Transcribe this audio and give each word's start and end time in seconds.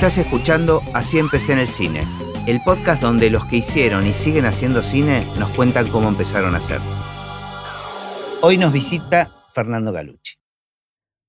Estás 0.00 0.16
escuchando 0.16 0.80
Así 0.94 1.18
empecé 1.18 1.52
en 1.52 1.58
el 1.58 1.68
cine, 1.68 2.04
el 2.46 2.58
podcast 2.64 3.02
donde 3.02 3.28
los 3.28 3.44
que 3.44 3.56
hicieron 3.56 4.06
y 4.06 4.14
siguen 4.14 4.46
haciendo 4.46 4.82
cine 4.82 5.26
nos 5.38 5.50
cuentan 5.50 5.88
cómo 5.88 6.08
empezaron 6.08 6.54
a 6.54 6.56
hacer. 6.56 6.78
Hoy 8.40 8.56
nos 8.56 8.72
visita 8.72 9.44
Fernando 9.50 9.92
Galucci. 9.92 10.36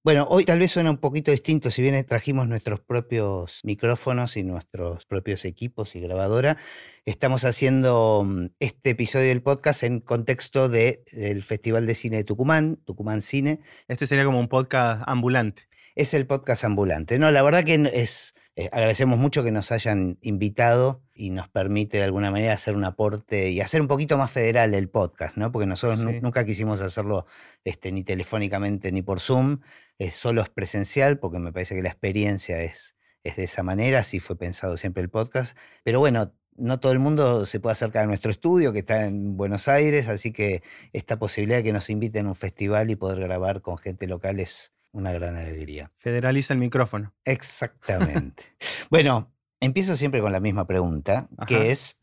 Bueno, 0.05 0.25
hoy 0.29 0.45
tal 0.45 0.59
vez 0.59 0.71
suena 0.71 0.89
un 0.89 0.99
poquito 0.99 1.31
distinto, 1.31 1.69
si 1.69 1.81
bien 1.81 2.01
trajimos 2.05 2.47
nuestros 2.47 2.79
propios 2.79 3.59
micrófonos 3.65 4.37
y 4.37 4.43
nuestros 4.43 5.05
propios 5.05 5.43
equipos 5.43 5.93
y 5.97 5.99
grabadora, 5.99 6.55
estamos 7.03 7.43
haciendo 7.43 8.23
mm, 8.25 8.45
este 8.61 8.91
episodio 8.91 9.27
del 9.27 9.43
podcast 9.43 9.83
en 9.83 9.99
contexto 9.99 10.69
de- 10.69 11.03
del 11.11 11.43
Festival 11.43 11.85
de 11.87 11.93
Cine 11.93 12.15
de 12.15 12.23
Tucumán, 12.23 12.77
Tucumán 12.85 13.21
Cine. 13.21 13.59
Este 13.89 14.07
sería 14.07 14.23
como 14.23 14.39
un 14.39 14.47
podcast 14.47 15.03
ambulante. 15.07 15.63
Es 15.93 16.13
el 16.13 16.25
podcast 16.25 16.63
ambulante. 16.63 17.19
No, 17.19 17.29
la 17.31 17.43
verdad 17.43 17.65
que 17.65 17.91
es, 17.91 18.33
eh, 18.55 18.69
agradecemos 18.71 19.17
mucho 19.17 19.43
que 19.43 19.51
nos 19.51 19.71
hayan 19.71 20.17
invitado 20.21 21.01
y 21.13 21.29
nos 21.29 21.47
permite 21.47 21.97
de 21.97 22.03
alguna 22.03 22.31
manera 22.31 22.53
hacer 22.53 22.75
un 22.75 22.83
aporte 22.83 23.49
y 23.49 23.61
hacer 23.61 23.79
un 23.81 23.87
poquito 23.87 24.17
más 24.17 24.31
federal 24.31 24.73
el 24.73 24.89
podcast, 24.89 25.37
¿no? 25.37 25.51
Porque 25.51 25.65
nosotros 25.67 25.99
Sí. 25.99 26.19
nunca 26.21 26.45
quisimos 26.45 26.81
hacerlo 26.81 27.25
este, 27.63 27.91
ni 27.91 28.03
telefónicamente 28.03 28.91
ni 28.91 29.01
por 29.01 29.19
Zoom, 29.19 29.59
eh, 29.99 30.11
solo 30.11 30.41
es 30.41 30.49
presencial 30.49 31.17
porque 31.19 31.39
me 31.39 31.53
parece 31.53 31.75
que 31.75 31.81
la 31.81 31.89
experiencia 31.89 32.61
es, 32.61 32.95
es 33.23 33.35
de 33.37 33.43
esa 33.43 33.63
manera, 33.63 33.99
así 33.99 34.19
fue 34.19 34.35
pensado 34.37 34.75
siempre 34.77 35.01
el 35.03 35.09
podcast. 35.09 35.55
Pero 35.83 35.99
bueno, 35.99 36.33
no 36.57 36.79
todo 36.79 36.91
el 36.91 36.99
mundo 36.99 37.45
se 37.45 37.59
puede 37.59 37.71
acercar 37.71 38.03
a 38.03 38.07
nuestro 38.07 38.29
estudio 38.31 38.73
que 38.73 38.79
está 38.79 39.05
en 39.05 39.37
Buenos 39.37 39.67
Aires, 39.69 40.09
así 40.09 40.33
que 40.33 40.61
esta 40.91 41.17
posibilidad 41.17 41.57
de 41.59 41.63
que 41.63 41.73
nos 41.73 41.89
inviten 41.89 42.25
a 42.25 42.29
un 42.29 42.35
festival 42.35 42.91
y 42.91 42.95
poder 42.97 43.19
grabar 43.21 43.61
con 43.61 43.77
gente 43.77 44.07
local 44.07 44.39
es 44.39 44.73
una 44.91 45.11
gran 45.11 45.35
alegría. 45.35 45.91
Federaliza 45.95 46.53
el 46.53 46.59
micrófono. 46.59 47.13
Exactamente. 47.25 48.43
bueno, 48.89 49.31
empiezo 49.59 49.95
siempre 49.95 50.21
con 50.21 50.31
la 50.31 50.39
misma 50.39 50.67
pregunta, 50.67 51.29
Ajá. 51.37 51.45
que 51.45 51.71
es, 51.71 51.99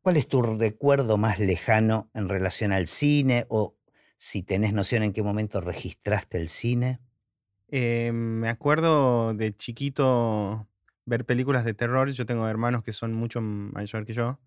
¿cuál 0.00 0.16
es 0.16 0.28
tu 0.28 0.42
recuerdo 0.42 1.16
más 1.16 1.38
lejano 1.38 2.10
en 2.14 2.28
relación 2.28 2.72
al 2.72 2.86
cine 2.86 3.46
o 3.48 3.76
si 4.16 4.42
tenés 4.42 4.72
noción 4.72 5.02
en 5.02 5.12
qué 5.12 5.22
momento 5.22 5.60
registraste 5.60 6.38
el 6.38 6.48
cine? 6.48 7.00
Eh, 7.68 8.12
me 8.12 8.48
acuerdo 8.48 9.32
de 9.34 9.56
chiquito 9.56 10.68
ver 11.06 11.24
películas 11.24 11.64
de 11.64 11.74
terror. 11.74 12.10
Yo 12.10 12.26
tengo 12.26 12.46
hermanos 12.46 12.84
que 12.84 12.92
son 12.92 13.14
mucho 13.14 13.40
mayor 13.40 14.04
que 14.04 14.12
yo. 14.12 14.38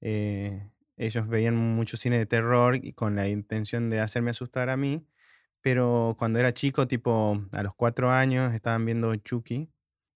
Eh, 0.00 0.68
ellos 0.96 1.28
veían 1.28 1.54
mucho 1.54 1.96
cine 1.96 2.18
de 2.18 2.26
terror 2.26 2.76
y 2.76 2.92
con 2.92 3.14
la 3.14 3.28
intención 3.28 3.90
de 3.90 4.00
hacerme 4.00 4.30
asustar 4.30 4.70
a 4.70 4.76
mí. 4.76 5.06
Pero 5.62 6.14
cuando 6.18 6.38
era 6.38 6.52
chico, 6.52 6.86
tipo 6.86 7.40
a 7.52 7.62
los 7.62 7.74
cuatro 7.74 8.10
años, 8.10 8.54
estaban 8.54 8.84
viendo 8.84 9.14
Chucky. 9.16 9.68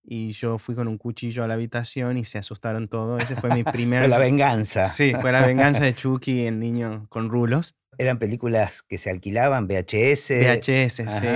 Y 0.02 0.32
yo 0.32 0.58
fui 0.58 0.74
con 0.74 0.88
un 0.88 0.96
cuchillo 0.96 1.44
a 1.44 1.46
la 1.48 1.54
habitación 1.54 2.16
y 2.18 2.24
se 2.24 2.38
asustaron 2.38 2.88
todos. 2.88 3.22
Ese 3.22 3.36
fue 3.36 3.50
mi 3.54 3.62
primer... 3.64 4.00
Fue 4.00 4.08
la 4.08 4.18
venganza. 4.18 4.86
Sí, 4.86 5.12
fue 5.20 5.30
la 5.32 5.44
venganza 5.46 5.84
de 5.84 5.94
Chucky, 5.94 6.46
el 6.46 6.58
niño 6.58 7.06
con 7.10 7.28
rulos. 7.28 7.76
Eran 7.98 8.18
películas 8.18 8.82
que 8.82 8.96
se 8.96 9.10
alquilaban, 9.10 9.66
VHS. 9.68 10.30
VHS, 10.30 10.94
sí. 10.94 11.26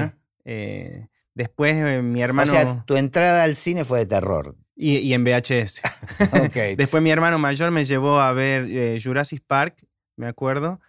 Eh, 0.46 1.08
después 1.34 1.74
eh, 1.76 2.00
mi 2.02 2.20
O 2.22 2.24
hermano... 2.24 2.52
sea, 2.52 2.84
tu 2.86 2.96
entrada 2.96 3.42
al 3.44 3.54
cine 3.54 3.84
fue 3.84 3.98
de 4.00 4.06
terror. 4.06 4.56
y, 4.74 4.96
y 4.98 5.12
en 5.12 5.24
VHS. 5.24 5.82
Ok. 6.46 6.76
después 6.78 7.02
mi 7.02 7.10
hermano 7.10 7.38
mayor 7.38 7.70
me 7.70 7.84
llevó 7.84 8.18
a 8.20 8.32
ver 8.32 8.66
eh, 8.70 8.98
Jurassic 9.02 9.42
Park, 9.46 9.84
me 10.16 10.26
acuerdo. 10.26 10.80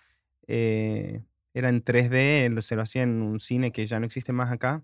Eh, 0.47 1.21
era 1.55 1.69
en 1.69 1.81
3D, 1.83 2.49
lo- 2.51 2.61
se 2.61 2.75
lo 2.75 2.83
hacía 2.83 3.01
en 3.01 3.23
un 3.23 3.39
cine 3.39 3.71
que 3.71 3.87
ya 3.87 3.99
no 3.99 4.05
existe 4.05 4.31
más 4.33 4.51
acá, 4.51 4.83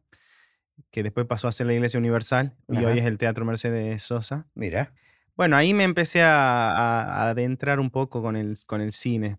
que 0.89 1.03
después 1.03 1.27
pasó 1.27 1.47
a 1.47 1.51
ser 1.51 1.67
la 1.67 1.73
Iglesia 1.73 1.99
Universal 1.99 2.55
y 2.67 2.77
hoy 2.85 2.97
es 2.99 3.05
el 3.05 3.17
Teatro 3.19 3.45
Mercedes 3.45 4.01
Sosa. 4.01 4.47
Mira. 4.55 4.93
Bueno, 5.35 5.55
ahí 5.57 5.73
me 5.73 5.83
empecé 5.83 6.21
a, 6.23 6.71
a- 6.71 7.03
a 7.25 7.29
adentrar 7.29 7.79
un 7.79 7.89
poco 7.91 8.21
con 8.23 8.35
el, 8.35 8.55
con 8.65 8.81
el 8.81 8.91
cine, 8.91 9.37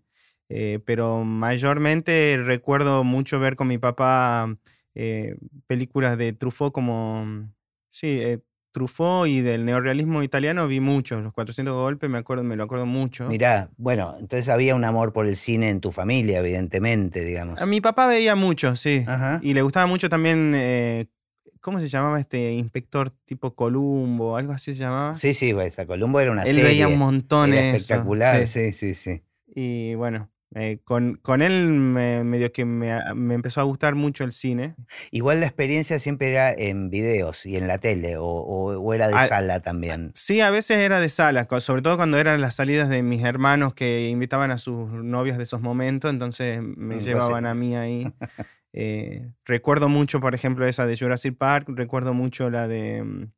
eh, 0.49 0.79
pero 0.85 1.23
mayormente 1.23 2.39
recuerdo 2.43 3.03
mucho 3.03 3.39
ver 3.39 3.55
con 3.55 3.67
mi 3.67 3.77
papá 3.77 4.55
eh, 4.95 5.35
películas 5.67 6.17
de 6.17 6.33
Truffaut 6.33 6.73
como, 6.73 7.49
sí, 7.89 8.19
eh, 8.21 8.39
Truffaut 8.73 9.27
y 9.29 9.39
del 9.41 9.63
neorrealismo 9.63 10.23
italiano 10.23 10.67
vi 10.67 10.81
mucho, 10.81 11.21
los 11.21 11.31
400 11.31 11.73
golpes 11.73 12.09
me 12.09 12.17
acuerdo, 12.17 12.43
me 12.43 12.57
lo 12.57 12.63
acuerdo 12.65 12.85
mucho. 12.85 13.27
Mirá, 13.27 13.69
bueno, 13.77 14.15
entonces 14.19 14.49
había 14.49 14.75
un 14.75 14.83
amor 14.83 15.13
por 15.13 15.27
el 15.27 15.37
cine 15.37 15.69
en 15.69 15.79
tu 15.79 15.91
familia, 15.91 16.39
evidentemente, 16.39 17.23
digamos. 17.23 17.61
A 17.61 17.65
mi 17.65 17.79
papá 17.79 18.07
veía 18.07 18.35
mucho, 18.35 18.75
sí, 18.75 19.05
Ajá. 19.07 19.39
y 19.41 19.53
le 19.53 19.61
gustaba 19.61 19.85
mucho 19.85 20.09
también, 20.09 20.53
eh, 20.55 21.05
¿cómo 21.61 21.79
se 21.79 21.87
llamaba 21.87 22.19
este 22.19 22.51
inspector 22.53 23.11
tipo 23.25 23.53
Columbo, 23.55 24.35
algo 24.35 24.51
así 24.53 24.73
se 24.73 24.79
llamaba? 24.81 25.13
Sí, 25.13 25.33
sí, 25.35 25.53
pues, 25.53 25.77
a 25.79 25.85
Columbo 25.85 26.19
era 26.19 26.31
una 26.31 26.41
Él 26.43 26.55
serie. 26.55 26.63
veía 26.63 26.87
un 26.87 26.97
montón 26.97 27.53
era 27.53 27.61
eso, 27.67 27.75
espectacular, 27.77 28.47
sí. 28.47 28.71
sí, 28.71 28.73
sí, 28.73 28.93
sí. 28.95 29.23
Y 29.55 29.93
bueno, 29.93 30.29
eh, 30.55 30.79
con, 30.83 31.15
con 31.21 31.41
él 31.41 31.69
me, 31.69 32.23
medio 32.23 32.51
que 32.51 32.65
me, 32.65 32.91
a- 32.91 33.13
me 33.15 33.33
empezó 33.33 33.61
a 33.61 33.63
gustar 33.63 33.95
mucho 33.95 34.23
el 34.23 34.31
cine. 34.31 34.75
Igual 35.11 35.39
la 35.39 35.47
experiencia 35.47 35.99
siempre 35.99 36.29
era 36.31 36.51
en 36.51 36.89
videos 36.89 37.45
y 37.45 37.55
en 37.55 37.67
la 37.67 37.77
tele, 37.79 38.17
o, 38.17 38.25
o- 38.25 38.77
o 38.79 38.93
era 38.93 39.07
de 39.07 39.15
Ah, 39.15 39.27
sala 39.27 39.61
también. 39.61 40.11
Sí, 40.13 40.41
a 40.41 40.49
veces 40.51 40.77
era 40.77 40.99
de 40.99 41.09
sala, 41.09 41.47
sobre 41.59 41.81
todo 41.81 41.97
cuando 41.97 42.17
eran 42.17 42.41
las 42.41 42.55
salidas 42.55 42.89
de 42.89 43.03
mis 43.03 43.23
hermanos 43.23 43.73
que 43.73 44.09
invitaban 44.09 44.51
a 44.51 44.57
sus 44.57 44.89
novias 44.91 45.37
de 45.37 45.43
esos 45.43 45.61
momentos, 45.61 46.11
entonces 46.11 46.61
me 46.61 46.95
Mm, 46.95 46.97
vos 46.97 47.05
llevaban 47.05 47.45
a 47.45 47.53
mí 47.55 47.75
ahí. 47.75 48.13
Eh, 48.75 49.29
recuerdo 49.45 49.87
mucho, 49.87 50.19
por 50.19 50.33
ejemplo, 50.33 50.65
esa 50.65 50.87
de 50.87 50.97
Jurassic 50.97 51.37
Park, 51.37 51.67
recuerdo 51.69 52.15
mucho 52.15 52.49
la 52.49 52.67
de 52.67 53.03
mm, 53.03 53.31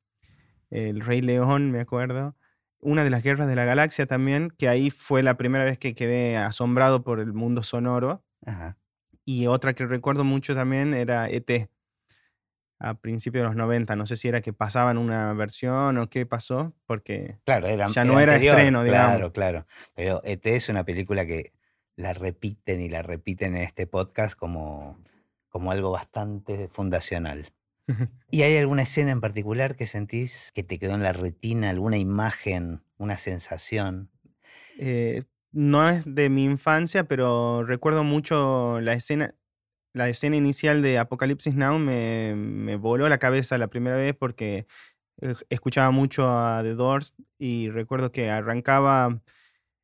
El 0.71 1.01
Rey 1.01 1.19
León, 1.21 1.71
me 1.71 1.81
acuerdo. 1.81 2.35
Una 2.85 3.03
de 3.03 3.09
las 3.09 3.23
Guerras 3.23 3.47
de 3.47 3.55
la 3.55 3.65
Galaxia 3.65 4.05
también, 4.05 4.51
que 4.51 4.69
ahí 4.69 4.91
fue 4.91 5.23
la 5.23 5.37
primera 5.37 5.65
vez 5.65 5.79
que 5.79 5.95
quedé 5.95 6.37
asombrado 6.37 7.03
por 7.03 7.19
el 7.19 7.33
mundo 7.33 7.63
sonoro. 7.63 8.23
Ajá. 8.45 8.77
Y 9.25 9.47
otra 9.47 9.73
que 9.73 9.87
recuerdo 9.87 10.23
mucho 10.23 10.53
también 10.53 10.93
era 10.93 11.27
ET, 11.27 11.67
a 12.77 12.93
principios 12.93 13.41
de 13.41 13.47
los 13.47 13.55
90. 13.55 13.95
No 13.95 14.05
sé 14.05 14.17
si 14.17 14.27
era 14.27 14.41
que 14.41 14.53
pasaban 14.53 14.99
una 14.99 15.33
versión 15.33 15.97
o 15.97 16.09
qué 16.11 16.27
pasó, 16.27 16.73
porque 16.85 17.39
Claro, 17.43 17.65
era, 17.65 17.87
Ya 17.87 18.05
no 18.05 18.19
era 18.19 18.33
anterior, 18.33 18.59
estreno, 18.59 18.83
digamos. 18.83 19.15
Claro, 19.15 19.33
claro. 19.33 19.65
Pero 19.95 20.21
ET 20.23 20.45
es 20.45 20.69
una 20.69 20.83
película 20.83 21.25
que 21.25 21.53
la 21.95 22.13
repiten 22.13 22.81
y 22.81 22.89
la 22.89 23.01
repiten 23.01 23.55
en 23.55 23.63
este 23.63 23.87
podcast 23.87 24.37
como, 24.37 24.99
como 25.49 25.71
algo 25.71 25.89
bastante 25.89 26.67
fundacional. 26.67 27.51
¿Y 28.31 28.41
hay 28.41 28.57
alguna 28.57 28.81
escena 28.83 29.11
en 29.11 29.21
particular 29.21 29.75
que 29.75 29.85
sentís 29.85 30.51
que 30.53 30.63
te 30.63 30.79
quedó 30.79 30.95
en 30.95 31.03
la 31.03 31.13
retina, 31.13 31.69
alguna 31.69 31.97
imagen, 31.97 32.81
una 32.97 33.17
sensación? 33.17 34.09
eh, 34.77 35.23
no 35.51 35.87
es 35.87 36.03
de 36.05 36.29
mi 36.29 36.43
infancia, 36.43 37.05
pero 37.05 37.63
recuerdo 37.63 38.03
mucho 38.03 38.81
la 38.81 38.93
escena, 38.93 39.35
la 39.93 40.09
escena 40.09 40.35
inicial 40.35 40.81
de 40.81 40.99
Apocalipsis 40.99 41.55
Now 41.55 41.79
me, 41.79 42.35
me 42.35 42.75
voló 42.75 43.07
la 43.09 43.19
cabeza 43.19 43.57
la 43.57 43.67
primera 43.69 43.95
vez 43.97 44.15
porque 44.15 44.67
eh, 45.21 45.35
escuchaba 45.49 45.91
mucho 45.91 46.29
a 46.29 46.61
The 46.63 46.75
Doors 46.75 47.15
y 47.39 47.69
recuerdo 47.69 48.11
que 48.11 48.29
arrancaba, 48.29 49.21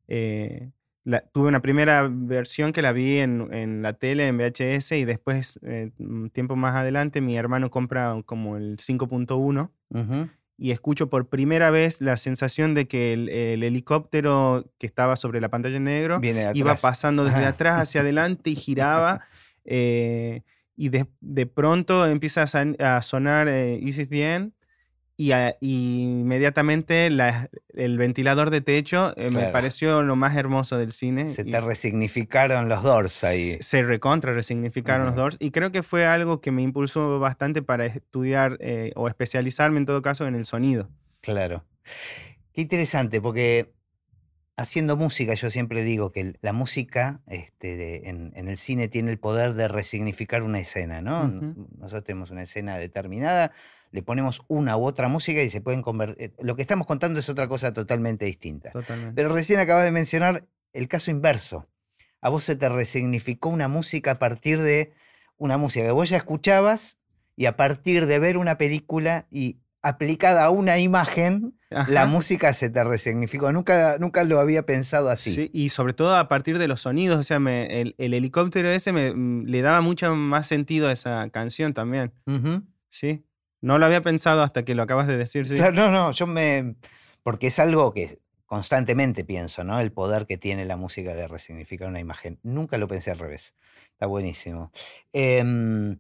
eh, 0.07 0.71
la- 1.03 1.21
tuve 1.33 1.47
una 1.47 1.61
primera 1.61 2.07
versión 2.11 2.71
que 2.73 2.81
la 2.81 2.91
vi 2.91 3.17
en, 3.19 3.47
en 3.53 3.81
la 3.81 3.93
tele, 3.93 4.27
en 4.27 4.37
VHS, 4.37 4.91
y 4.99 5.05
después, 5.05 5.59
eh, 5.63 5.91
un 5.99 6.29
tiempo 6.29 6.55
más 6.55 6.75
adelante, 6.75 7.21
mi 7.21 7.35
hermano 7.37 7.69
compra 7.69 8.15
como 8.25 8.57
el 8.57 8.77
5.1 8.77 9.71
Ujú. 9.89 10.29
y 10.57 10.71
escucho 10.71 11.09
por 11.09 11.27
primera 11.27 11.71
vez 11.71 12.01
la 12.01 12.17
sensación 12.17 12.73
de 12.75 12.87
que 12.87 13.13
el, 13.13 13.29
el 13.29 13.63
helicóptero 13.63 14.65
que 14.77 14.85
estaba 14.85 15.15
sobre 15.15 15.41
la 15.41 15.49
pantalla 15.49 15.77
en 15.77 15.85
negro 15.85 16.19
iba 16.53 16.75
pasando 16.75 17.23
desde 17.25 17.39
Ajá. 17.39 17.47
atrás 17.49 17.79
hacia 17.81 18.01
adelante 18.01 18.51
y 18.51 18.55
giraba. 18.55 19.21
eh, 19.65 20.41
y 20.75 20.89
de, 20.89 21.05
de 21.19 21.45
pronto 21.45 22.07
empieza 22.07 22.43
a, 22.79 23.01
sonar 23.01 23.47
eh, 23.47 23.77
Is 23.81 23.99
It 23.99 24.09
the 24.09 24.33
End? 24.35 24.51
Y, 25.21 25.33
a- 25.33 25.55
y 25.61 26.01
inmediatamente 26.01 27.09
la- 27.11 27.49
el 27.75 27.97
ventilador 27.99 28.49
de 28.49 28.61
techo 28.61 29.13
eh, 29.17 29.29
me 29.29 29.47
pareció 29.49 30.01
lo 30.01 30.15
más 30.15 30.35
hermoso 30.35 30.77
del 30.79 30.91
cine. 30.93 31.27
Se 31.27 31.43
y 31.43 31.51
te 31.51 31.59
resignificaron 31.61 32.67
los 32.67 32.81
Doors 32.81 33.23
ahí. 33.23 33.57
se- 33.59 33.83
recontra 33.83 34.33
resignificaron 34.33 35.05
los. 35.07 35.15
Doors 35.15 35.37
y 35.39 35.51
creo 35.51 35.71
que 35.71 35.83
fue 35.83 36.05
algo 36.07 36.41
que 36.41 36.51
me 36.51 36.63
impulsó 36.63 37.19
bastante 37.19 37.61
para 37.61 37.85
estudiar 37.85 38.57
eh, 38.61 38.93
o 38.95 39.07
especializarme 39.07 39.77
en 39.77 39.85
todo 39.85 40.01
caso 40.01 40.25
en 40.25 40.33
el 40.33 40.45
sonido. 40.45 40.89
Claro. 41.21 41.65
Qué 42.53 42.61
interesante, 42.61 43.21
porque 43.21 43.71
haciendo 44.57 44.95
música, 44.97 45.33
yo 45.33 45.49
siempre 45.49 45.83
digo 45.83 46.11
que 46.11 46.35
la 46.41 46.53
música 46.53 47.21
este, 47.27 47.75
de- 47.75 48.01
en, 48.09 48.31
en 48.35 48.47
el 48.47 48.57
cine 48.57 48.87
tiene 48.87 49.11
el 49.11 49.17
poder 49.17 49.53
de 49.53 49.67
resignificar 49.67 50.43
una 50.43 50.59
escena, 50.59 51.01
¿no? 51.01 51.27
Nosotros 51.77 52.03
tenemos 52.03 52.29
una 52.31 52.43
escena 52.43 52.77
determinada, 52.77 53.51
le 53.91 54.03
ponemos 54.03 54.41
una 54.47 54.77
u 54.77 54.85
otra 54.85 55.07
música 55.07 55.41
y 55.41 55.49
se 55.49 55.61
pueden 55.61 55.81
convertir. 55.81 56.33
Lo 56.39 56.55
que 56.55 56.61
estamos 56.61 56.85
contando 56.85 57.19
es 57.19 57.29
otra 57.29 57.47
cosa 57.47 57.73
totalmente 57.73 58.25
distinta. 58.25 58.71
Totalmente. 58.71 59.13
Pero 59.15 59.33
recién 59.33 59.59
acabas 59.59 59.83
de 59.83 59.91
mencionar 59.91 60.45
el 60.73 60.87
caso 60.87 61.11
inverso. 61.11 61.67
A 62.21 62.29
vos 62.29 62.43
se 62.43 62.55
te 62.55 62.69
resignificó 62.69 63.49
una 63.49 63.67
música 63.67 64.11
a 64.11 64.19
partir 64.19 64.61
de 64.61 64.93
una 65.37 65.57
música 65.57 65.85
que 65.85 65.91
vos 65.91 66.07
ya 66.09 66.17
escuchabas 66.17 66.99
y 67.35 67.47
a 67.47 67.55
partir 67.55 68.05
de 68.05 68.19
ver 68.19 68.37
una 68.37 68.57
película 68.59 69.25
y 69.31 69.57
aplicada 69.81 70.43
a 70.45 70.49
una 70.49 70.77
imagen, 70.79 71.57
la 71.87 72.05
música 72.05 72.53
se 72.53 72.69
te 72.69 72.83
resignificó. 72.83 73.51
Nunca, 73.51 73.97
nunca 73.99 74.23
lo 74.23 74.39
había 74.39 74.65
pensado 74.65 75.09
así. 75.09 75.33
Sí, 75.33 75.49
y 75.53 75.69
sobre 75.69 75.93
todo 75.93 76.15
a 76.17 76.27
partir 76.27 76.57
de 76.59 76.67
los 76.67 76.81
sonidos, 76.81 77.17
o 77.19 77.23
sea, 77.23 77.39
me- 77.39 77.81
el, 77.81 77.95
el 77.97 78.13
helicóptero 78.13 78.69
ese 78.69 78.91
me, 78.91 79.13
mm, 79.13 79.45
le 79.45 79.61
daba 79.61 79.81
mucho 79.81 80.13
más 80.15 80.47
sentido 80.47 80.87
a 80.87 80.91
esa 80.91 81.29
canción 81.29 81.73
también. 81.73 82.13
¿sí? 82.89 83.23
No 83.61 83.77
lo 83.79 83.85
había 83.85 84.01
pensado 84.01 84.43
hasta 84.43 84.63
que 84.65 84.75
lo 84.75 84.83
acabas 84.83 85.07
de 85.07 85.17
decir, 85.17 85.47
sí. 85.47 85.55
Claro, 85.55 85.73
no, 85.73 85.91
no, 85.91 86.11
yo 86.11 86.27
me. 86.27 86.75
Porque 87.23 87.47
es 87.47 87.59
algo 87.59 87.93
que 87.93 88.19
constantemente 88.45 89.23
pienso, 89.23 89.63
¿no? 89.63 89.79
El 89.79 89.91
poder 89.93 90.25
que 90.25 90.37
tiene 90.37 90.65
la 90.65 90.75
música 90.75 91.13
de 91.15 91.27
resignificar 91.27 91.87
una 91.87 91.99
imagen. 92.01 92.37
Nunca 92.43 92.77
lo 92.77 92.87
pensé 92.87 93.11
al 93.11 93.19
revés. 93.19 93.55
Está 93.93 94.07
buenísimo. 94.07 94.71
Em, 95.13 95.99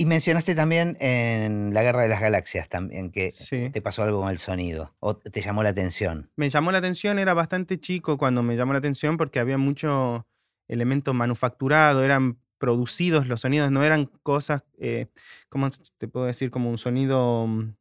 y 0.00 0.06
mencionaste 0.06 0.54
también 0.54 0.96
en 1.00 1.74
La 1.74 1.82
Guerra 1.82 2.02
de 2.02 2.08
las 2.08 2.20
Galaxias 2.20 2.68
también 2.68 3.10
que 3.10 3.32
Sí. 3.32 3.68
te 3.70 3.82
pasó 3.82 4.04
algo 4.04 4.20
con 4.20 4.30
el 4.30 4.38
sonido 4.38 4.94
o 5.00 5.16
te 5.16 5.40
llamó 5.40 5.64
la 5.64 5.70
atención. 5.70 6.30
Me 6.36 6.48
llamó 6.48 6.70
la 6.70 6.78
atención, 6.78 7.18
era 7.18 7.34
bastante 7.34 7.80
chico 7.80 8.16
cuando 8.16 8.44
me 8.44 8.56
llamó 8.56 8.72
la 8.72 8.78
atención 8.78 9.16
porque 9.16 9.40
había 9.40 9.58
mucho 9.58 10.28
elemento 10.68 11.14
manufacturado, 11.14 12.04
eran 12.04 12.38
producidos 12.58 13.26
los 13.26 13.40
sonidos, 13.40 13.72
no 13.72 13.82
eran 13.82 14.06
cosas, 14.22 14.62
eh, 14.78 15.06
¿cómo 15.48 15.68
te 15.98 16.06
puedo 16.06 16.26
decir? 16.26 16.52
Como 16.52 16.70
un 16.70 16.78
sonido 16.78 17.48
mm, 17.48 17.74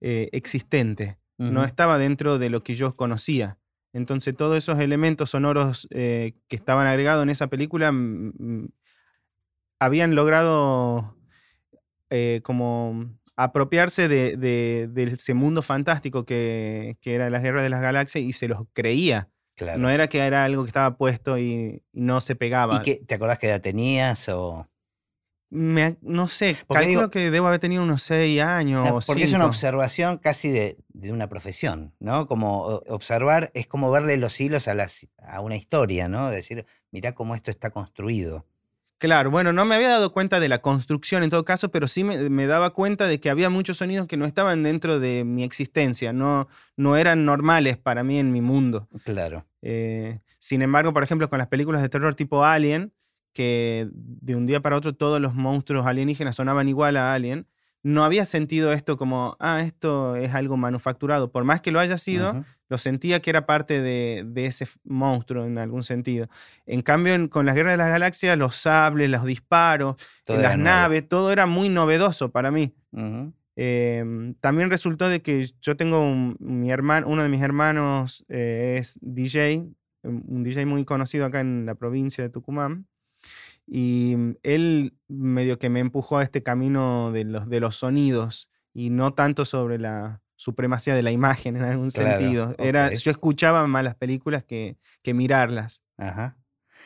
eh, 0.00 0.28
existente. 0.32 1.18
No 1.36 1.64
estaba 1.64 1.96
dentro 1.98 2.38
de 2.38 2.48
lo 2.50 2.62
que 2.62 2.74
yo 2.74 2.96
conocía. 2.96 3.58
Entonces 3.92 4.34
todos 4.34 4.56
esos 4.56 4.78
elementos 4.78 5.30
sonoros 5.30 5.88
eh, 5.90 6.34
que 6.48 6.56
estaban 6.56 6.86
agregados 6.86 7.22
en 7.22 7.30
esa 7.30 7.48
película 7.48 7.92
mm, 7.92 8.32
mm, 8.38 8.68
habían 9.78 10.14
logrado 10.14 11.16
eh, 12.10 12.40
como 12.42 13.06
apropiarse 13.36 14.06
de, 14.08 14.36
de- 14.36 14.88
de 14.88 15.02
ese 15.04 15.32
mundo 15.34 15.62
fantástico 15.62 16.24
que, 16.26 16.98
que 17.00 17.14
era 17.14 17.30
las 17.30 17.42
guerras 17.42 17.62
de 17.62 17.70
las 17.70 17.80
galaxias 17.80 18.22
y 18.22 18.32
se 18.32 18.48
los 18.48 18.66
creía. 18.72 19.28
Claro. 19.56 19.78
No 19.78 19.88
era 19.90 20.08
que 20.08 20.18
era 20.18 20.44
algo 20.44 20.62
que 20.64 20.68
estaba 20.68 20.96
puesto 20.96 21.38
y, 21.38 21.82
y 21.92 22.00
no 22.00 22.20
se 22.20 22.34
pegaba. 22.36 22.76
¿Y 22.76 22.82
qué, 22.82 23.02
te 23.06 23.14
acordás 23.14 23.38
qué 23.38 23.48
edad 23.48 23.60
tenías? 23.60 24.28
O... 24.28 24.66
Me- 25.52 25.96
no 26.00 26.28
sé, 26.28 26.56
Porque 26.66 26.84
calculo 26.84 27.00
digo- 27.00 27.10
que 27.10 27.30
debo 27.30 27.48
haber 27.48 27.58
tenido 27.58 27.82
unos 27.82 28.02
seis 28.02 28.40
años 28.40 28.84
No, 28.86 29.00
porque 29.00 29.24
es 29.24 29.32
una 29.32 29.46
observación 29.46 30.18
casi 30.18 30.48
de, 30.48 30.78
de 30.88 31.12
una 31.12 31.28
profesión, 31.28 31.92
¿no? 31.98 32.26
Como 32.28 32.62
observar 32.88 33.50
es 33.54 33.66
como 33.66 33.90
verle 33.90 34.16
los 34.16 34.40
hilos 34.40 34.68
a, 34.68 34.74
las, 34.74 35.08
a 35.18 35.40
una 35.40 35.56
historia, 35.56 36.08
¿no? 36.08 36.30
Decir, 36.30 36.66
mirá 36.92 37.14
cómo 37.14 37.34
esto 37.34 37.50
está 37.50 37.70
construido. 37.70 38.46
Claro, 39.00 39.30
bueno, 39.30 39.54
no 39.54 39.64
me 39.64 39.76
había 39.76 39.88
dado 39.88 40.12
cuenta 40.12 40.40
de 40.40 40.50
la 40.50 40.60
construcción 40.60 41.22
en 41.22 41.30
todo 41.30 41.42
caso, 41.46 41.70
pero 41.70 41.88
sí 41.88 42.04
me, 42.04 42.28
me 42.28 42.46
daba 42.46 42.74
cuenta 42.74 43.06
de 43.08 43.18
que 43.18 43.30
había 43.30 43.48
muchos 43.48 43.78
sonidos 43.78 44.06
que 44.06 44.18
no 44.18 44.26
estaban 44.26 44.62
dentro 44.62 45.00
de 45.00 45.24
mi 45.24 45.42
existencia, 45.42 46.12
no, 46.12 46.48
no 46.76 46.98
eran 46.98 47.24
normales 47.24 47.78
para 47.78 48.04
mí 48.04 48.18
en 48.18 48.30
mi 48.30 48.42
mundo. 48.42 48.88
Claro. 49.04 49.46
Eh, 49.62 50.20
sin 50.38 50.60
embargo, 50.60 50.92
por 50.92 51.02
ejemplo, 51.02 51.30
con 51.30 51.38
las 51.38 51.48
películas 51.48 51.80
de 51.80 51.88
terror 51.88 52.14
tipo 52.14 52.44
Alien, 52.44 52.92
que 53.32 53.88
de 53.90 54.36
un 54.36 54.44
día 54.44 54.60
para 54.60 54.76
otro 54.76 54.94
todos 54.94 55.18
los 55.18 55.34
monstruos 55.34 55.86
alienígenas 55.86 56.36
sonaban 56.36 56.68
igual 56.68 56.98
a 56.98 57.14
Alien, 57.14 57.46
no 57.82 58.04
había 58.04 58.24
sentido 58.26 58.72
esto 58.72 58.96
como, 58.96 59.36
ah, 59.40 59.62
esto 59.62 60.16
es 60.16 60.34
algo 60.34 60.56
manufacturado. 60.56 61.30
Por 61.32 61.44
más 61.44 61.60
que 61.60 61.70
lo 61.70 61.80
haya 61.80 61.96
sido, 61.98 62.32
lo 62.68 62.78
sentía 62.78 63.20
que 63.20 63.30
era 63.30 63.46
parte 63.46 63.80
de, 63.80 64.22
de 64.26 64.46
ese 64.46 64.68
monstruo 64.84 65.44
en 65.46 65.58
algún 65.58 65.82
sentido. 65.82 66.28
En 66.66 66.82
cambio, 66.82 67.14
en- 67.14 67.28
con 67.28 67.46
las 67.46 67.54
guerras 67.54 67.72
de 67.74 67.78
las 67.78 67.88
galaxias, 67.88 68.36
los 68.38 68.54
sables, 68.54 69.08
los 69.10 69.24
disparos, 69.24 69.96
Todo 70.24 70.36
las 70.42 70.52
naves, 70.64 71.08
todo 71.08 71.32
era 71.32 71.46
muy 71.46 71.68
novedoso 71.68 72.30
para 72.30 72.50
mí. 72.50 72.74
Em, 73.56 74.34
también 74.34 74.70
resultó 74.70 75.08
de 75.08 75.20
que 75.22 75.46
yo 75.60 75.76
tengo 75.76 76.02
un, 76.02 76.36
mi 76.38 76.70
hermano, 76.70 77.08
uno 77.08 77.22
de 77.22 77.28
mis 77.28 77.42
hermanos 77.42 78.24
eh, 78.28 78.76
es 78.80 78.98
DJ, 79.02 79.66
un 80.02 80.24
un 80.28 80.42
DJ 80.44 80.64
muy 80.66 80.84
conocido 80.84 81.26
acá 81.26 81.40
en 81.40 81.66
la 81.66 81.74
provincia 81.74 82.22
de 82.24 82.30
Tucumán. 82.30 82.86
Y 83.72 84.16
mm, 84.16 84.34
él 84.42 84.94
medio 85.06 85.58
que 85.60 85.70
me 85.70 85.78
empujó 85.78 86.18
a 86.18 86.24
este 86.24 86.42
camino 86.42 87.12
de 87.12 87.24
los, 87.24 87.48
de 87.48 87.60
los 87.60 87.76
sonidos 87.76 88.50
y 88.74 88.90
no 88.90 89.14
tanto 89.14 89.44
sobre 89.44 89.78
la 89.78 90.22
supremacía 90.34 90.94
de 90.94 91.02
la 91.02 91.12
imagen 91.12 91.56
en 91.56 91.62
algún 91.62 91.90
Claro, 91.90 92.18
sentido. 92.20 92.54
Era, 92.58 92.92
yo 92.92 93.10
escuchaba 93.10 93.66
más 93.66 93.84
las 93.84 93.94
películas 93.94 94.42
que, 94.44 94.76
que 95.02 95.14
mirarlas. 95.14 95.84
Ajá. 95.96 96.36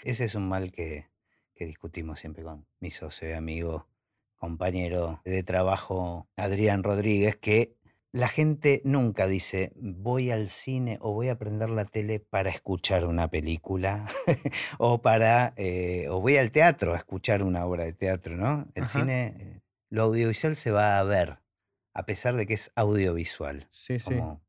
Ese 0.02 0.24
es 0.24 0.34
un 0.34 0.48
mal 0.48 0.72
que, 0.72 1.08
que 1.54 1.64
discutimos 1.64 2.20
siempre 2.20 2.42
con 2.42 2.66
mi 2.80 2.90
socio 2.90 3.30
y 3.30 3.32
amigo, 3.32 3.88
compañero 4.36 5.22
de 5.24 5.42
trabajo, 5.42 6.28
Adrián 6.36 6.82
Rodríguez, 6.82 7.36
que 7.36 7.76
la 8.14 8.28
gente 8.28 8.80
nunca 8.84 9.26
dice 9.26 9.72
voy 9.74 10.30
al 10.30 10.48
cine 10.48 10.98
o 11.00 11.12
voy 11.12 11.30
a 11.30 11.36
prender 11.36 11.68
la 11.68 11.84
tele 11.84 12.20
para 12.20 12.48
escuchar 12.48 13.06
una 13.06 13.28
película 13.28 14.06
o 14.78 15.02
para 15.02 15.52
eh, 15.56 16.06
o 16.08 16.20
voy 16.20 16.36
al 16.36 16.52
teatro 16.52 16.94
a 16.94 16.98
escuchar 16.98 17.42
una 17.42 17.66
obra 17.66 17.82
de 17.82 17.92
teatro, 17.92 18.36
¿no? 18.36 18.68
El 18.76 18.84
Ajá. 18.84 19.00
cine, 19.00 19.34
eh, 19.40 19.60
lo 19.90 20.04
audiovisual 20.04 20.54
se 20.54 20.70
va 20.70 21.00
a 21.00 21.02
ver, 21.02 21.40
a 21.92 22.06
pesar 22.06 22.36
de 22.36 22.46
que 22.46 22.54
es 22.54 22.70
audiovisual, 22.76 23.66
Sí, 23.68 23.98
sí. 23.98 24.10
como 24.10 24.44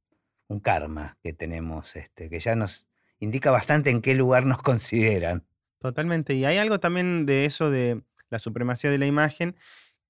un 0.48 0.60
karma 0.60 1.18
que 1.24 1.34
tenemos, 1.34 1.96
este, 1.96 2.30
que 2.30 2.40
ya 2.40 2.56
nos 2.56 2.88
indica 3.18 3.50
bastante 3.50 3.90
en 3.90 4.04
qué 4.04 4.14
lugar 4.14 4.46
nos 4.46 4.58
consideran. 4.62 5.44
Totalmente. 5.80 6.36
Y 6.36 6.46
hay 6.46 6.58
algo 6.60 6.80
también 6.80 7.26
de 7.26 7.46
eso 7.46 7.72
de 7.72 8.04
la 8.30 8.38
supremacía 8.38 8.92
de 8.92 9.00
la 9.00 9.08
imagen 9.08 9.56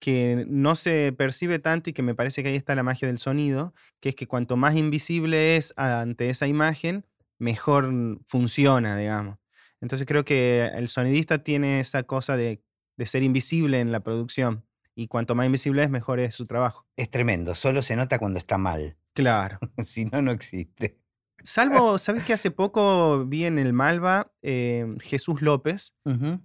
que 0.05 0.45
no 0.47 0.75
se 0.75 1.15
percibe 1.17 1.57
tanto 1.57 1.89
y 1.89 1.93
que 1.93 2.03
me 2.03 2.13
parece 2.13 2.43
que 2.43 2.49
ahí 2.49 2.55
está 2.55 2.75
la 2.75 2.83
magia 2.83 3.07
del 3.07 3.17
sonido, 3.17 3.73
que 3.99 4.09
es 4.09 4.15
que 4.15 4.27
cuanto 4.27 4.55
más 4.55 4.75
invisible 4.75 5.55
es 5.57 5.73
ante 5.77 6.29
esa 6.29 6.45
imagen, 6.45 7.07
mejor 7.39 7.91
funciona, 8.27 8.95
digamos. 8.95 9.39
Entonces 9.81 10.07
creo 10.07 10.23
que 10.23 10.67
el 10.75 10.89
sonidista 10.89 11.39
tiene 11.43 11.79
esa 11.79 12.03
cosa 12.03 12.37
de, 12.37 12.61
de 12.97 13.05
ser 13.07 13.23
invisible 13.23 13.79
en 13.79 13.91
la 13.91 14.01
producción 14.01 14.63
y 14.93 15.07
cuanto 15.07 15.33
más 15.33 15.47
invisible 15.47 15.81
es, 15.83 15.89
mejor 15.89 16.19
es 16.19 16.35
su 16.35 16.45
trabajo. 16.45 16.85
Es 16.97 17.09
tremendo, 17.09 17.55
solo 17.55 17.81
se 17.81 17.95
nota 17.95 18.19
cuando 18.19 18.37
está 18.37 18.59
mal, 18.59 18.95
Claro. 19.13 19.57
si 19.85 20.05
no, 20.05 20.21
no 20.21 20.29
existe. 20.31 20.99
Salvo, 21.43 21.97
¿sabes 21.97 22.23
que 22.25 22.33
hace 22.33 22.51
poco 22.51 23.25
vi 23.25 23.45
en 23.45 23.57
el 23.57 23.73
Malva 23.73 24.31
eh, 24.43 24.85
Jesús 25.01 25.41
López? 25.41 25.95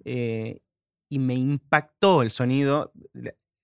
eh, 0.06 0.62
y 1.12 1.18
me 1.18 1.34
impactó 1.34 2.22
el 2.22 2.30
sonido, 2.30 2.93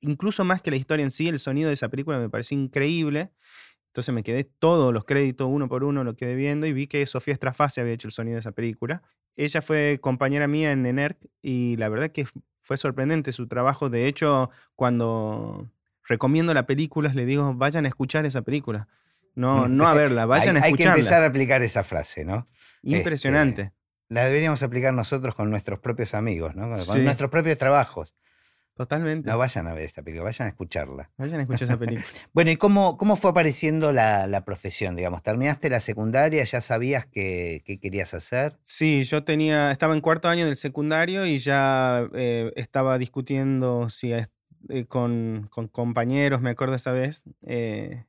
incluso 0.06 0.44
más 0.44 0.62
que 0.62 0.70
la 0.70 0.76
historia 0.76 1.04
en 1.04 1.10
sí, 1.10 1.28
el 1.28 1.38
sonido 1.38 1.68
de 1.68 1.75
esa 1.75 1.88
película 1.88 2.18
me 2.18 2.28
pareció 2.28 2.58
increíble. 2.58 3.30
Entonces 3.88 4.14
me 4.14 4.22
quedé 4.22 4.44
todos 4.44 4.92
los 4.92 5.04
créditos 5.04 5.48
uno 5.50 5.68
por 5.68 5.82
uno, 5.82 6.04
lo 6.04 6.16
quedé 6.16 6.34
viendo 6.34 6.66
y 6.66 6.72
vi 6.72 6.86
que 6.86 7.04
Sofía 7.06 7.32
Estrafase 7.32 7.80
había 7.80 7.94
hecho 7.94 8.08
el 8.08 8.12
sonido 8.12 8.34
de 8.34 8.40
esa 8.40 8.52
película. 8.52 9.02
Ella 9.36 9.62
fue 9.62 9.98
compañera 10.02 10.48
mía 10.48 10.70
en 10.70 10.84
ENERC 10.84 11.18
y 11.40 11.76
la 11.76 11.88
verdad 11.88 12.10
que 12.10 12.26
fue 12.62 12.76
sorprendente 12.76 13.32
su 13.32 13.46
trabajo. 13.46 13.88
De 13.88 14.06
hecho, 14.06 14.50
cuando 14.75 15.70
recomiendo 16.04 16.52
la 16.52 16.66
película, 16.66 17.12
le 17.14 17.25
digo, 17.25 17.54
vayan 17.54 17.84
a 17.86 17.88
escuchar 17.88 18.26
esa 18.26 18.42
película. 18.42 18.88
No, 19.34 19.68
no 19.68 19.86
a 19.86 19.94
verla, 19.94 20.26
vayan 20.26 20.56
hay, 20.56 20.62
a 20.62 20.64
hay 20.64 20.72
que 20.72 20.82
escucharla. 20.82 21.00
empezar 21.00 21.22
a 21.22 21.26
aplicar 21.26 21.62
esa 21.62 21.84
frase, 21.84 22.25
¿no? 22.25 22.48
Impresionante. 22.82 23.72
La 24.08 24.25
deberíamos 24.25 24.62
aplicar 24.62 24.94
nosotros 24.94 25.34
con 25.34 25.50
nuestros 25.50 25.80
propios 25.80 26.14
amigos, 26.14 26.54
¿no? 26.54 26.68
Con, 26.86 27.04
nuestros 27.04 27.30
propios 27.30 27.58
trabajos. 27.58 28.14
Totalmente. 28.76 29.30
No 29.30 29.38
vayan 29.38 29.66
a 29.68 29.73
ver 29.73 29.85
esta 29.85 30.02
película, 30.02 30.25
vayan 30.25 30.47
a 30.47 30.49
escucharla. 30.50 31.11
Vayan 31.16 31.40
a 31.40 31.42
escuchar 31.45 31.62
esa 31.62 31.78
película. 31.78 32.06
Bueno, 32.35 32.50
¿y 32.50 32.56
cómo, 32.56 32.99
cómo 32.99 33.16
fue 33.16 33.30
apareciendo 33.30 33.90
la, 33.95 34.26
la 34.26 34.45
profesión? 34.45 34.97
Digamos, 34.97 35.23
¿terminaste 35.23 35.71
la 35.71 35.80
secundaria? 35.80 36.45
¿Ya 36.45 36.61
sabías 36.61 37.06
qué, 37.06 37.62
qué 37.64 37.78
querías 37.80 38.12
hacer? 38.12 38.59
Sí, 38.62 39.04
yo 39.04 39.25
tenía, 39.25 39.71
estaba 39.71 39.95
en 39.95 40.02
cuarto 40.02 40.28
año 40.28 40.45
del 40.45 40.59
secundario 40.59 41.25
y 41.25 41.38
ya 41.38 42.06
eh, 42.12 42.52
estaba 42.56 42.99
discutiendo 42.99 43.88
si 43.88 44.12
eh, 44.12 44.26
con, 44.87 45.49
con 45.50 45.68
compañeros, 45.68 46.42
me 46.42 46.50
acuerdo 46.50 46.75
esa 46.75 46.92
vez, 46.92 47.23
eh, 47.47 48.04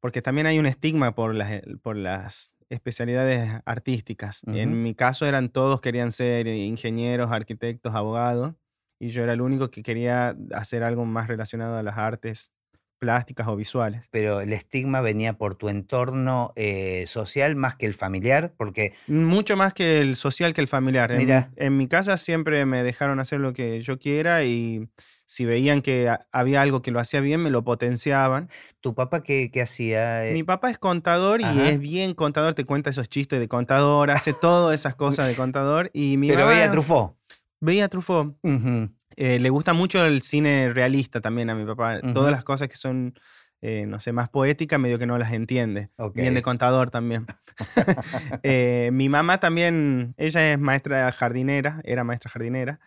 porque 0.00 0.22
también 0.22 0.46
hay 0.46 0.58
un 0.58 0.64
estigma 0.64 1.14
por 1.14 1.34
las, 1.34 1.60
por 1.82 1.96
las 1.96 2.54
especialidades 2.70 3.60
artísticas. 3.66 4.42
En 4.46 4.82
mi 4.82 4.94
caso 4.94 5.26
eran 5.26 5.50
todos 5.50 5.82
querían 5.82 6.10
ser 6.10 6.46
ingenieros, 6.46 7.32
arquitectos, 7.32 7.94
abogados, 7.94 8.54
y 9.00 9.08
yo 9.08 9.24
era 9.24 9.32
el 9.32 9.40
único 9.40 9.70
que 9.70 9.82
quería 9.82 10.36
hacer 10.54 10.84
algo 10.84 11.04
más 11.04 11.26
relacionado 11.26 11.76
a 11.76 11.82
las 11.82 11.98
artes 11.98 12.52
plásticas 12.98 13.48
o 13.48 13.56
visuales. 13.56 14.06
Pero 14.10 14.42
el 14.42 14.52
estigma 14.52 15.00
venía 15.00 15.32
por 15.38 15.54
tu 15.54 15.70
entorno 15.70 16.52
eh, 16.54 17.04
social 17.06 17.56
más 17.56 17.74
que 17.76 17.86
el 17.86 17.94
familiar, 17.94 18.52
porque 18.58 18.92
Mucho 19.08 19.56
más 19.56 19.72
que 19.72 20.00
el 20.02 20.16
social 20.16 20.52
que 20.52 20.60
el 20.60 20.68
familiar. 20.68 21.10
En, 21.12 21.16
Mira. 21.16 21.50
en 21.56 21.78
mi 21.78 21.88
casa 21.88 22.18
siempre 22.18 22.66
me 22.66 22.82
dejaron 22.82 23.18
hacer 23.18 23.40
lo 23.40 23.54
que 23.54 23.80
yo 23.80 23.98
quiera 23.98 24.44
y 24.44 24.86
si 25.24 25.46
veían 25.46 25.80
que 25.80 26.10
ha- 26.10 26.26
había 26.30 26.60
algo 26.60 26.82
que 26.82 26.90
lo 26.90 27.00
hacía 27.00 27.20
bien, 27.22 27.42
me 27.42 27.48
lo 27.48 27.64
potenciaban. 27.64 28.50
tu 28.80 28.94
papá, 28.94 29.22
¿qué, 29.22 29.50
qué 29.50 29.62
hacía? 29.62 30.26
Eh, 30.26 30.34
Mi 30.34 30.42
papá 30.42 30.70
es 30.70 30.76
contador 30.76 31.40
y 31.40 31.60
es 31.68 31.78
bien 31.80 32.12
contador, 32.12 32.52
te 32.52 32.66
cuenta 32.66 32.90
esos 32.90 33.08
chistes 33.08 33.40
de 33.40 33.48
contador, 33.48 34.10
hace 34.10 34.34
todas 34.34 34.74
esas 34.78 34.94
cosas 34.94 35.26
de 35.26 35.34
contador. 35.36 35.90
Y 35.94 36.18
mi 36.18 36.28
pero 36.28 36.40
mamá 36.40 36.50
veía 36.52 36.70
Truffaut. 36.70 37.14
Veía 37.60 37.88
Truffaut. 37.88 38.36
Ujú. 38.42 38.90
Eh, 39.16 39.38
le 39.38 39.50
gusta 39.50 39.72
mucho 39.72 40.04
el 40.04 40.22
cine 40.22 40.72
realista 40.72 41.20
también 41.20 41.50
a 41.50 41.54
mi 41.54 41.64
papá. 41.64 42.00
Todas 42.00 42.30
las 42.30 42.44
cosas 42.44 42.68
que 42.68 42.76
son 42.76 43.14
eh, 43.62 43.84
no 43.86 44.00
sé, 44.00 44.12
más 44.12 44.30
poética, 44.30 44.78
medio 44.78 44.98
que 44.98 45.06
no 45.06 45.18
las 45.18 45.32
entiende. 45.32 45.90
Bien 46.14 46.32
de 46.34 46.42
contador 46.42 46.90
también. 46.90 47.26
Eh, 48.42 48.90
mi 48.92 49.08
mamá 49.08 49.38
también, 49.38 50.14
ella 50.16 50.52
es 50.52 50.58
maestra 50.58 51.12
jardinera, 51.12 51.80
era 51.84 52.04
maestra 52.04 52.30
jardinera, 52.30 52.80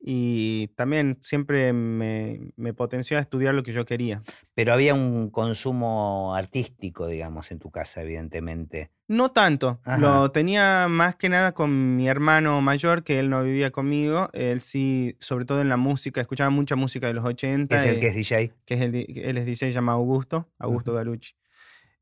y 0.00 0.68
también 0.76 1.18
siempre 1.20 1.72
me, 1.72 2.52
potenció 2.74 3.18
a 3.18 3.20
estudiar 3.20 3.54
lo 3.54 3.62
que 3.62 3.72
yo 3.72 3.84
quería. 3.84 4.22
Pero 4.54 4.72
había 4.72 4.94
un 4.94 5.30
consumo 5.30 6.34
artístico, 6.34 7.06
digamos, 7.08 7.50
en 7.50 7.58
tu 7.58 7.70
casa, 7.70 8.02
evidentemente. 8.02 8.90
No 9.08 9.32
tanto. 9.32 9.80
Lo 9.98 10.30
tenía 10.30 10.86
más 10.88 11.16
que 11.16 11.28
nada 11.28 11.52
con 11.52 11.96
mi 11.96 12.08
hermano 12.08 12.60
mayor, 12.60 13.02
que 13.02 13.18
él 13.18 13.30
no 13.30 13.42
vivía 13.42 13.70
conmigo. 13.70 14.28
Él 14.34 14.60
sí, 14.60 15.16
sobre 15.18 15.44
todo 15.44 15.60
en 15.62 15.68
la 15.68 15.76
música, 15.76 16.20
escuchaba 16.20 16.50
mucha 16.50 16.76
música 16.76 17.06
de 17.06 17.14
los 17.14 17.24
80. 17.24 17.76
¿Es 17.76 17.84
el 17.84 18.00
que 18.00 18.08
es 18.08 18.14
DJ? 18.14 18.52
Que 18.64 18.74
es 18.74 18.80
el, 18.82 18.94
él 18.94 19.38
es 19.38 19.46
DJ, 19.46 19.68
se 19.68 19.72
llama 19.72 19.92
Augusto, 19.92 20.48
Augusto 20.58 20.92
Galucci. 20.92 21.34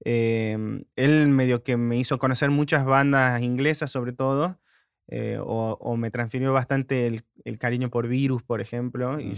Em, 0.01 0.85
él 0.97 1.29
medio 1.29 1.63
que 1.63 1.77
me 1.77 1.97
hizo 1.97 2.19
conocer 2.19 2.51
muchas 2.51 2.85
bandas 2.85 3.41
inglesas, 3.41 3.91
sobre 3.91 4.13
todo. 4.13 4.59
Eh, 5.09 5.39
o, 5.41 5.97
me 5.97 6.11
transfirió 6.11 6.53
bastante 6.53 7.07
el, 7.07 7.59
cariño 7.59 7.91
por 7.91 8.09
Virus, 8.09 8.43
por 8.43 8.61
ejemplo. 8.61 9.21
Y 9.21 9.35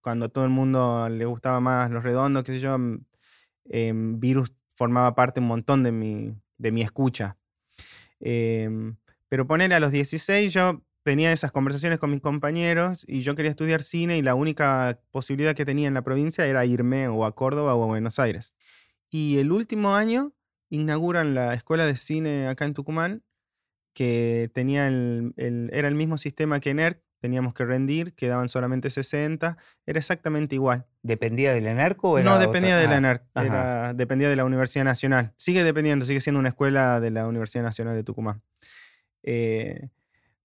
cuando 0.00 0.28
todo 0.28 0.44
el 0.44 0.50
mundo 0.50 1.08
le 1.08 1.24
gustaba 1.24 1.60
más 1.60 1.90
Los 1.90 2.04
Redondos, 2.04 2.44
qué 2.44 2.52
sé 2.52 2.60
yo, 2.60 2.76
em, 3.68 4.20
Virus 4.20 4.52
formaba 4.76 5.14
parte 5.14 5.40
un 5.40 5.46
montón 5.46 5.82
de 5.82 5.92
mi, 5.92 6.34
de 6.56 6.72
mi 6.72 6.82
escucha. 6.82 7.36
Em, 8.20 8.96
pero 9.28 9.46
ponerle 9.46 9.74
a 9.74 9.80
los 9.80 9.92
16 9.92 10.52
yo 10.52 10.82
tenía 11.02 11.32
esas 11.32 11.52
conversaciones 11.52 11.98
con 11.98 12.10
mis 12.10 12.20
compañeros 12.20 13.04
y 13.08 13.20
yo 13.20 13.34
quería 13.34 13.50
estudiar 13.50 13.82
cine 13.82 14.18
y 14.18 14.22
la 14.22 14.34
única 14.34 15.00
posibilidad 15.10 15.54
que 15.54 15.64
tenía 15.64 15.88
en 15.88 15.94
la 15.94 16.02
provincia 16.02 16.46
era 16.46 16.66
irme 16.66 17.08
o 17.08 17.24
a 17.24 17.34
Córdoba 17.34 17.74
o 17.74 17.82
a 17.84 17.86
Buenos 17.86 18.18
Aires. 18.18 18.52
Y 19.10 19.38
el 19.38 19.52
último 19.52 19.94
año 19.94 20.32
inauguran 20.70 21.34
la 21.34 21.54
escuela 21.54 21.86
de 21.86 21.96
cine 21.96 22.46
acá 22.48 22.66
en 22.66 22.74
Tucumán 22.74 23.22
que 23.98 24.48
tenía 24.54 24.86
el, 24.86 25.34
era 25.72 25.88
el 25.88 25.96
mismo 25.96 26.18
sistema 26.18 26.60
que 26.60 26.70
ENERC, 26.70 27.02
teníamos 27.20 27.52
que 27.52 27.64
rendir, 27.64 28.14
quedaban 28.14 28.48
solamente 28.48 28.90
60, 28.90 29.56
era 29.86 29.98
exactamente 29.98 30.54
igual. 30.54 30.86
¿Dependía 31.02 31.52
del 31.52 31.66
ENERC 31.66 32.04
o 32.04 32.16
era 32.16 32.30
No, 32.30 32.38
dependía 32.38 32.78
de 32.78 32.86
la 32.86 32.94
ah, 32.94 32.98
ENERC, 32.98 33.96
dependía 33.96 34.28
de 34.28 34.36
la 34.36 34.44
Universidad 34.44 34.84
Nacional. 34.84 35.34
Sigue 35.36 35.64
dependiendo, 35.64 36.06
sigue 36.06 36.20
siendo 36.20 36.38
una 36.38 36.50
escuela 36.50 37.00
de 37.00 37.10
la 37.10 37.26
Universidad 37.26 37.64
Nacional 37.64 37.96
de 37.96 38.04
Tucumán. 38.04 38.40
Eh, 39.24 39.88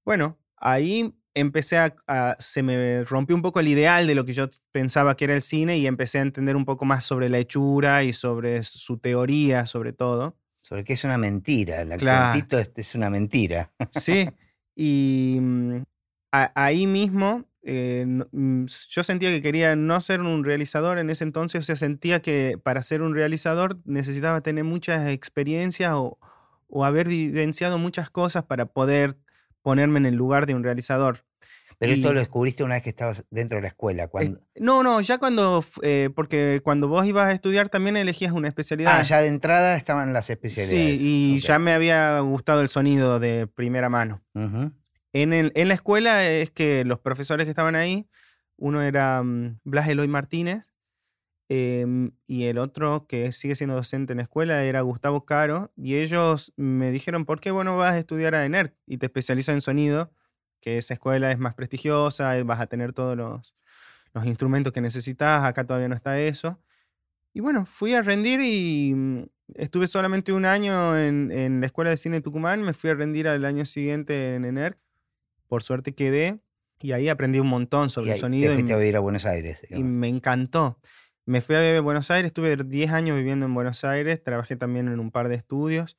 bueno, 0.03 0.39
ahí 0.57 1.13
empecé 1.35 1.77
a, 1.77 2.35
se 2.39 2.63
me 2.63 3.03
rompió 3.03 3.35
un 3.35 3.43
poco 3.43 3.59
el 3.59 3.67
ideal 3.67 4.07
de 4.07 4.15
lo 4.15 4.25
que 4.25 4.33
yo 4.33 4.47
pensaba 4.71 5.15
que 5.15 5.25
era 5.25 5.35
el 5.35 5.43
cine 5.43 5.77
y 5.77 5.85
empecé 5.85 6.17
a 6.17 6.23
entender 6.23 6.55
un 6.55 6.65
poco 6.65 6.85
más 6.85 7.03
sobre 7.03 7.29
la 7.29 7.37
hechura 7.37 8.03
y 8.03 8.13
sobre 8.13 8.63
su 8.63 8.97
teoría, 8.97 9.67
sobre 9.67 9.93
todo 9.93 10.39
sobre 10.63 10.83
que 10.83 10.93
es 10.93 11.03
una 11.03 11.19
mentira. 11.19 11.81
El 11.81 11.97
claro. 11.97 12.43
es, 12.75 12.95
una 12.95 13.11
mentira. 13.11 13.71
Sí, 13.91 14.27
y 14.75 15.37
mm, 15.39 15.83
ahí 16.31 16.87
mismo 16.87 17.45
eh, 17.61 18.05
mm, 18.07 18.65
yo 18.89 19.03
sentía 19.03 19.29
que 19.29 19.41
quería 19.41 19.75
no 19.75 20.01
ser 20.01 20.21
un 20.21 20.43
realizador 20.43 20.97
en 20.97 21.09
ese 21.09 21.25
entonces, 21.25 21.59
o 21.59 21.63
sea, 21.63 21.75
sentía 21.75 22.21
que 22.21 22.57
para 22.61 22.81
ser 22.81 23.01
un 23.01 23.13
realizador 23.13 23.79
necesitaba 23.85 24.41
tener 24.41 24.63
muchas 24.63 25.07
experiencias 25.09 25.93
o, 25.93 26.17
o 26.67 26.85
haber 26.85 27.07
vivenciado 27.07 27.77
muchas 27.77 28.09
cosas 28.09 28.43
para 28.43 28.65
poder 28.65 29.17
ponerme 29.61 29.99
en 29.99 30.05
el 30.05 30.15
lugar 30.15 30.45
de 30.45 30.55
un 30.55 30.63
realizador. 30.63 31.25
Pero 31.79 31.93
esto 31.93 32.13
lo 32.13 32.19
descubriste 32.19 32.63
una 32.63 32.75
vez 32.75 32.83
que 32.83 32.89
estabas 32.89 33.25
dentro 33.29 33.57
de 33.57 33.63
la 33.63 33.67
escuela. 33.69 34.07
Cuando... 34.07 34.41
no, 34.55 34.83
no, 34.83 35.01
ya 35.01 35.17
cuando, 35.17 35.63
eh, 35.81 36.09
porque 36.15 36.61
cuando 36.63 36.87
vos 36.87 37.05
ibas 37.05 37.27
a 37.27 37.31
estudiar 37.31 37.69
también 37.69 37.97
elegías 37.97 38.31
una 38.31 38.47
especialidad. 38.47 38.97
Ah, 38.97 39.01
ya 39.01 39.21
de 39.21 39.27
entrada 39.27 39.75
estaban 39.75 40.13
las 40.13 40.29
especialidades. 40.29 40.99
Sí, 40.99 41.35
y 41.35 41.39
ya 41.39 41.59
me 41.59 41.73
había 41.73 42.19
gustado 42.19 42.61
el 42.61 42.69
sonido 42.69 43.19
de 43.19 43.47
primera 43.47 43.89
mano. 43.89 44.21
en, 44.33 45.33
el, 45.33 45.51
en, 45.55 45.67
la 45.67 45.73
escuela 45.73 46.27
es 46.27 46.49
que 46.51 46.85
los 46.85 46.99
profesores 46.99 47.45
que 47.45 47.51
estaban 47.51 47.75
ahí, 47.75 48.07
uno 48.57 48.81
era 48.81 49.21
mm, 49.23 49.59
Blas 49.63 49.87
Eloy 49.87 50.07
Martínez, 50.07 50.73
em, 51.49 52.11
y 52.25 52.45
el 52.45 52.57
otro 52.57 53.05
que 53.07 53.31
sigue 53.31 53.55
siendo 53.55 53.75
docente 53.75 54.13
en 54.13 54.17
la 54.17 54.23
escuela 54.23 54.63
era 54.63 54.81
Gustavo 54.81 55.25
Caro, 55.25 55.71
y 55.75 55.95
ellos 55.95 56.53
me 56.55 56.91
dijeron, 56.91 57.25
¿por 57.25 57.39
qué 57.39 57.51
vos 57.51 57.65
no 57.65 57.77
vas 57.77 57.93
a 57.93 57.99
estudiar 57.99 58.35
a 58.35 58.45
ENER 58.45 58.75
y 58.85 58.97
te 58.97 59.07
especializas 59.07 59.53
en 59.53 59.61
sonido? 59.61 60.11
Que 60.63 60.77
esa 60.77 60.93
escuela 60.93 61.29
es 61.29 61.37
más 61.37 61.53
prestigiosa, 61.55 62.41
vas 62.45 62.61
a 62.61 62.67
tener 62.67 62.93
todos 62.93 63.17
los, 63.17 63.53
instrumentos 64.23 64.71
que 64.71 64.79
necesitas, 64.79 65.43
acá 65.43 65.65
todavía 65.65 65.89
no 65.89 65.95
está 65.95 66.19
eso. 66.21 66.57
Y 67.33 67.41
bueno, 67.41 67.65
fui 67.65 67.93
a 67.95 68.01
rendir 68.01 68.39
y 68.41 68.93
mm, 68.95 69.23
estuve 69.55 69.87
solamente 69.87 70.31
un 70.31 70.45
año 70.45 70.97
en, 70.97 71.59
la 71.59 71.65
Escuela 71.65 71.89
de 71.89 71.97
Cine 71.97 72.17
de 72.17 72.21
Tucumán, 72.21 72.61
me 72.61 72.73
fui 72.73 72.91
a 72.91 72.93
rendir 72.93 73.27
al 73.27 73.43
año 73.43 73.65
siguiente 73.65 74.35
en 74.35 74.45
ENER, 74.45 74.77
por 75.49 75.63
suerte 75.63 75.93
quedé 75.93 76.39
y 76.79 76.93
ahí 76.93 77.09
aprendí 77.09 77.39
un 77.39 77.47
montón 77.47 77.89
sobre 77.89 78.13
el 78.13 78.17
sonido. 78.17 78.49
Te 78.49 78.53
fuiste 78.53 78.73
a 78.73 78.77
vivir 78.77 78.95
a 78.95 78.99
Buenos 78.99 79.25
Aires. 79.25 79.65
Y 79.69 79.83
me 79.83 80.07
encantó. 80.07 80.79
Me 81.25 81.41
fui 81.41 81.55
a 81.55 81.59
vivir 81.59 81.75
a 81.75 81.81
Buenos 81.81 82.09
Aires, 82.09 82.27
estuve 82.27 82.55
10 82.55 82.91
años 82.91 83.17
viviendo 83.17 83.45
en 83.45 83.53
Buenos 83.53 83.83
Aires, 83.83 84.23
trabajé 84.23 84.55
también 84.55 84.87
en 84.87 84.99
un 84.99 85.11
par 85.11 85.27
de 85.27 85.35
estudios 85.35 85.97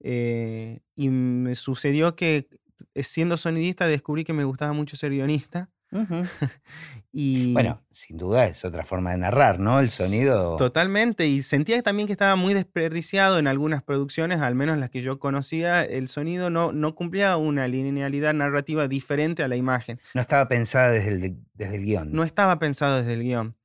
eh, 0.00 0.80
y 0.94 1.08
me 1.08 1.54
sucedió 1.54 2.16
que 2.16 2.36
eh, 2.36 2.58
siendo 2.94 3.36
sonidista 3.36 3.86
descubrí 3.86 4.24
que 4.24 4.32
me 4.32 4.44
gustaba 4.44 4.72
mucho 4.72 4.96
ser 4.96 5.10
guionista. 5.10 5.70
y 7.12 7.52
bueno, 7.52 7.80
sin 7.90 8.16
duda 8.16 8.46
es 8.46 8.64
otra 8.64 8.84
forma 8.84 9.12
de 9.12 9.18
narrar, 9.18 9.60
¿no? 9.60 9.78
El 9.78 9.90
sonido. 9.90 10.56
Totalmente. 10.56 11.26
Y 11.28 11.42
sentía 11.42 11.80
también 11.82 12.06
que 12.06 12.12
estaba 12.12 12.36
muy 12.36 12.52
desperdiciado 12.54 13.38
en 13.38 13.46
algunas 13.46 13.82
producciones, 13.82 14.40
al 14.40 14.54
menos 14.54 14.78
las 14.78 14.90
que 14.90 15.02
yo 15.02 15.18
conocía. 15.18 15.84
El 15.84 16.08
sonido 16.08 16.50
no, 16.50 16.72
no 16.72 16.94
cumplía 16.94 17.36
una 17.36 17.68
linealidad 17.68 18.34
narrativa 18.34 18.88
diferente 18.88 19.42
a 19.42 19.48
la 19.48 19.56
imagen. 19.56 20.00
No 20.14 20.20
estaba 20.20 20.48
pensada 20.48 20.90
desde 20.90 21.10
el, 21.10 21.36
desde 21.54 21.76
el 21.76 21.84
guion. 21.84 22.12
No 22.12 22.24
estaba 22.24 22.58
pensado 22.58 22.98
desde 22.98 23.14
el 23.14 23.22
guion. 23.22 23.56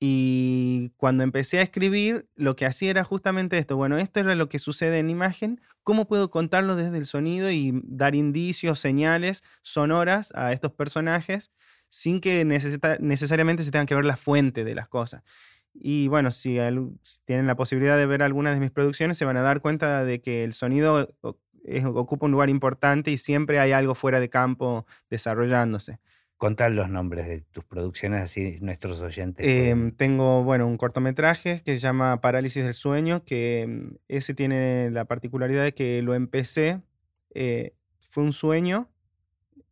Y 0.00 0.90
cuando 0.96 1.22
empecé 1.22 1.60
a 1.60 1.62
escribir, 1.62 2.28
lo 2.34 2.56
que 2.56 2.66
hacía 2.66 2.90
era 2.90 3.04
justamente 3.04 3.58
esto. 3.58 3.76
Bueno, 3.76 3.96
esto 3.96 4.20
era 4.20 4.34
lo 4.34 4.48
que 4.48 4.58
sucede 4.58 4.98
en 4.98 5.08
imagen. 5.08 5.60
¿Cómo 5.82 6.06
puedo 6.06 6.30
contarlo 6.30 6.76
desde 6.76 6.98
el 6.98 7.06
sonido 7.06 7.50
y 7.50 7.80
dar 7.84 8.14
indicios, 8.14 8.78
señales 8.80 9.42
sonoras 9.62 10.32
a 10.34 10.52
estos 10.52 10.72
personajes 10.72 11.52
sin 11.88 12.20
que 12.20 12.44
necesariamente 12.44 13.62
se 13.62 13.70
tengan 13.70 13.86
que 13.86 13.94
ver 13.94 14.04
la 14.04 14.16
fuente 14.16 14.64
de 14.64 14.74
las 14.74 14.88
cosas? 14.88 15.22
Y 15.74 16.08
bueno, 16.08 16.30
si, 16.30 16.58
tienen 17.24 17.46
la 17.46 17.56
posibilidad 17.56 17.96
de 17.96 18.06
ver 18.06 18.22
algunas 18.22 18.54
de 18.54 18.60
mis 18.60 18.70
producciones, 18.70 19.18
se 19.18 19.24
van 19.24 19.36
a 19.36 19.42
dar 19.42 19.60
cuenta 19.60 20.04
de 20.04 20.20
que 20.20 20.44
el 20.44 20.54
sonido 20.54 21.14
ocupa 21.94 22.26
un 22.26 22.32
lugar 22.32 22.48
importante 22.48 23.10
y 23.10 23.18
siempre 23.18 23.58
hay 23.58 23.72
algo 23.72 23.94
fuera 23.94 24.20
de 24.20 24.28
campo 24.28 24.86
desarrollándose. 25.10 25.98
Contar 26.44 26.72
los 26.72 26.90
nombres 26.90 27.26
de 27.26 27.40
tus 27.40 27.64
producciones, 27.64 28.20
así 28.20 28.58
nuestros 28.60 29.00
oyentes. 29.00 29.46
Em, 29.48 29.92
tengo, 29.92 30.44
bueno, 30.44 30.66
un 30.66 30.76
cortometraje 30.76 31.62
que 31.64 31.72
se 31.72 31.78
llama 31.78 32.20
Parálisis 32.20 32.62
del 32.62 32.74
Sueño, 32.74 33.24
que 33.24 33.62
em, 33.62 33.96
ese 34.08 34.34
tiene 34.34 34.90
la 34.90 35.06
particularidad 35.06 35.64
de 35.64 35.72
que 35.72 36.02
lo 36.02 36.12
empecé, 36.12 36.82
eh, 37.34 37.72
fue 38.10 38.24
un 38.24 38.34
sueño, 38.34 38.90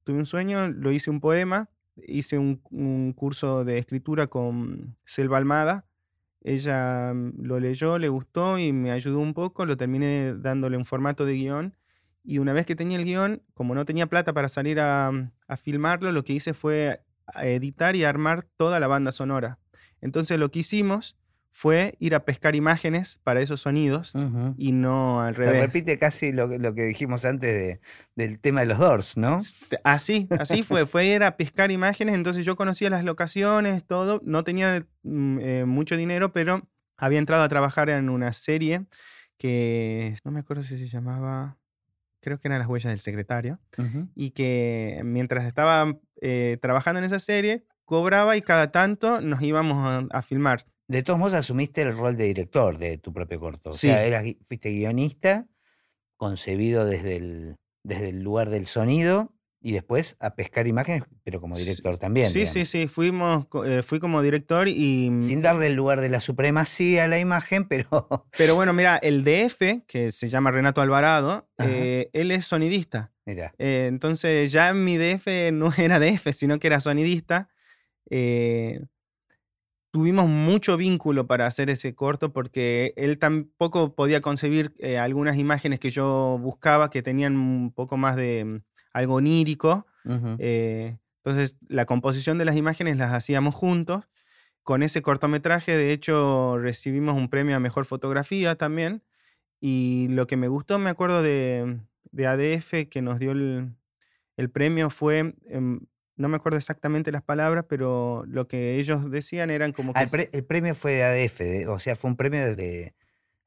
tuve 0.05 0.17
un 0.17 0.25
sueño, 0.25 0.67
lo 0.69 0.93
hice 0.93 1.11
un 1.11 1.21
poema, 1.21 1.69
hice 2.07 2.39
un, 2.39 3.13
curso 3.13 3.67
de 3.67 3.77
escritura 3.77 4.29
con 4.29 4.97
Selva 5.05 5.37
Almada, 5.37 5.85
ella 6.41 7.13
mm, 7.13 7.43
lo 7.43 7.61
leyó, 7.61 7.99
le 7.99 8.09
gustó 8.09 8.59
y 8.59 8.73
me 8.73 8.93
ayudó 8.93 9.19
un 9.19 9.35
poco, 9.35 9.67
lo 9.67 9.77
terminé 9.77 10.33
dándole 10.39 10.79
un 10.79 10.87
formato 10.87 11.27
de 11.27 11.35
guion 11.35 11.75
y 12.25 12.39
una 12.39 12.53
vez 12.53 12.67
que 12.67 12.77
tenía 12.77 12.99
el 12.99 13.05
guion, 13.05 13.43
como 13.55 13.75
no 13.75 13.85
tenía 13.85 14.07
plata 14.07 14.33
para 14.33 14.49
salir 14.49 14.81
a, 14.81 15.11
a 15.49 15.57
filmarlo, 15.57 16.13
lo 16.13 16.25
que 16.25 16.35
hice 16.35 16.55
fue 16.55 17.03
editar 17.41 17.97
y 17.97 18.05
armar 18.05 18.47
toda 18.57 18.81
la 18.81 18.89
banda 18.89 19.13
sonora. 19.13 19.59
Entonces 20.01 20.39
lo 20.39 20.51
que 20.51 20.61
hicimos 20.61 21.17
fue 21.53 21.97
ir 21.99 22.15
a 22.15 22.25
pescar 22.25 22.57
imágenes 22.57 23.21
para 23.23 23.41
esos 23.41 23.61
sonidos 23.61 24.15
y 24.57 24.73
no 24.73 25.21
al 25.21 25.35
revés. 25.35 25.61
repite 25.61 25.99
casi 25.99 26.33
lo, 26.33 26.47
lo, 26.47 26.75
que 26.75 26.85
dijimos 26.85 27.25
antes 27.27 27.53
de, 27.53 27.81
del 28.17 28.41
tema 28.41 28.61
de 28.61 28.67
los 28.67 28.79
Doors, 28.79 29.17
¿no? 29.19 29.39
Así, 29.85 30.27
así 30.39 30.63
fue. 30.63 30.87
Fue 30.87 31.07
ir 31.07 31.23
a 31.23 31.37
pescar 31.37 31.71
imágenes, 31.71 32.15
entonces 32.15 32.47
yo 32.47 32.57
conocía 32.57 32.89
las 32.89 33.05
locaciones, 33.05 33.85
todo. 33.85 34.21
No 34.25 34.45
tenía 34.45 34.87
mm, 35.03 35.39
eh, 35.41 35.65
mucho 35.67 35.97
dinero, 35.97 36.33
pero 36.33 36.67
había 36.97 37.19
entrado 37.19 37.43
a 37.43 37.49
trabajar 37.49 37.91
en 37.91 38.09
una 38.09 38.33
serie 38.33 38.87
que 39.37 40.15
no 40.25 40.31
me 40.31 40.41
acuerdo 40.41 40.63
si 40.63 40.79
se 40.79 40.87
llamaba 40.87 41.59
creo 42.23 42.39
que 42.39 42.49
eran 42.49 42.61
las 42.61 42.69
huellas 42.69 42.91
del 42.91 43.01
secretario, 43.01 43.59
y 44.15 44.31
que 44.31 45.03
mientras 45.05 45.45
estaba 45.45 45.99
eh, 46.21 46.57
trabajando 46.63 47.01
en 47.01 47.05
esa 47.05 47.19
serie, 47.19 47.65
cobraba 47.85 48.37
y 48.37 48.43
cada 48.43 48.71
tanto 48.71 49.21
nos 49.21 49.43
íbamos 49.43 50.09
a, 50.11 50.23
filmar. 50.23 50.65
De 50.89 51.03
todos 51.03 51.19
modos, 51.19 51.35
asumiste 51.35 51.83
el 51.83 51.97
rol 51.97 52.17
de 52.17 52.25
director 52.25 52.79
de 52.79 52.97
tu 52.99 53.13
propio 53.13 53.41
corto. 53.41 53.71
O 53.71 53.73
sea, 53.73 54.05
eras, 54.05 54.25
fuiste 54.45 54.71
guionista, 54.71 55.47
concebido 56.17 56.85
desde 56.87 57.17
el, 57.17 57.57
desde 57.83 58.11
el 58.11 58.23
lugar 58.23 58.51
del 58.51 58.67
sonido, 58.67 59.32
Y 59.65 59.73
después 59.73 60.17
a 60.19 60.35
pescar 60.35 60.67
imágenes, 60.67 61.05
pero 61.23 61.41
como 61.41 61.57
director 61.57 61.97
también. 61.97 62.29
Sí, 62.29 62.47
sí, 62.47 62.67
sí, 62.67 62.89
fuimos, 62.89 63.47
eh, 63.65 63.83
fui 63.85 64.01
como 64.01 64.21
director 64.21 64.67
y... 64.67 65.09
Mm, 65.11 65.23
Sin 65.23 65.41
darle 65.41 65.69
el 65.69 65.75
lugar 65.75 66.01
de 66.01 66.09
la 66.09 66.21
supremacía 66.21 67.05
a 67.05 67.09
la 67.09 67.21
imagen, 67.21 67.69
pero... 67.69 67.87
Pero 68.37 68.57
bueno, 68.57 68.73
mira, 68.73 68.97
el 68.97 69.23
DF, 69.23 69.85
que 69.87 70.11
se 70.11 70.29
llama 70.29 70.51
Renato 70.51 70.81
Alvarado, 70.81 71.49
eh, 71.59 72.11
él 72.13 72.33
es 72.33 72.47
sonidista. 72.47 73.13
Mira. 73.25 73.55
Eh, 73.59 73.87
entonces 73.89 74.51
ya 74.51 74.75
mi 74.75 74.97
DF 74.97 75.53
no 75.53 75.73
era 75.79 76.01
DF, 76.01 76.33
sino 76.33 76.59
que 76.59 76.67
era 76.67 76.81
sonidista. 76.81 77.49
tuvimos 79.93 80.27
mucho 80.27 80.77
vínculo 80.77 81.29
para 81.29 81.47
hacer 81.47 81.71
ese 81.71 81.95
corto 81.95 82.33
porque 82.33 82.95
él 82.97 83.19
tampoco 83.19 83.95
podía 83.95 84.21
concebir 84.23 84.75
algunas 84.99 85.37
imágenes 85.37 85.79
que 85.79 85.91
yo 85.91 86.39
buscaba 86.41 86.91
que 86.91 87.03
tenían 87.03 87.37
un 87.37 87.73
poco 87.73 87.97
más 87.97 88.17
de 88.17 88.63
algo 88.93 89.15
onírico. 89.15 89.87
Eh, 90.39 90.97
entonces, 91.25 91.57
la 91.69 91.87
composición 91.87 92.39
de 92.39 92.45
las 92.45 92.57
imágenes 92.57 92.97
las 92.97 93.13
hacíamos 93.13 93.55
juntos. 93.55 94.09
Con 94.63 94.83
ese 94.83 95.03
cortometraje, 95.03 95.77
de 95.77 95.93
hecho, 95.93 96.59
recibimos 96.59 97.17
un 97.17 97.29
premio 97.29 97.57
a 97.57 97.61
Mejor 97.61 97.85
Fotografía 97.85 98.55
también. 98.57 99.03
Y 99.61 100.09
lo 100.09 100.27
que 100.27 100.37
me 100.37 100.49
gustó, 100.49 100.79
me 100.79 100.91
acuerdo 100.91 101.23
de, 101.23 101.81
ADF, 102.17 102.89
que 102.89 103.03
nos 103.03 103.19
dio 103.19 103.33
el, 103.33 104.51
premio, 104.51 104.91
fue, 104.91 105.35
em, 105.47 105.81
no 106.17 106.29
me 106.29 106.37
acuerdo 106.37 106.59
exactamente 106.59 107.13
las 107.13 107.23
palabras, 107.23 107.67
pero 107.69 108.25
lo 108.27 108.49
que 108.49 108.79
ellos 108.79 109.11
decían 109.11 109.51
eran 109.51 109.73
como 109.73 109.93
ah, 109.95 110.05
que... 110.07 110.29
el, 110.33 110.45
premio 110.45 110.75
fue 110.75 110.93
de 110.93 111.05
ADF, 111.05 111.69
o 111.69 111.79
sea, 111.79 111.95
fue 111.95 112.11
un 112.11 112.17
premio 112.17 112.57
de, 112.57 112.95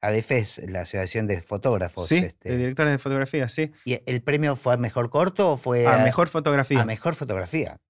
ADFES, 0.06 0.62
la 0.68 0.80
Asociación 0.80 1.26
de 1.26 1.42
Fotógrafos. 1.42 2.08
Sí, 2.08 2.16
este. 2.16 2.50
de 2.50 2.56
directores 2.56 2.92
de 2.92 2.98
fotografía, 2.98 3.48
sí. 3.48 3.72
¿Y 3.84 4.00
el 4.06 4.22
premio 4.22 4.56
fue 4.56 4.74
a 4.74 4.76
mejor 4.76 5.10
corto 5.10 5.52
o 5.52 5.56
fue 5.56 5.86
a, 5.86 5.98
mejor 5.98 6.28
fotografía? 6.28 6.82
A 6.82 6.84
mejor 6.84 7.14
fotografía. 7.14 7.80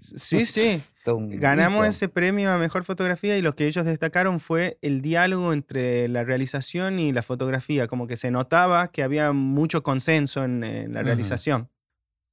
sí, 0.00 0.46
sí. 0.46 0.82
Ganamos 1.06 1.86
ese 1.86 2.08
premio 2.08 2.50
a 2.50 2.58
mejor 2.58 2.84
fotografía 2.84 3.36
y 3.36 3.42
lo 3.42 3.54
que 3.54 3.66
ellos 3.66 3.84
destacaron 3.84 4.40
fue 4.40 4.78
el 4.80 5.02
diálogo 5.02 5.52
entre 5.52 6.08
la 6.08 6.24
realización 6.24 6.98
y 6.98 7.12
la 7.12 7.22
fotografía, 7.22 7.88
como 7.88 8.06
que 8.06 8.16
se 8.16 8.30
notaba 8.30 8.88
que 8.90 9.02
había 9.02 9.32
mucho 9.32 9.82
consenso 9.82 10.44
en, 10.44 10.92
la 10.92 11.02
realización. 11.02 11.68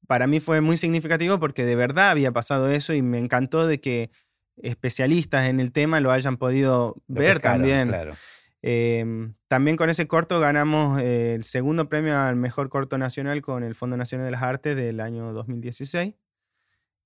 Para 0.08 0.28
mí 0.28 0.40
fue 0.40 0.62
muy 0.62 0.78
significativo 0.78 1.40
porque 1.40 1.66
de 1.66 1.76
verdad 1.76 2.12
había 2.12 2.32
pasado 2.32 2.70
eso 2.70 2.94
y 2.94 3.02
me 3.02 3.20
encantó 3.20 3.68
de 3.68 3.80
que 3.80 4.10
especialistas 4.62 5.48
en 5.48 5.60
el 5.60 5.72
tema 5.72 6.00
lo 6.00 6.12
hayan 6.12 6.38
podido 6.38 6.96
ver 7.08 7.40
también. 7.40 7.90
Claro. 7.90 8.16
Em, 8.64 9.34
también 9.48 9.76
con 9.76 9.90
ese 9.90 10.08
corto 10.08 10.40
ganamos 10.40 11.02
eh, 11.02 11.34
el 11.34 11.44
segundo 11.44 11.90
premio 11.90 12.20
al 12.20 12.36
mejor 12.36 12.70
corto 12.70 12.98
nacional 12.98 13.42
con 13.42 13.64
el 13.64 13.74
Fondo 13.74 13.98
Nacional 13.98 14.26
de 14.26 14.32
las 14.32 14.44
Artes 14.44 14.76
del 14.76 15.00
año 15.00 15.34
2016. 15.34 16.14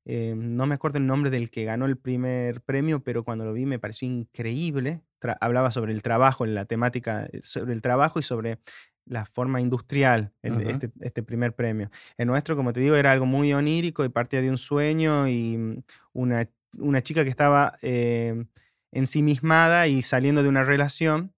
Em, 0.08 0.56
no 0.56 0.68
me 0.68 0.76
acuerdo 0.76 1.00
el 1.00 1.08
nombre 1.08 1.32
del 1.32 1.50
que 1.50 1.66
ganó 1.66 1.86
el 1.86 1.98
primer 1.98 2.62
premio, 2.62 3.04
pero 3.04 3.24
cuando 3.24 3.46
lo 3.46 3.54
vi 3.54 3.66
me 3.66 3.80
pareció 3.80 4.08
increíble. 4.08 5.02
hablaba 5.40 5.72
sobre 5.72 5.94
el 5.94 6.04
trabajo, 6.04 6.46
la 6.46 6.66
temática 6.66 7.28
eh, 7.32 7.40
sobre 7.42 7.74
el 7.74 7.82
trabajo 7.82 8.20
y 8.20 8.24
sobre 8.24 8.60
la 9.06 9.26
forma 9.26 9.62
industrial, 9.62 10.34
este, 10.42 10.92
este, 11.02 11.24
primer 11.24 11.54
premio. 11.54 11.90
El 12.18 12.28
nuestro, 12.28 12.56
como 12.56 12.74
te 12.74 12.80
digo, 12.80 12.96
era 12.96 13.12
algo 13.12 13.26
muy 13.26 13.54
onírico 13.54 14.04
y 14.04 14.10
partía 14.10 14.42
de 14.42 14.50
un 14.50 14.58
sueño 14.58 15.28
y 15.28 15.58
mm, 15.58 15.84
una, 16.14 16.50
una 16.78 17.02
chica 17.04 17.24
que 17.24 17.30
estaba 17.30 17.78
em, 17.82 18.48
ensimismada 18.92 19.88
y 19.88 20.02
saliendo 20.02 20.44
de 20.44 20.50
una 20.50 20.64
relación 20.64 21.35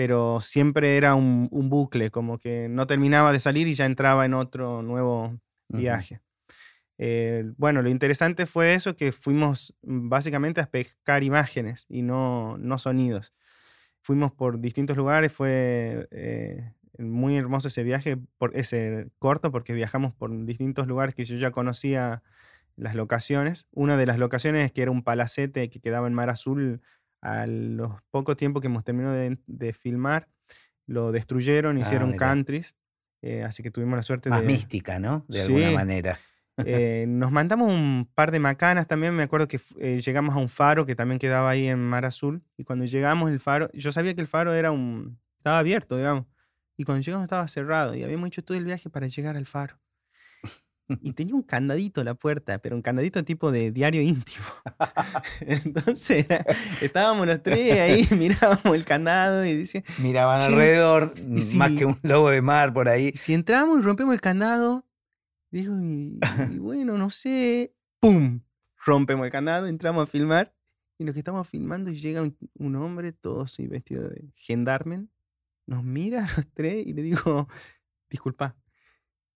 pero 0.00 0.40
siempre 0.40 0.96
era 0.96 1.14
un, 1.14 1.50
bucle, 1.50 2.10
como 2.10 2.38
que 2.38 2.70
no 2.70 2.86
terminaba 2.86 3.32
de 3.32 3.38
salir 3.38 3.68
y 3.68 3.74
ya 3.74 3.84
entraba 3.84 4.24
en 4.24 4.32
otro 4.32 4.80
nuevo 4.80 5.38
viaje. 5.68 6.22
Eh, 6.96 7.44
bueno, 7.58 7.82
lo 7.82 7.90
interesante 7.90 8.46
fue 8.46 8.72
eso, 8.72 8.96
que 8.96 9.12
fuimos 9.12 9.76
básicamente 9.82 10.62
a 10.62 10.70
pescar 10.70 11.22
imágenes 11.22 11.84
y 11.90 12.00
no, 12.00 12.56
no 12.56 12.78
sonidos. 12.78 13.34
Fuimos 14.00 14.32
por 14.32 14.58
distintos 14.62 14.96
lugares, 14.96 15.32
fue 15.32 16.08
eh, 16.12 16.72
muy 16.98 17.36
hermoso 17.36 17.68
ese 17.68 17.82
viaje, 17.82 18.16
por 18.38 18.56
ese 18.56 19.10
corto, 19.18 19.52
porque 19.52 19.74
viajamos 19.74 20.14
por 20.14 20.30
distintos 20.46 20.86
lugares 20.86 21.14
que 21.14 21.26
yo 21.26 21.36
ya 21.36 21.50
conocía 21.50 22.22
las 22.76 22.94
locaciones. 22.94 23.66
Una 23.70 23.98
de 23.98 24.06
las 24.06 24.16
locaciones 24.16 24.72
que 24.72 24.80
era 24.80 24.92
un 24.92 25.02
palacete 25.02 25.68
que 25.68 25.80
quedaba 25.80 26.06
en 26.06 26.14
Mar 26.14 26.30
Azul, 26.30 26.80
a 27.22 27.46
los 27.46 27.92
pocos 28.10 28.36
tiempos 28.36 28.60
que 28.60 28.68
hemos 28.68 28.84
terminado 28.84 29.14
de, 29.14 29.72
filmar, 29.72 30.28
lo 30.86 31.12
destruyeron, 31.12 31.76
ah, 31.76 31.80
hicieron 31.80 32.16
countries. 32.16 32.76
Eh, 33.22 33.42
así 33.42 33.62
que 33.62 33.70
tuvimos 33.70 33.96
la 33.96 34.02
suerte 34.02 34.30
Más 34.30 34.40
de. 34.40 34.46
mística, 34.46 34.98
¿no? 34.98 35.24
De 35.28 35.42
alguna 35.42 35.70
manera. 35.72 36.18
Eh, 36.66 37.06
nos 37.08 37.32
mandamos 37.32 37.72
un 37.72 38.10
par 38.14 38.30
de 38.32 38.38
macanas 38.38 38.86
también. 38.86 39.14
Me 39.14 39.22
acuerdo 39.22 39.48
que 39.48 39.58
eh, 39.78 39.98
llegamos 39.98 40.34
a 40.34 40.38
un 40.38 40.50
faro 40.50 40.84
que 40.84 40.94
también 40.94 41.18
quedaba 41.18 41.48
ahí 41.48 41.66
en 41.66 41.78
Mar 41.78 42.04
Azul. 42.04 42.42
Y 42.58 42.64
cuando 42.64 42.84
llegamos, 42.84 43.30
el 43.30 43.40
faro. 43.40 43.70
Yo 43.72 43.92
sabía 43.92 44.12
que 44.14 44.20
el 44.20 44.26
faro 44.26 44.52
era 44.52 44.70
un. 44.70 45.18
Estaba 45.38 45.58
abierto, 45.58 45.96
digamos. 45.96 46.26
Y 46.76 46.84
cuando 46.84 47.02
llegamos 47.02 47.24
estaba 47.24 47.48
cerrado. 47.48 47.94
Y 47.94 48.02
habíamos 48.02 48.26
hecho 48.26 48.44
todo 48.44 48.58
el 48.58 48.66
viaje 48.66 48.90
para 48.90 49.06
llegar 49.06 49.38
al 49.38 49.46
faro 49.46 49.78
y 51.02 51.12
tenía 51.12 51.34
un 51.34 51.42
candadito 51.42 52.02
la 52.04 52.14
puerta, 52.14 52.58
pero 52.58 52.76
un 52.76 52.82
candadito 52.82 53.24
tipo 53.24 53.50
de 53.52 53.70
diario 53.70 54.02
íntimo. 54.02 54.44
Entonces 55.40 56.26
estábamos 56.80 57.26
los 57.26 57.42
tres 57.42 57.78
ahí, 57.78 58.06
mirábamos 58.18 58.74
el 58.74 58.84
candado 58.84 59.44
y 59.44 59.54
decían... 59.56 59.84
Miraban 59.98 60.42
alrededor, 60.42 61.14
más 61.54 61.70
que 61.72 61.84
un 61.84 61.98
lobo 62.02 62.30
de 62.30 62.42
mar 62.42 62.72
por 62.72 62.88
ahí. 62.88 63.12
Si 63.14 63.34
entramos 63.34 63.78
y 63.78 63.82
rompemos 63.82 64.14
el 64.14 64.20
candado, 64.20 64.86
digo, 65.50 65.74
y, 65.80 66.18
bueno, 66.58 66.96
no 66.98 67.10
sé, 67.10 67.74
¡pum! 68.00 68.40
Rompemos 68.84 69.24
el 69.26 69.32
candado, 69.32 69.66
entramos 69.66 70.04
a 70.04 70.06
filmar 70.06 70.54
y 70.98 71.04
lo 71.04 71.12
que 71.12 71.20
estamos 71.20 71.48
filmando 71.48 71.90
llega 71.90 72.22
un, 72.22 72.76
hombre 72.76 73.12
todo 73.12 73.42
así 73.42 73.66
vestido 73.66 74.08
de 74.08 74.30
gendarme, 74.34 75.06
nos 75.66 75.82
mira 75.82 76.24
a 76.24 76.36
los 76.36 76.46
tres 76.52 76.86
y 76.86 76.92
le 76.92 77.02
digo, 77.02 77.48
disculpa, 78.10 78.56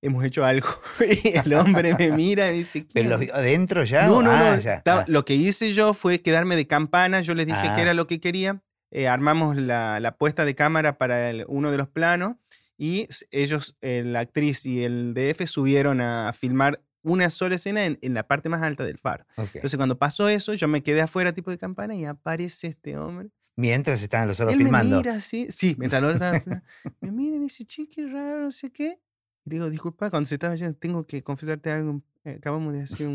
hemos 0.05 0.25
hecho 0.25 0.45
algo. 0.45 0.69
y 1.25 1.37
el 1.37 1.55
hombre 1.55 1.95
me 1.99 2.11
mira 2.11 2.51
y 2.53 2.59
dice, 2.59 2.87
¿Pero 2.93 3.17
lo 3.17 3.35
adentro 3.35 3.85
ya? 3.85 4.07
No, 4.07 4.23
no, 4.23 4.37
no. 4.37 4.45
Ah, 4.45 4.83
ah. 4.87 5.05
Lo 5.09 5.25
que 5.25 5.35
hice 5.35 5.73
yo 5.73 5.95
fue 5.95 6.21
quedarme 6.21 6.57
de 6.57 6.67
campana, 6.67 7.21
yo 7.23 7.35
les 7.35 7.47
dije 7.47 7.73
que 7.75 7.83
era 7.83 7.93
ah. 7.93 7.95
lo 7.95 8.07
que 8.07 8.21
quería, 8.21 8.63
eh, 8.91 9.09
armamos 9.09 9.57
la, 9.57 10.17
puesta 10.19 10.45
de 10.45 10.55
cámara 10.55 10.99
para 10.99 11.33
uno 11.47 11.71
de 11.71 11.79
los 11.79 11.89
planos 11.89 12.37
y 12.77 13.09
ellos, 13.31 13.77
eh, 13.81 14.03
la 14.05 14.21
actriz 14.21 14.67
y 14.67 14.85
el 14.85 15.15
DF 15.15 15.47
subieron 15.47 16.01
a 16.01 16.33
filmar 16.33 16.81
una 17.03 17.31
sola 17.31 17.57
escena 17.57 17.85
en, 17.85 17.99
la 18.15 18.27
parte 18.27 18.49
más 18.49 18.63
alta 18.63 18.85
del 18.85 18.99
faro. 18.99 19.27
Entonces 19.37 19.77
cuando 19.77 19.99
pasó 19.99 20.29
eso, 20.29 20.55
yo 20.55 20.69
me 20.69 20.83
quedé 20.83 21.03
afuera 21.03 21.33
tipo 21.33 21.51
de 21.51 21.59
campana 21.59 21.95
y 21.95 22.05
aparece 22.05 22.69
este 22.69 22.97
hombre. 22.97 23.29
Mientras 23.57 24.03
estaban 24.03 24.27
los 24.27 24.41
otros 24.41 24.57
filmando. 24.57 24.97
Me 24.97 25.03
mira, 25.03 25.21
sí, 25.21 25.47
sí, 25.51 25.77
mientras 25.79 26.03
los 26.03 26.15
otros 26.17 26.33
estaban 26.35 26.65
Me 27.01 27.13
mira 27.13 27.37
y 27.37 27.39
me 27.39 27.45
dice, 27.45 27.65
che, 27.65 27.89
qué 27.89 28.07
raro, 28.07 28.41
no 28.41 28.51
sé 28.51 28.71
qué. 28.71 28.99
Y 29.45 29.51
digo, 29.51 29.69
disculpa, 29.69 30.11
cuando 30.11 30.27
se 30.27 30.37
estaba 30.37 30.55
yendo, 30.57 30.77
tengo 30.77 31.07
que 31.07 31.23
confesarte 31.23 31.71
algo. 31.71 32.03
Eh, 32.25 32.37
acabamos 32.39 32.73
de 32.73 32.83
hacer 32.83 33.09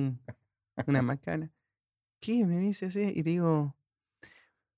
una 0.85 1.01
macana. 1.01 1.51
¿Qué? 2.19 2.45
Me 2.45 2.59
dice 2.59 2.87
así. 2.87 3.01
Y 3.15 3.23
digo, 3.23 3.75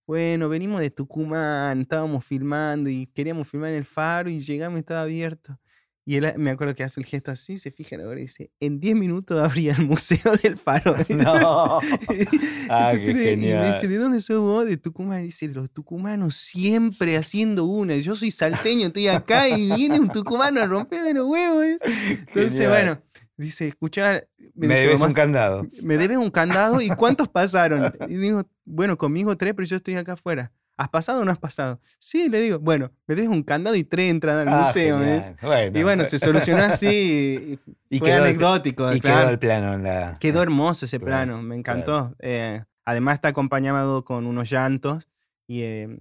bueno, 0.07 0.49
venimos 0.49 0.79
de 0.79 0.89
Tucumán, 0.89 1.81
estábamos 1.81 2.25
filmando 2.25 2.89
y 2.89 3.07
queríamos 3.07 3.47
filmar 3.47 3.71
en 3.71 3.77
el 3.77 3.85
faro 3.85 4.29
y 4.29 4.39
llegamos 4.39 4.77
y 4.77 4.81
estaba 4.81 5.01
abierto. 5.01 5.59
Y 6.03 6.15
él 6.15 6.33
me 6.37 6.49
acuerdo 6.49 6.73
que 6.73 6.83
hace 6.83 6.99
el 6.99 7.05
gesto 7.05 7.29
así, 7.29 7.59
se 7.59 7.69
fija 7.69 7.95
ahora 7.97 8.19
y 8.19 8.23
dice, 8.23 8.49
en 8.59 8.79
10 8.79 8.95
minutos 8.95 9.39
abría 9.39 9.73
el 9.73 9.85
Museo 9.85 10.35
del 10.41 10.57
Faro. 10.57 10.95
No. 11.11 11.79
ah, 12.69 12.93
qué 12.93 13.13
genial. 13.13 13.65
Y 13.65 13.67
me 13.67 13.73
dice, 13.73 13.87
¿de 13.87 13.97
dónde 13.97 14.21
sos 14.21 14.39
vos? 14.39 14.65
De 14.65 14.77
Tucumán. 14.77 15.19
Y 15.19 15.25
dice, 15.25 15.47
los 15.49 15.69
tucumanos 15.69 16.35
siempre 16.35 17.17
haciendo 17.17 17.65
una. 17.65 17.97
Yo 17.97 18.15
soy 18.15 18.31
salteño, 18.31 18.87
estoy 18.87 19.07
acá 19.07 19.47
y 19.47 19.71
viene 19.73 19.99
un 19.99 20.09
tucumano 20.09 20.61
a 20.61 20.65
romperme 20.65 21.13
los 21.13 21.27
huevos. 21.27 21.65
Entonces, 22.27 22.67
bueno, 22.67 22.99
dice, 23.37 23.67
escucha... 23.67 24.23
Me, 24.55 24.75
debes 24.75 25.01
un 25.01 25.13
candado. 25.13 25.67
Me 25.81 25.97
debes 25.97 26.17
un 26.17 26.31
candado 26.31 26.81
y 26.81 26.89
¿cuántos 26.89 27.27
pasaron? 27.27 27.91
Y 28.07 28.15
digo, 28.15 28.43
bueno, 28.65 28.97
conmigo 28.97 29.35
tres, 29.37 29.53
pero 29.55 29.67
yo 29.67 29.77
estoy 29.77 29.95
acá 29.95 30.13
afuera. 30.13 30.51
¿Has 30.77 30.89
pasado 30.89 31.21
o 31.21 31.25
no 31.25 31.31
has 31.31 31.37
pasado? 31.37 31.79
Sí, 31.99 32.29
le 32.29 32.39
digo, 32.39 32.59
bueno, 32.59 32.91
me 33.05 33.15
dejes 33.15 33.29
un 33.29 33.43
candado 33.43 33.75
y 33.75 33.83
tres 33.83 34.09
entradas 34.09 34.47
al 34.47 34.53
ah, 34.53 34.63
museo. 34.65 35.71
y 35.73 35.83
bueno, 35.83 36.05
se 36.05 36.17
solucionó 36.17 36.63
así. 36.63 37.59
Y, 37.89 37.99
fue 37.99 38.13
anecdótico. 38.13 38.91
y 38.91 38.99
quedó 38.99 39.29
el 39.29 39.39
plano. 39.39 39.73
En 39.73 39.83
la, 39.83 40.17
quedó 40.19 40.41
hermoso 40.41 40.85
ese 40.85 40.99
plano, 40.99 41.41
me 41.41 41.55
encantó. 41.55 42.15
Eh, 42.19 42.63
además 42.85 43.15
está 43.15 43.29
acompañado 43.29 44.03
con 44.05 44.25
unos 44.25 44.49
llantos 44.49 45.07
y 45.45 45.61
eh, 45.61 45.99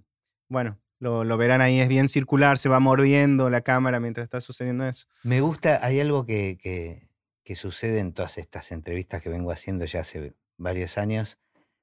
bueno, 0.48 0.78
lo, 0.98 1.36
verán 1.36 1.60
ahí, 1.60 1.80
es 1.80 1.88
bien 1.88 2.08
circular, 2.08 2.58
se 2.58 2.68
va 2.68 2.80
moviendo 2.80 3.50
la 3.50 3.60
cámara 3.60 4.00
mientras 4.00 4.24
está 4.24 4.40
sucediendo 4.40 4.86
eso. 4.86 5.06
Me 5.22 5.40
gusta, 5.40 5.80
hay 5.82 6.00
algo 6.00 6.24
que, 6.24 7.08
que 7.44 7.54
sucede 7.56 7.98
en 7.98 8.12
todas 8.12 8.38
estas 8.38 8.72
entrevistas 8.72 9.22
que 9.22 9.28
vengo 9.28 9.50
haciendo 9.50 9.84
ya 9.84 10.00
hace 10.00 10.34
varios 10.56 10.98
años 10.98 11.38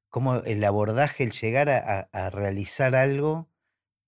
cómo 0.09 0.37
el 0.43 0.63
abordaje, 0.63 1.23
el 1.23 1.31
llegar 1.31 1.69
a, 1.69 2.29
realizar 2.29 2.95
algo 2.95 3.49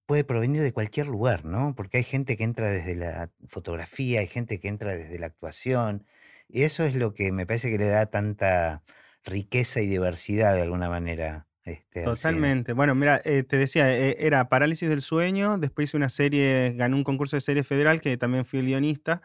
puede 0.05 0.23
provenir 0.23 0.62
de 0.62 0.73
cualquier 0.73 1.07
lugar, 1.07 1.45
¿no? 1.45 1.75
Porque 1.75 1.97
hay 1.97 2.03
gente 2.03 2.35
que 2.35 2.43
entra 2.43 2.69
desde 2.69 2.95
la 2.95 3.31
fotografía, 3.47 4.21
hay 4.21 4.27
gente 4.27 4.59
que 4.59 4.67
entra 4.67 4.95
desde 4.95 5.19
la 5.19 5.27
actuación, 5.27 6.05
Y 6.47 6.63
eso 6.63 6.83
es 6.83 6.95
lo 6.95 7.13
que 7.13 7.31
me 7.31 7.45
parece 7.45 7.69
que 7.69 7.77
le 7.77 7.88
da 7.88 8.07
tanta 8.07 8.83
riqueza 9.23 9.81
y 9.81 9.88
diversidad 9.88 10.55
de 10.55 10.63
alguna 10.63 10.89
manera. 10.89 11.47
Este, 11.63 12.03
Totalmente. 12.03 12.73
Bueno, 12.73 12.95
mira, 12.95 13.21
eh, 13.23 13.43
te 13.43 13.57
decía, 13.57 13.93
eh, 13.93 14.17
era 14.19 14.49
Parálisis 14.49 14.89
del 14.89 15.01
Sueño, 15.01 15.59
después 15.59 15.89
hice 15.89 15.97
una 15.97 16.09
serie, 16.09 16.73
gané 16.73 16.95
un 16.95 17.03
concurso 17.03 17.38
de 17.38 17.41
serie 17.41 17.63
federal 17.63 18.01
que 18.01 18.17
también 18.17 18.45
fui 18.45 18.59
el 18.59 18.65
guionista. 18.65 19.21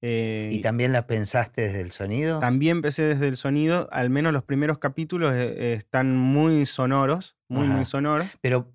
Eh, 0.00 0.50
¿Y 0.52 0.60
también 0.60 0.92
la 0.92 1.06
pensaste 1.06 1.62
desde 1.62 1.80
el 1.80 1.90
sonido? 1.90 2.40
También 2.40 2.78
empecé 2.78 3.02
desde 3.02 3.28
el 3.28 3.36
sonido, 3.36 3.88
al 3.90 4.10
menos 4.10 4.32
los 4.32 4.44
primeros 4.44 4.78
capítulos 4.78 5.34
están 5.34 6.16
muy 6.16 6.66
sonoros, 6.66 7.36
muy, 7.48 7.66
muy 7.66 7.84
sonoros. 7.84 8.26
Pero 8.40 8.72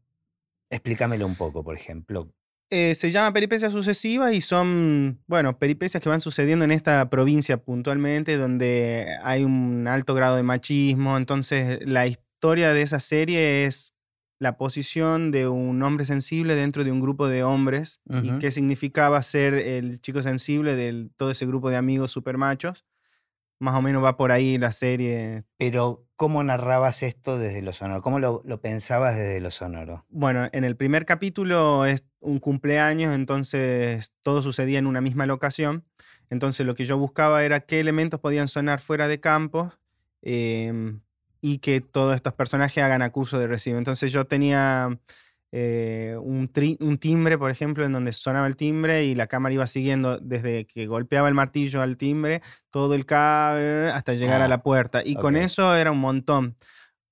explícamelo 0.69 1.25
un 1.25 1.35
poco, 1.35 1.63
por 1.63 1.75
ejemplo. 1.75 2.33
se 2.69 3.11
llama 3.11 3.31
Peripecias 3.31 3.71
Sucesivas 3.71 4.33
y 4.33 4.41
son, 4.41 5.21
bueno, 5.27 5.57
peripecias 5.59 6.03
que 6.03 6.09
van 6.09 6.21
sucediendo 6.21 6.65
en 6.65 6.71
esta 6.71 7.09
provincia 7.09 7.57
puntualmente, 7.57 8.37
donde 8.37 9.07
hay 9.23 9.43
un 9.43 9.87
alto 9.87 10.13
grado 10.15 10.35
de 10.35 10.43
machismo. 10.43 11.15
Entonces, 11.15 11.79
la 11.85 12.05
historia 12.07 12.73
de 12.73 12.81
esa 12.81 12.99
serie 12.99 13.65
es 13.65 13.92
la 14.43 14.57
posición 14.57 15.31
de 15.31 15.47
un 15.47 15.81
hombre 15.81 16.03
sensible 16.05 16.53
dentro 16.53 16.83
de 16.83 16.91
un 16.91 16.99
grupo 16.99 17.27
de 17.29 17.43
hombres 17.43 18.01
y 18.21 18.37
qué 18.39 18.51
significaba 18.51 19.23
ser 19.23 19.53
el 19.53 20.01
chico 20.01 20.21
sensible 20.21 20.75
de 20.75 21.09
todo 21.15 21.31
ese 21.31 21.45
grupo 21.45 21.69
de 21.69 21.77
amigos 21.77 22.11
super 22.11 22.37
machos. 22.37 22.85
Más 23.59 23.75
o 23.75 23.81
menos 23.81 24.03
va 24.03 24.17
por 24.17 24.33
ahí 24.33 24.57
la 24.57 24.73
serie. 24.73 25.45
Pero, 25.57 26.05
¿cómo 26.17 26.43
narrabas 26.43 27.01
esto 27.01 27.39
desde 27.39 27.61
lo 27.61 27.71
sonoro? 27.71 28.01
¿Cómo 28.01 28.19
lo, 28.19 28.41
lo 28.43 28.59
pensabas 28.59 29.15
desde 29.15 29.39
lo 29.39 29.49
sonoro? 29.49 30.05
Bueno, 30.09 30.49
en 30.51 30.65
el 30.65 30.75
primer 30.75 31.05
capítulo 31.05 31.85
es 31.85 32.03
un 32.19 32.39
cumpleaños, 32.39 33.15
entonces 33.15 34.11
todo 34.21 34.41
sucedía 34.41 34.79
en 34.79 34.87
una 34.87 34.99
misma 34.99 35.25
locación. 35.25 35.85
Entonces 36.29 36.65
lo 36.65 36.75
que 36.75 36.83
yo 36.83 36.97
buscaba 36.97 37.45
era 37.45 37.61
qué 37.61 37.79
elementos 37.79 38.19
podían 38.19 38.49
sonar 38.49 38.81
fuera 38.81 39.07
de 39.07 39.21
campo 39.21 39.71
eh, 40.21 40.99
y 41.45 41.57
que 41.57 41.81
todos 41.81 42.15
estos 42.15 42.33
personajes 42.33 42.81
hagan 42.81 43.01
acuso 43.01 43.37
de 43.37 43.47
recibo. 43.47 43.77
Entonces 43.77 44.13
yo 44.13 44.25
tenía 44.25 44.97
eh, 45.51 46.15
un, 46.21 46.49
un, 46.79 46.97
timbre, 46.97 47.37
por 47.37 47.51
ejemplo, 47.51 47.85
en 47.85 47.91
donde 47.91 48.13
sonaba 48.13 48.47
el 48.47 48.55
timbre 48.55 49.03
y 49.03 49.13
la 49.13 49.27
cámara 49.27 49.53
iba 49.53 49.67
siguiendo 49.67 50.19
desde 50.19 50.65
que 50.65 50.87
golpeaba 50.87 51.27
el 51.27 51.33
martillo 51.33 51.81
al 51.81 51.97
timbre, 51.97 52.41
todo 52.69 52.93
el 52.95 53.05
cable 53.05 53.89
hasta 53.91 54.13
llegar 54.13 54.41
a 54.41 54.45
ah, 54.45 54.47
la 54.47 54.63
puerta. 54.63 55.01
Y 55.03 55.15
con 55.15 55.35
eso 55.35 55.75
era 55.75 55.91
un 55.91 55.99
montón. 55.99 56.55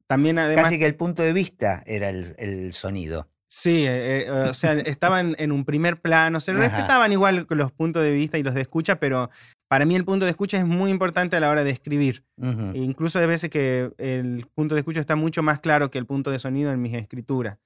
También 0.07 0.39
además... 0.39 0.63
Casi 0.63 0.79
que 0.79 0.85
el 0.85 0.95
punto 0.95 1.23
de 1.23 1.33
vista 1.33 1.83
era 1.85 2.09
el, 2.09 2.33
el 2.37 2.71
sonido. 2.71 3.27
Sí, 3.53 3.85
eh, 3.85 4.27
eh, 4.27 4.31
o 4.31 4.53
sea, 4.53 4.71
estaban 4.79 5.35
en 5.37 5.51
un 5.51 5.65
primer 5.65 5.99
plano, 5.99 6.39
se 6.39 6.53
respetaban 6.53 7.11
igual 7.11 7.45
los 7.49 7.71
puntos 7.73 8.01
de 8.01 8.13
vista 8.13 8.37
y 8.37 8.43
los 8.43 8.53
de 8.53 8.61
escucha, 8.61 8.97
pero 8.97 9.29
para 9.67 9.85
mí 9.85 9.93
el 9.93 10.05
punto 10.05 10.23
de 10.23 10.31
escucha 10.31 10.57
es 10.57 10.65
muy 10.65 10.89
importante 10.89 11.35
a 11.35 11.41
la 11.41 11.49
hora 11.49 11.65
de 11.65 11.69
escribir. 11.69 12.23
E 12.41 12.77
incluso 12.77 13.19
hay 13.19 13.25
veces 13.25 13.49
que 13.49 13.91
el 13.97 14.47
punto 14.55 14.73
de 14.73 14.79
escucha 14.79 15.01
está 15.01 15.17
mucho 15.17 15.43
más 15.43 15.59
claro 15.59 15.91
que 15.91 15.97
el 15.97 16.05
punto 16.05 16.31
de 16.31 16.39
sonido 16.39 16.71
en 16.71 16.81
mis 16.81 16.93
escrituras. 16.93 17.57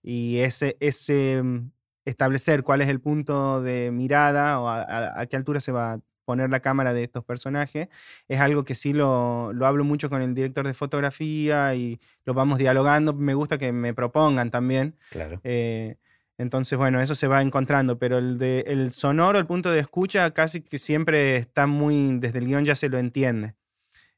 Y 0.00 0.38
ese, 0.38 0.76
ese 0.78 1.42
mm, 1.42 1.72
establecer 2.04 2.62
cuál 2.62 2.80
es 2.80 2.88
el 2.88 3.00
punto 3.00 3.60
de 3.60 3.90
mirada 3.90 4.60
o 4.60 4.68
a, 4.68 5.26
qué 5.26 5.34
altura 5.34 5.60
se 5.60 5.72
va 5.72 5.98
poner 6.24 6.50
la 6.50 6.60
cámara 6.60 6.92
de 6.92 7.02
estos 7.04 7.24
personajes, 7.24 7.88
es 8.28 8.40
algo 8.40 8.64
que 8.64 8.74
sí 8.74 8.92
lo, 8.92 9.52
lo, 9.52 9.66
hablo 9.66 9.84
mucho 9.84 10.10
con 10.10 10.22
el 10.22 10.34
director 10.34 10.66
de 10.66 10.74
fotografía 10.74 11.74
y 11.74 12.00
lo 12.24 12.34
vamos 12.34 12.58
dialogando. 12.58 13.12
Me 13.12 13.34
gusta 13.34 13.58
que 13.58 13.72
me 13.72 13.94
propongan 13.94 14.50
también. 14.50 14.96
Claro. 15.10 15.40
Eh, 15.44 15.96
entonces, 16.38 16.78
bueno, 16.78 17.00
eso 17.00 17.14
se 17.14 17.28
va 17.28 17.42
encontrando, 17.42 17.98
pero 17.98 18.18
el, 18.18 18.38
de, 18.38 18.64
el 18.66 18.92
sonoro, 18.92 19.38
el 19.38 19.46
punto 19.46 19.70
de 19.70 19.80
escucha, 19.80 20.30
casi 20.32 20.60
que 20.62 20.78
siempre 20.78 21.36
está 21.36 21.66
muy, 21.66 22.18
desde 22.18 22.38
el 22.38 22.46
guion 22.46 22.64
ya 22.64 22.74
se 22.74 22.88
lo 22.88 22.98
entiende. 22.98 23.54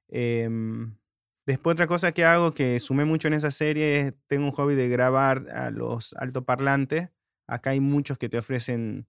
Em, 0.08 0.96
después 1.44 1.74
otra 1.74 1.86
cosa 1.86 2.12
que 2.12 2.24
hago, 2.24 2.54
que 2.54 2.78
sumé 2.80 3.04
mucho 3.04 3.28
en 3.28 3.34
esa 3.34 3.50
serie, 3.50 4.00
es, 4.00 4.14
tengo 4.26 4.46
un 4.46 4.52
hobby 4.52 4.74
de 4.74 4.88
grabar 4.88 5.50
a 5.50 5.70
los 5.70 6.14
altoparlantes. 6.14 7.10
Acá 7.46 7.70
hay 7.70 7.80
muchos 7.80 8.16
que 8.16 8.28
te 8.28 8.38
ofrecen 8.38 9.06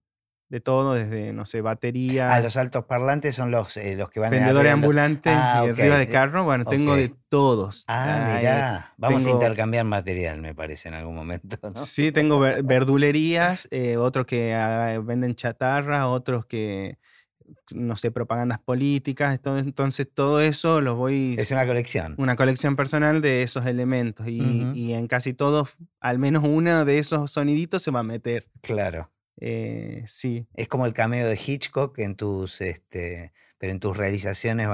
de 0.55 0.61
todo, 0.61 0.93
desde, 0.93 1.33
no 1.33 1.43
sé, 1.45 1.59
batería. 1.59 2.33
Ah, 2.33 2.39
los 2.39 2.55
altos 2.55 2.85
parlantes 2.85 3.35
son 3.35 3.51
los, 3.51 3.75
eh, 3.75 3.95
los 3.97 4.09
que 4.09 4.21
van 4.21 4.31
Vendedores 4.31 4.71
ambulantes 4.71 5.33
ah, 5.35 5.63
y 5.65 5.69
arriba 5.69 5.97
de 5.97 6.07
carro. 6.07 6.45
Bueno, 6.45 6.63
tengo 6.63 6.95
de 6.95 7.13
todos. 7.27 7.83
Ah, 7.89 8.37
mirá. 8.37 8.93
Vamos 8.95 9.27
a 9.27 9.31
intercambiar 9.31 9.83
material, 9.83 10.39
me 10.39 10.55
parece, 10.55 10.87
en 10.87 10.93
algún 10.93 11.13
momento. 11.13 11.57
¿no? 11.61 11.75
Sí, 11.75 12.13
tengo 12.13 12.39
verdulerías, 12.39 13.67
eh, 13.69 13.97
otros 13.97 14.25
que 14.25 14.53
ah, 14.53 14.97
venden 15.03 15.35
chatarra, 15.35 16.07
otros 16.07 16.45
que, 16.45 16.99
no 17.71 17.97
sé, 17.97 18.11
propagandas 18.11 18.59
políticas. 18.59 19.37
Entonces, 19.43 20.07
todo 20.13 20.39
eso 20.39 20.79
lo 20.79 20.95
voy. 20.95 21.35
Es 21.37 21.51
una 21.51 21.67
colección. 21.67 22.15
Una 22.17 22.37
colección 22.37 22.77
personal 22.77 23.21
de 23.21 23.43
esos 23.43 23.65
elementos. 23.65 24.25
Y, 24.29 24.71
y 24.73 24.93
en 24.93 25.07
casi 25.07 25.33
todos, 25.33 25.75
al 25.99 26.17
menos 26.17 26.45
uno 26.45 26.85
de 26.85 26.97
esos 26.97 27.29
soniditos 27.29 27.83
se 27.83 27.91
va 27.91 27.99
a 27.99 28.03
meter. 28.03 28.47
Claro. 28.61 29.11
Eh, 29.37 30.03
sí. 30.07 30.47
Es 30.53 30.67
como 30.67 30.85
el 30.85 30.93
cameo 30.93 31.27
de 31.27 31.39
Hitchcock 31.43 31.99
en 31.99 32.15
tus, 32.15 32.61
este, 32.61 33.33
pero 33.57 33.71
en 33.71 33.79
tus 33.79 33.97
realizaciones 33.97 34.67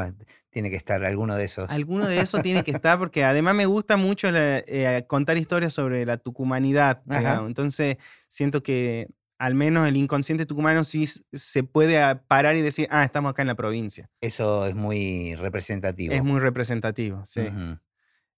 tiene 0.50 0.70
que 0.70 0.76
estar 0.76 1.04
alguno 1.04 1.36
de 1.36 1.46
esos. 1.46 1.70
Alguno 1.70 2.08
de 2.08 2.20
esos 2.20 2.42
tiene 2.42 2.64
que 2.64 2.72
estar 2.72 3.00
porque 3.00 3.24
además 3.24 3.56
me 3.56 3.66
gusta 3.66 3.98
mucho 3.98 4.30
eh, 4.34 5.06
contar 5.08 5.38
historias 5.38 5.74
sobre 5.74 6.06
la 6.06 6.18
tucumanidad. 6.18 7.02
Entonces 7.46 7.98
siento 8.28 8.62
que 8.64 9.08
al 9.42 9.56
menos 9.56 9.88
el 9.88 9.98
inconsciente 9.98 10.46
tucumano 10.46 10.84
sí 10.84 11.08
se 11.08 11.64
puede 11.64 12.16
parar 12.28 12.56
y 12.58 12.62
decir, 12.62 12.88
ah, 12.92 13.04
estamos 13.04 13.32
acá 13.32 13.42
en 13.42 13.48
la 13.48 13.56
provincia. 13.56 14.08
Eso 14.22 14.68
es 14.68 14.76
muy 14.76 15.34
representativo. 15.34 16.14
Es 16.14 16.24
muy 16.24 16.40
representativo, 16.40 17.26
sí. 17.26 17.42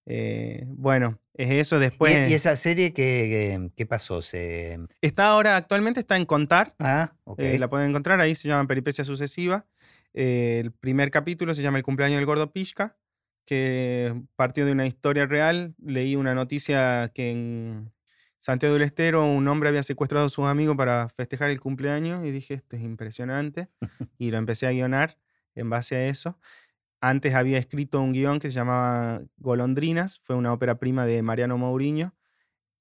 Eh, 0.06 0.64
bueno, 0.66 1.18
es 1.34 1.50
eso 1.50 1.78
después. 1.78 2.30
¿Y, 2.30 2.34
esa 2.34 2.56
serie 2.56 2.92
qué, 2.92 3.86
pasó? 3.88 4.22
¿Se... 4.22 4.78
Está 5.00 5.28
ahora, 5.28 5.56
actualmente 5.56 6.00
está 6.00 6.16
en 6.16 6.26
Contar. 6.26 6.74
Ah, 6.78 7.14
ok. 7.24 7.40
Eh, 7.40 7.58
la 7.58 7.68
pueden 7.68 7.90
encontrar 7.90 8.20
ahí, 8.20 8.34
se 8.34 8.48
llama 8.48 8.66
Peripecia 8.66 9.04
Sucesiva. 9.04 9.66
Eh, 10.12 10.60
el 10.62 10.72
primer 10.72 11.10
capítulo 11.10 11.54
se 11.54 11.62
llama 11.62 11.78
El 11.78 11.84
cumpleaños 11.84 12.18
del 12.18 12.26
gordo 12.26 12.52
Pishka, 12.52 12.96
que 13.44 14.14
partió 14.36 14.64
de 14.66 14.72
una 14.72 14.86
historia 14.86 15.26
real. 15.26 15.74
Leí 15.82 16.16
una 16.16 16.34
noticia 16.34 17.10
que 17.14 17.30
en 17.30 17.92
Santiago 18.38 18.74
del 18.74 18.82
Estero 18.82 19.26
un 19.26 19.48
hombre 19.48 19.70
había 19.70 19.82
secuestrado 19.82 20.26
a 20.26 20.30
sus 20.30 20.46
amigos 20.46 20.76
para 20.76 21.08
festejar 21.08 21.50
el 21.50 21.60
cumpleaños 21.60 22.24
y 22.24 22.30
dije, 22.30 22.54
esto 22.54 22.76
es 22.76 22.82
impresionante. 22.82 23.68
y 24.18 24.30
lo 24.30 24.38
empecé 24.38 24.66
a 24.66 24.70
guionar 24.70 25.18
en 25.54 25.70
base 25.70 25.96
a 25.96 26.06
eso. 26.06 26.38
Antes 27.06 27.34
había 27.34 27.58
escrito 27.58 28.00
un 28.00 28.14
guion 28.14 28.38
que 28.38 28.48
se 28.48 28.54
llamaba 28.54 29.20
Golondrinas, 29.36 30.20
fue 30.22 30.36
una 30.36 30.54
ópera 30.54 30.78
prima 30.78 31.04
de 31.04 31.20
Mariano 31.22 31.58
Mourinho. 31.58 32.14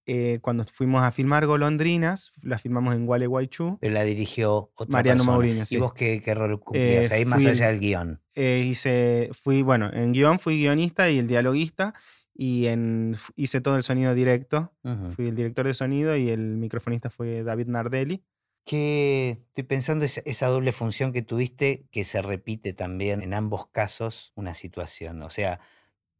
Eh, 0.05 0.39
cuando 0.41 0.63
fuimos 0.63 1.01
a 1.01 1.12
filmar 1.12 1.45
Golondrinas, 1.45 2.31
la 2.41 2.57
filmamos 2.57 2.95
en 2.95 3.05
Gualeguaychú. 3.05 3.79
Pero 3.81 3.93
la 3.93 4.03
dirigió 4.03 4.71
otra 4.75 4.93
Mariano 4.93 5.25
Mourinho, 5.25 5.63
¿Y 5.69 5.75
vos 5.75 5.93
qué, 5.93 6.21
rol 6.33 6.57
cumplías 6.62 7.12
eh, 7.12 7.15
ahí 7.15 7.25
más 7.25 7.45
allá 7.45 7.67
del 7.67 7.81
guion? 7.81 8.21
Eh, 8.33 8.65
hice, 8.65 9.29
fui, 9.33 9.62
bueno, 9.62 9.89
en 9.91 10.13
guion 10.13 10.39
fui 10.39 10.57
guionista 10.57 11.09
y 11.09 11.17
el 11.17 11.27
dialoguista 11.27 11.93
y 12.33 12.67
en, 12.67 13.17
hice 13.36 13.59
todo 13.59 13.75
el 13.75 13.83
sonido 13.83 14.13
directo. 14.13 14.71
Fui 15.15 15.27
el 15.27 15.36
director 15.36 15.67
de 15.67 15.73
sonido 15.73 16.15
y 16.15 16.29
el 16.29 16.55
microfonista 16.55 17.09
fue 17.09 17.43
David 17.43 17.67
Nardelli 17.67 18.23
que 18.65 19.41
estoy 19.47 19.63
pensando 19.63 20.06
esa, 20.06 20.21
esa 20.26 20.47
doble 20.47 20.71
función 20.71 21.12
que 21.12 21.21
tuviste 21.21 21.86
que 21.91 22.04
se 22.04 22.21
repite 22.21 22.73
también 22.73 23.21
en 23.21 23.34
ambos 23.34 23.67
casos 23.67 24.32
una 24.36 24.54
situación. 24.54 25.21
O 25.21 25.30
sea, 25.30 25.60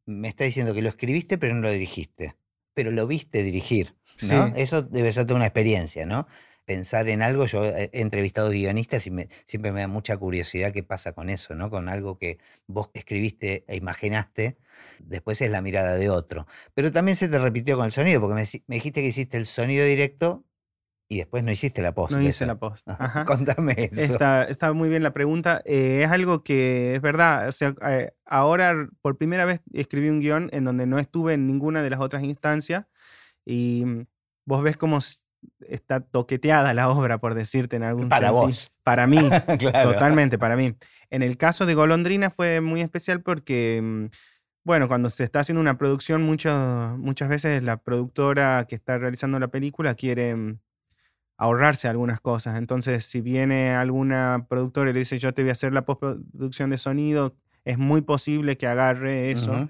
me 0.06 0.28
está 0.28 0.44
diciendo 0.44 0.74
que 0.74 0.82
lo 0.82 0.90
escribiste 0.90 1.38
pero 1.38 1.54
no 1.54 1.62
lo 1.62 1.70
dirigiste, 1.70 2.36
pero 2.74 2.90
lo 2.90 3.06
viste 3.06 3.42
dirigir, 3.42 3.94
¿no? 4.28 4.52
Eso 4.56 4.82
debe 4.82 5.12
ser 5.12 5.26
toda 5.26 5.36
una 5.36 5.46
experiencia, 5.46 6.04
¿no? 6.04 6.26
Pensar 6.66 7.08
en 7.08 7.20
algo, 7.20 7.44
yo 7.44 7.64
he 7.64 7.90
entrevistado 7.92 8.48
guionistas 8.48 9.06
y 9.06 9.10
me, 9.10 9.28
siempre 9.44 9.70
me 9.70 9.82
da 9.82 9.88
mucha 9.88 10.16
curiosidad 10.16 10.72
qué 10.72 10.82
pasa 10.82 11.12
con 11.12 11.28
eso, 11.28 11.54
¿no? 11.54 11.68
Con 11.68 11.90
algo 11.90 12.16
que 12.18 12.38
vos 12.66 12.88
escribiste 12.94 13.64
e 13.68 13.76
imaginaste, 13.76 14.56
después 14.98 15.40
es 15.42 15.50
la 15.50 15.60
mirada 15.60 15.96
de 15.96 16.08
otro. 16.08 16.46
Pero 16.72 16.90
también 16.90 17.16
se 17.16 17.28
te 17.28 17.38
repitió 17.38 17.76
con 17.76 17.84
el 17.86 17.92
sonido, 17.92 18.20
porque 18.20 18.34
me, 18.34 18.44
me 18.66 18.76
dijiste 18.76 19.02
que 19.02 19.08
hiciste 19.08 19.36
el 19.36 19.44
sonido 19.44 19.84
directo 19.84 20.44
y 21.14 21.18
después 21.18 21.44
no 21.44 21.52
hiciste 21.52 21.80
la 21.80 21.92
post. 21.92 22.16
No 22.16 22.22
hice 22.22 22.44
la 22.44 22.56
post. 22.56 22.88
Contame 23.26 23.74
eso. 23.92 24.18
Está, 24.48 24.72
muy 24.72 24.88
bien 24.88 25.04
la 25.04 25.12
pregunta. 25.12 25.62
Eh, 25.64 26.02
es 26.04 26.10
algo 26.10 26.42
que 26.42 26.96
es 26.96 27.00
verdad. 27.00 27.48
O 27.48 27.52
sea, 27.52 27.74
eh, 27.88 28.10
ahora 28.26 28.88
por 29.00 29.16
primera 29.16 29.44
vez 29.44 29.60
escribí 29.72 30.08
un 30.08 30.18
guion 30.18 30.50
en 30.52 30.64
donde 30.64 30.86
no 30.86 30.98
estuve 30.98 31.34
en 31.34 31.46
ninguna 31.46 31.82
de 31.82 31.90
las 31.90 32.00
otras 32.00 32.24
instancias. 32.24 32.86
Y 33.46 33.84
vos 34.44 34.62
ves 34.64 34.76
cómo 34.76 34.98
está 35.68 36.00
toqueteada 36.00 36.74
la 36.74 36.88
obra, 36.88 37.18
por 37.18 37.34
decirte 37.34 37.76
en 37.76 37.84
algún 37.84 38.08
Para 38.08 38.32
vos. 38.32 38.74
Para 38.82 39.06
mí. 39.06 39.18
Totalmente, 39.84 40.36
para 40.36 40.56
mí. 40.56 40.74
En 41.10 41.22
el 41.22 41.36
caso 41.36 41.64
de 41.64 41.74
Golondrina 41.74 42.30
fue 42.30 42.60
muy 42.60 42.80
especial 42.80 43.22
porque. 43.22 43.80
Mm, 43.80 44.06
bueno, 44.64 44.88
cuando 44.88 45.10
se 45.10 45.24
está 45.24 45.40
haciendo 45.40 45.60
una 45.60 45.76
producción, 45.76 46.22
muchas 46.22 47.28
veces 47.28 47.62
la 47.62 47.76
productora 47.76 48.64
que 48.66 48.74
está 48.74 48.96
realizando 48.96 49.38
la 49.38 49.48
película 49.48 49.94
quiere 49.94 50.34
mm, 50.34 50.58
ahorrarse 51.36 51.88
algunas 51.88 52.20
cosas. 52.20 52.56
Entonces, 52.58 53.04
si 53.04 53.20
viene 53.20 53.74
alguna 53.74 54.46
productora 54.48 54.90
y 54.90 54.92
le 54.92 55.00
dice, 55.00 55.18
yo 55.18 55.34
te 55.34 55.42
voy 55.42 55.50
a 55.50 55.52
hacer 55.52 55.72
la 55.72 55.84
postproducción 55.84 56.70
de 56.70 56.78
sonido, 56.78 57.34
es 57.64 57.78
muy 57.78 58.02
posible 58.02 58.56
que 58.56 58.66
agarre 58.66 59.30
eso. 59.30 59.68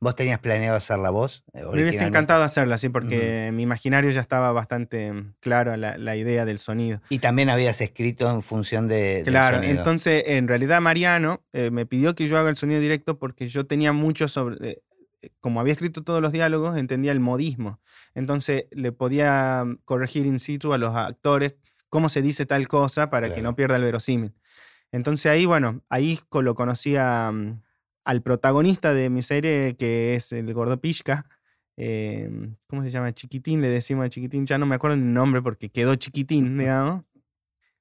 ¿Vos 0.00 0.14
tenías 0.14 0.38
planeado 0.38 0.76
hacer 0.76 0.98
la 0.98 1.10
voz? 1.10 1.44
Eh, 1.52 1.62
Me 1.62 1.82
hubiese 1.82 2.04
encantado 2.04 2.44
hacerla, 2.44 2.78
sí, 2.78 2.88
porque 2.88 3.50
mi 3.52 3.64
imaginario 3.64 4.10
ya 4.10 4.20
estaba 4.20 4.52
bastante 4.52 5.12
mm, 5.12 5.34
claro 5.40 5.76
la, 5.76 5.98
la, 5.98 6.14
idea 6.14 6.44
del 6.44 6.60
sonido. 6.60 7.00
Y 7.08 7.18
también 7.18 7.50
habías 7.50 7.80
escrito 7.80 8.30
en 8.30 8.42
función 8.42 8.86
de. 8.86 9.22
Claro, 9.24 9.60
entonces 9.60 10.22
en 10.26 10.46
realidad 10.46 10.80
Mariano 10.80 11.42
eh, 11.52 11.72
me 11.72 11.84
pidió 11.84 12.14
que 12.14 12.28
yo 12.28 12.38
haga 12.38 12.48
el 12.48 12.54
sonido 12.54 12.80
directo 12.80 13.18
porque 13.18 13.48
yo 13.48 13.66
tenía 13.66 13.92
mucho 13.92 14.28
sobre. 14.28 14.70
Eh, 14.70 14.82
como 15.40 15.60
había 15.60 15.72
escrito 15.72 16.02
todos 16.02 16.22
los 16.22 16.32
diálogos, 16.32 16.76
entendía 16.76 17.12
el 17.12 17.20
modismo. 17.20 17.80
Entonces 18.14 18.66
le 18.70 18.92
podía 18.92 19.64
mm, 19.64 19.78
corregir 19.84 20.26
in 20.26 20.38
situ 20.38 20.72
a 20.72 20.78
los 20.78 20.94
actores 20.94 21.56
cómo 21.88 22.08
se 22.08 22.22
dice 22.22 22.46
tal 22.46 22.68
cosa 22.68 23.10
para 23.10 23.34
que 23.34 23.42
no 23.42 23.56
pierda 23.56 23.76
el 23.76 23.82
verosímil. 23.82 24.34
Entonces 24.92 25.26
ahí, 25.30 25.46
bueno, 25.46 25.82
ahí 25.88 26.20
lo 26.32 26.54
conocía 26.54 27.30
mm, 27.32 27.62
al 28.04 28.22
protagonista 28.22 28.94
de 28.94 29.10
mi 29.10 29.22
serie, 29.22 29.76
que 29.76 30.14
es 30.14 30.32
el 30.32 30.52
gordo 30.54 30.80
Pishka. 30.80 31.26
Em, 31.76 32.56
¿Cómo 32.66 32.82
se 32.82 32.90
llama? 32.90 33.12
Chiquitín, 33.12 33.60
le 33.60 33.68
decimos 33.70 34.06
a 34.06 34.08
Chiquitín, 34.08 34.46
ya 34.46 34.58
no 34.58 34.66
me 34.66 34.74
acuerdo 34.74 34.96
el 34.96 35.12
nombre 35.12 35.42
porque 35.42 35.70
quedó 35.70 35.94
chiquitín, 35.94 36.58
digamos. 36.58 37.04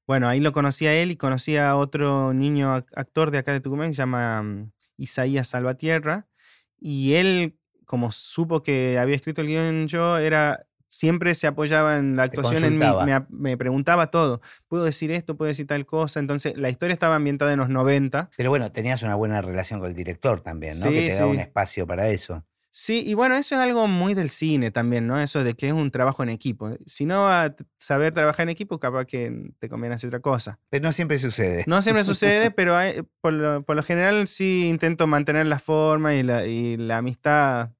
Bueno, 0.05 0.27
ahí 0.27 0.39
lo 0.39 0.51
conocí 0.51 0.87
a 0.87 0.93
él 0.93 1.11
y 1.11 1.17
conocí 1.17 1.57
a 1.57 1.75
otro 1.75 2.33
niño 2.33 2.73
actor 2.73 3.31
de 3.31 3.39
acá 3.39 3.53
de 3.53 3.59
Tucumán 3.59 3.89
que 3.89 3.95
se 3.95 4.01
llama 4.03 4.41
mm, 4.43 4.71
Isaías 4.97 5.49
Salvatierra. 5.49 6.27
Y 6.79 7.13
él, 7.13 7.57
como 7.85 8.11
supo 8.11 8.63
que 8.63 8.97
había 8.99 9.15
escrito 9.15 9.41
el 9.41 9.47
guion 9.47 9.87
yo, 9.87 10.17
era 10.17 10.67
siempre 10.87 11.35
se 11.35 11.47
apoyaba 11.47 11.97
en 11.97 12.15
la 12.15 12.23
actuación 12.23 12.63
en 12.63 12.77
mí, 12.77 12.85
me, 13.29 13.57
preguntaba 13.57 14.09
todo. 14.09 14.41
¿Puedo 14.67 14.85
decir 14.85 15.11
esto? 15.11 15.35
¿Puedo 15.35 15.49
decir 15.49 15.67
tal 15.67 15.85
cosa? 15.85 16.19
Entonces, 16.19 16.57
la 16.57 16.69
historia 16.69 16.93
estaba 16.93 17.15
ambientada 17.15 17.53
en 17.53 17.59
los 17.59 17.69
90. 17.69 18.29
Pero 18.35 18.49
bueno, 18.49 18.71
tenías 18.71 19.03
una 19.03 19.15
buena 19.15 19.41
relación 19.41 19.79
con 19.79 19.89
el 19.89 19.95
director 19.95 20.41
también, 20.41 20.79
¿no? 20.79 20.89
que 20.89 21.09
te 21.09 21.15
daba 21.15 21.27
un 21.27 21.39
espacio 21.39 21.85
para 21.85 22.09
eso. 22.09 22.45
Sí, 22.79 23.01
y 23.03 23.15
bueno, 23.15 23.33
eso 23.33 23.55
es 23.55 23.61
algo 23.61 23.87
muy 23.87 24.13
del 24.13 24.29
cine 24.29 24.69
también, 24.69 25.07
¿no? 25.07 25.19
Eso 25.19 25.43
de 25.43 25.55
que 25.55 25.65
es 25.65 25.73
un 25.73 25.89
trabajo 25.89 26.21
en 26.21 26.29
equipo. 26.29 26.77
Si 26.85 27.07
no 27.07 27.27
a 27.27 27.55
saber 27.79 28.13
trabajar 28.13 28.43
en 28.43 28.49
equipo, 28.49 28.79
capaz 28.79 29.05
que 29.05 29.51
te 29.57 29.67
conviene 29.67 29.95
hacer 29.95 30.09
otra 30.09 30.19
cosa. 30.19 30.59
Pero 30.69 30.83
no 30.83 30.91
siempre 30.91 31.17
sucede. 31.17 31.63
No 31.65 31.81
siempre 31.81 32.03
sucede, 32.03 32.51
pero 32.55 32.75
por, 33.19 33.33
lo, 33.33 33.83
general 33.83 34.27
sí 34.27 34.67
intento 34.69 35.07
mantener 35.07 35.47
la 35.47 35.57
forma 35.57 36.13
y 36.13 36.21
la, 36.21 36.45
y 36.45 36.77
la 36.77 36.97
amistad 36.97 37.71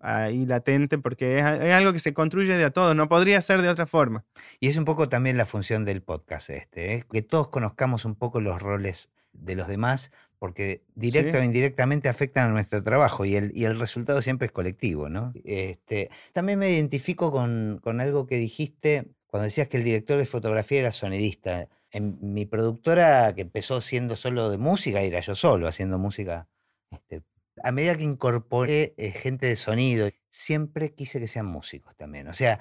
ahí 0.00 0.46
latente, 0.46 0.98
porque 0.98 1.38
es, 1.38 1.44
algo 1.44 1.92
que 1.92 1.98
se 1.98 2.14
construye 2.14 2.56
de 2.56 2.64
a 2.64 2.70
todos, 2.70 2.94
no 2.94 3.08
podría 3.08 3.40
ser 3.40 3.62
de 3.62 3.68
otra 3.68 3.86
forma. 3.86 4.24
Y 4.60 4.68
es 4.68 4.76
un 4.76 4.84
poco 4.84 5.08
también 5.08 5.36
la 5.36 5.44
función 5.44 5.84
del 5.84 6.02
podcast 6.02 6.50
este, 6.50 6.94
¿eh? 6.94 7.04
que 7.10 7.22
todos 7.22 7.48
conozcamos 7.48 8.04
un 8.04 8.14
poco 8.14 8.40
los 8.40 8.60
roles 8.62 9.10
de 9.32 9.54
los 9.54 9.68
demás, 9.68 10.12
porque 10.38 10.82
directo 10.94 11.38
o 11.38 11.42
indirectamente 11.42 12.08
afectan 12.08 12.48
a 12.48 12.52
nuestro 12.52 12.82
trabajo 12.82 13.24
y 13.24 13.36
el, 13.36 13.52
y 13.54 13.64
el 13.64 13.78
resultado 13.78 14.22
siempre 14.22 14.46
es 14.46 14.52
colectivo, 14.52 15.08
¿no? 15.08 15.32
Este, 15.44 16.10
también 16.32 16.58
me 16.58 16.70
identifico 16.70 17.30
con, 17.30 17.80
con 17.82 18.00
algo 18.00 18.26
que 18.26 18.36
dijiste 18.36 19.12
cuando 19.30 19.44
decías 19.44 19.68
que 19.68 19.76
el 19.76 19.84
director 19.84 20.18
de 20.18 20.26
fotografía 20.26 20.80
era 20.80 20.92
sonidista. 20.92 21.68
En 21.92 22.18
mi 22.20 22.46
productora, 22.46 23.32
que 23.34 23.42
empezó 23.42 23.80
siendo 23.80 24.16
solo 24.16 24.50
de 24.50 24.58
música, 24.58 25.00
era 25.00 25.20
yo 25.20 25.34
solo 25.34 25.68
haciendo 25.68 25.98
música 25.98 26.48
este, 26.90 27.22
a 27.62 27.72
medida 27.72 27.96
que 27.96 28.04
incorporé 28.04 28.94
eh, 28.96 29.10
gente 29.10 29.46
de 29.46 29.56
sonido, 29.56 30.10
siempre 30.30 30.92
quise 30.92 31.20
que 31.20 31.28
sean 31.28 31.46
músicos 31.46 31.96
también. 31.96 32.28
O 32.28 32.32
sea, 32.32 32.60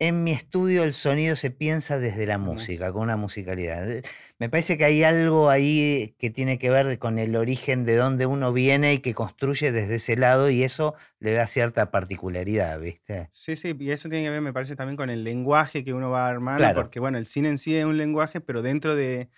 en 0.00 0.24
mi 0.24 0.32
estudio 0.32 0.82
el 0.82 0.92
sonido 0.92 1.36
se 1.36 1.50
piensa 1.50 1.98
desde 1.98 2.26
la 2.26 2.38
música, 2.38 2.92
con 2.92 3.02
una 3.02 3.16
musicalidad. 3.16 3.88
Eh, 3.88 4.02
me 4.38 4.48
parece 4.48 4.76
que 4.76 4.84
hay 4.84 5.04
algo 5.04 5.50
ahí 5.50 6.16
que 6.18 6.30
tiene 6.30 6.58
que 6.58 6.68
ver 6.70 6.98
con 6.98 7.18
el 7.18 7.36
origen 7.36 7.84
de 7.84 7.96
dónde 7.96 8.26
uno 8.26 8.52
viene 8.52 8.94
y 8.94 8.98
que 8.98 9.14
construye 9.14 9.70
desde 9.70 9.96
ese 9.96 10.16
lado 10.16 10.50
y 10.50 10.64
eso 10.64 10.94
le 11.20 11.32
da 11.32 11.46
cierta 11.46 11.90
particularidad, 11.90 12.80
¿viste? 12.80 13.28
Sí, 13.30 13.56
sí, 13.56 13.76
y 13.78 13.90
eso 13.90 14.08
tiene 14.08 14.24
que 14.24 14.30
ver, 14.30 14.40
me 14.40 14.52
parece, 14.52 14.74
también 14.74 14.96
con 14.96 15.10
el 15.10 15.22
lenguaje 15.22 15.84
que 15.84 15.94
uno 15.94 16.10
va 16.10 16.28
armando, 16.28 16.66
porque 16.74 16.98
bueno, 16.98 17.18
el 17.18 17.26
cine 17.26 17.48
en 17.48 17.58
sí 17.58 17.76
es 17.76 17.84
un 17.84 17.96
lenguaje, 17.96 18.40
pero 18.40 18.62
dentro 18.62 18.96
de, 18.96 19.28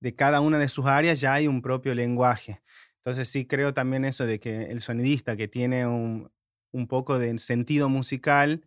de 0.00 0.14
cada 0.14 0.40
una 0.40 0.58
de 0.58 0.68
sus 0.68 0.86
áreas 0.86 1.20
ya 1.20 1.34
hay 1.34 1.46
un 1.46 1.60
propio 1.60 1.94
lenguaje. 1.94 2.62
Entonces 3.00 3.28
sí 3.28 3.46
creo 3.46 3.72
también 3.72 4.04
eso 4.04 4.26
de 4.26 4.40
que 4.40 4.64
el 4.64 4.80
sonidista 4.80 5.36
que 5.36 5.48
tiene 5.48 5.86
un, 5.86 6.30
poco 6.88 7.18
de 7.18 7.36
sentido 7.38 7.88
musical, 7.88 8.62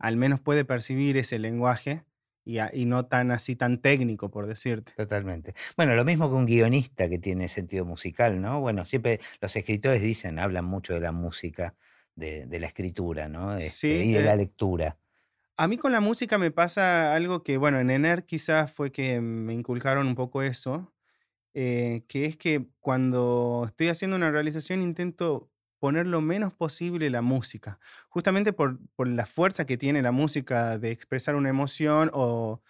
al 0.00 0.16
menos 0.16 0.40
puede 0.40 0.64
percibir 0.64 1.16
ese 1.16 1.38
lenguaje 1.38 2.04
y, 2.44 2.58
y, 2.72 2.84
no 2.84 3.06
tan 3.06 3.30
así, 3.30 3.56
tan 3.56 3.78
técnico, 3.78 4.30
por 4.30 4.46
decirte. 4.46 4.92
Totalmente. 4.96 5.54
Bueno, 5.76 5.94
lo 5.94 6.04
mismo 6.04 6.28
que 6.28 6.36
un 6.36 6.46
guionista 6.46 7.08
que 7.08 7.18
tiene 7.18 7.48
sentido 7.48 7.84
musical, 7.84 8.40
¿no? 8.40 8.60
Bueno, 8.60 8.84
siempre 8.84 9.20
los 9.40 9.54
escritores 9.56 10.00
dicen, 10.00 10.38
hablan 10.38 10.64
mucho 10.64 10.94
de 10.94 11.00
la 11.00 11.12
música, 11.12 11.74
de, 12.16 12.46
la 12.58 12.66
escritura, 12.66 13.28
¿no? 13.28 13.56
Este, 13.56 14.04
y 14.04 14.12
de 14.12 14.22
la 14.22 14.34
eh, 14.34 14.38
lectura. 14.38 14.96
A 15.56 15.68
mí 15.68 15.76
con 15.76 15.92
la 15.92 16.00
música 16.00 16.38
me 16.38 16.50
pasa 16.50 17.14
algo 17.14 17.42
que, 17.42 17.56
bueno, 17.56 17.80
en 17.80 17.90
ENER 17.90 18.24
quizás 18.24 18.70
fue 18.70 18.92
que 18.92 19.20
me 19.20 19.54
inculcaron 19.54 20.06
un 20.06 20.14
poco 20.14 20.42
eso, 20.42 20.92
eh, 21.58 22.04
que 22.06 22.26
es 22.26 22.36
que 22.36 22.66
cuando 22.80 23.64
estoy 23.66 23.88
haciendo 23.88 24.14
una 24.14 24.30
realización 24.30 24.82
intento 24.82 25.48
poner 25.78 26.06
lo 26.06 26.20
menos 26.20 26.52
posible 26.52 27.08
la 27.08 27.22
música, 27.22 27.78
justamente 28.10 28.52
por, 28.52 28.78
la 28.98 29.24
fuerza 29.24 29.64
que 29.64 29.78
tiene 29.78 30.02
la 30.02 30.12
música 30.12 30.76
de 30.76 30.90
expresar 30.90 31.34
una 31.34 31.48
emoción 31.48 32.10
o, 32.12 32.60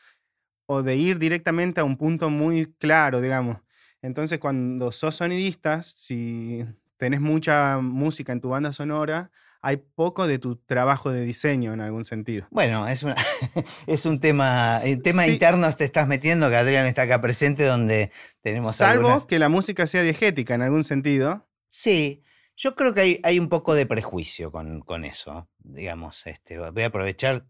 de 0.85 0.97
ir 0.97 1.19
directamente 1.19 1.81
a 1.81 1.85
un 1.85 1.97
punto 1.97 2.31
muy 2.31 2.75
claro, 2.79 3.21
digamos. 3.21 3.59
Entonces, 4.03 4.39
cuando 4.39 4.93
sos 4.93 5.17
sonidista, 5.17 5.83
si 5.83 6.65
tenés 6.97 7.21
mucha 7.21 7.79
música 7.81 8.33
en 8.33 8.41
tu 8.41 8.51
banda 8.51 8.73
sonora, 8.73 9.33
hay 9.63 9.79
poco 9.79 10.27
de 10.27 10.39
tu 10.39 10.57
trabajo 10.57 11.11
de 11.11 11.23
diseño 11.23 11.73
en 11.73 11.81
algún 11.81 12.05
sentido. 12.05 12.47
Bueno, 12.51 12.87
es, 12.89 13.05
es 13.87 14.07
un 14.07 14.21
tema, 14.21 14.79
el 14.85 15.03
tema 15.03 15.27
interno 15.27 15.73
te 15.75 15.85
estás 15.85 16.07
metiendo, 16.07 16.49
que 16.49 16.57
Adrián 16.57 16.87
está 16.87 17.03
acá 17.03 17.21
presente, 17.21 17.65
donde 17.65 18.11
tenemos 18.41 18.77
Salvo 18.77 19.27
que 19.27 19.39
la 19.39 19.49
música 19.49 19.87
sea 19.87 20.03
diegética 20.03 20.55
en 20.55 20.63
algún 20.63 20.85
sentido. 20.85 21.49
Sí, 21.69 22.23
yo 22.57 22.75
creo 22.75 22.95
que 22.95 23.01
hay, 23.01 23.21
hay 23.23 23.39
un 23.39 23.49
poco 23.49 23.75
de 23.75 23.87
prejuicio 23.87 24.51
con, 24.51 24.81
con, 24.81 25.05
eso, 25.05 25.49
digamos. 25.59 26.27
Este, 26.27 26.59
voy 26.59 26.83
a 26.83 26.87
aprovechar 26.87 27.47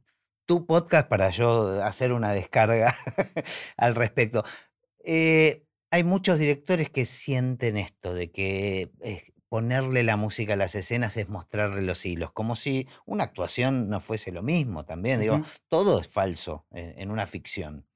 tu 0.46 0.66
podcast 0.66 1.08
para 1.08 1.30
yo 1.30 1.82
hacer 1.82 2.12
una 2.12 2.32
descarga 2.32 2.94
al 3.76 3.94
respecto. 3.94 4.44
Eh, 5.04 5.66
hay 5.90 6.04
muchos 6.04 6.38
directores 6.38 6.90
que 6.90 7.06
sienten 7.06 7.76
esto, 7.76 8.14
de 8.14 8.30
que 8.30 8.90
ponerle 9.48 10.02
la 10.02 10.16
música 10.16 10.54
a 10.54 10.56
las 10.56 10.74
escenas 10.74 11.16
es 11.16 11.28
mostrarle 11.28 11.82
los 11.82 12.04
hilos, 12.04 12.32
como 12.32 12.56
si 12.56 12.88
una 13.04 13.24
actuación 13.24 13.88
no 13.88 14.00
fuese 14.00 14.32
lo 14.32 14.42
mismo 14.42 14.84
también. 14.84 15.20
Digo, 15.20 15.40
todo 15.68 16.00
es 16.00 16.08
falso 16.08 16.66
en, 16.72 17.10
una 17.10 17.26
ficción. 17.26 17.86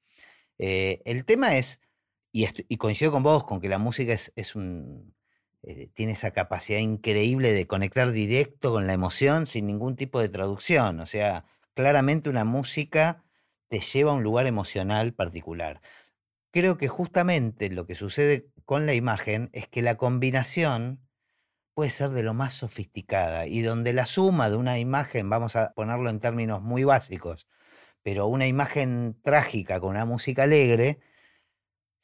Eh, 0.59 1.03
el 1.05 1.25
tema 1.25 1.57
es, 1.57 1.81
y, 2.33 2.47
y, 2.69 2.77
coincido 2.77 3.11
con 3.11 3.23
vos, 3.23 3.45
con 3.45 3.61
que 3.61 3.69
la 3.69 3.79
música 3.79 4.13
es, 4.13 4.33
es 4.37 4.55
un, 4.55 5.15
eh, 5.63 5.91
tiene 5.93 6.13
esa 6.13 6.31
capacidad 6.31 6.79
increíble 6.79 7.53
de 7.53 7.67
conectar 7.67 8.13
directo 8.13 8.71
con 8.73 8.87
la 8.87 8.95
emoción 8.95 9.47
sin 9.47 9.67
ningún 9.67 9.97
tipo 9.97 10.21
de 10.21 10.29
traducción. 10.29 11.01
O 11.01 11.07
sea, 11.07 11.45
claramente 11.75 12.31
una 12.31 12.45
música 12.45 13.23
te 13.69 13.81
lleva 13.81 14.13
a 14.13 14.15
un 14.15 14.23
lugar 14.23 14.47
emocional 14.47 15.13
particular. 15.13 15.81
Creo 16.51 16.79
que 16.79 16.89
justamente 16.89 17.71
lo 17.71 17.87
que 17.87 17.95
sucede 17.95 18.49
con 18.65 18.87
la 18.87 18.95
imagen 18.95 19.51
es 19.53 19.69
que 19.69 19.83
la 19.83 19.97
combinación 19.97 21.01
puede 21.75 21.91
ser 21.91 22.11
de 22.11 22.23
lo 22.23 22.35
más 22.35 22.55
sofisticada 22.55 23.47
y 23.47 23.63
donde 23.63 23.93
la 23.93 24.07
suma 24.07 24.51
de 24.51 24.57
una 24.57 24.79
imagen, 24.79 25.31
vamos 25.31 25.57
a 25.57 25.73
ponerlo 25.73 26.11
en 26.11 26.21
términos 26.21 26.63
muy 26.63 26.85
básicos, 26.85 27.49
pero 28.03 28.27
una 28.27 28.47
imagen 28.47 29.19
trágica 29.23 29.81
con 29.81 29.91
una 29.91 30.05
música 30.05 30.45
alegre, 30.45 31.01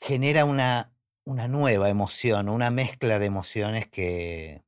genera 0.00 0.44
una, 0.44 0.92
una 1.24 1.48
nueva 1.48 1.88
emoción, 1.88 2.48
una 2.48 2.70
mezcla 2.70 3.18
de 3.18 3.26
emociones 3.26 3.88
que, 3.88 4.62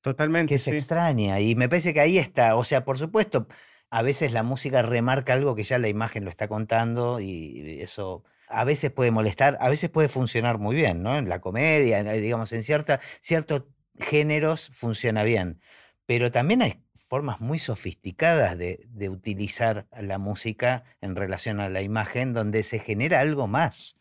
Totalmente, 0.00 0.54
que 0.54 0.58
se 0.58 0.74
extraña. 0.74 1.40
Y 1.40 1.54
me 1.54 1.68
parece 1.68 1.92
que 1.92 2.00
ahí 2.00 2.18
está, 2.18 2.56
o 2.56 2.64
sea, 2.64 2.84
por 2.84 2.98
supuesto, 2.98 3.48
a 3.90 4.02
veces 4.02 4.32
la 4.32 4.42
música 4.42 4.82
remarca 4.82 5.32
algo 5.32 5.54
que 5.54 5.64
ya 5.64 5.78
la 5.78 5.88
imagen 5.88 6.24
lo 6.24 6.30
está 6.30 6.48
contando 6.48 7.20
y 7.20 7.80
eso 7.80 8.24
a 8.48 8.64
veces 8.64 8.90
puede 8.90 9.10
molestar, 9.10 9.58
a 9.60 9.68
veces 9.68 9.90
puede 9.90 10.08
funcionar 10.08 10.58
muy 10.58 10.74
bien, 10.76 11.02
¿no? 11.02 11.18
En 11.18 11.28
la 11.28 11.40
comedia, 11.40 12.02
digamos, 12.02 12.52
en 12.52 12.62
cierta, 12.62 13.00
cierto 13.20 13.68
géneros 14.00 14.70
funciona 14.72 15.24
bien, 15.24 15.60
pero 16.06 16.30
también 16.30 16.62
hay 16.62 16.82
formas 16.94 17.40
muy 17.40 17.58
sofisticadas 17.58 18.58
de, 18.58 18.86
utilizar 19.08 19.86
la 19.98 20.18
música 20.18 20.84
en 21.00 21.16
relación 21.16 21.60
a 21.60 21.68
la 21.68 21.80
imagen 21.80 22.34
donde 22.34 22.62
se 22.62 22.78
genera 22.78 23.20
algo 23.20 23.46
más. 23.46 23.96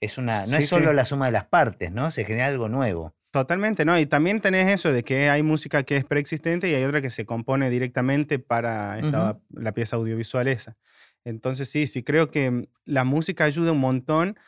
Es 0.00 0.18
una, 0.18 0.46
no 0.46 0.56
es 0.56 0.68
solo 0.68 0.92
la 0.92 1.04
suma 1.04 1.26
de 1.26 1.32
las 1.32 1.46
partes, 1.46 1.90
¿no? 1.92 2.10
Se 2.10 2.24
genera 2.24 2.46
algo 2.46 2.68
nuevo. 2.68 3.14
Totalmente, 3.30 3.84
¿no? 3.84 3.98
Y 3.98 4.06
también 4.06 4.40
tenés 4.40 4.72
eso 4.72 4.92
de 4.92 5.04
que 5.04 5.30
hay 5.30 5.42
música 5.42 5.84
que 5.84 5.96
es 5.96 6.04
preexistente 6.04 6.68
y 6.68 6.74
hay 6.74 6.84
otra 6.84 7.00
que 7.00 7.10
se 7.10 7.24
compone 7.24 7.70
directamente 7.70 8.38
para 8.38 8.98
esta- 8.98 9.38
la 9.50 9.72
pieza 9.72 9.96
audiovisual 9.96 10.48
esa. 10.48 10.76
Entonces 11.24 11.68
sí, 11.68 11.86
sí 11.86 12.02
creo 12.02 12.30
que 12.30 12.50
mm, 12.50 12.66
la 12.86 13.04
música 13.04 13.44
ayuda 13.44 13.72
un 13.72 13.80
montón 13.80 14.38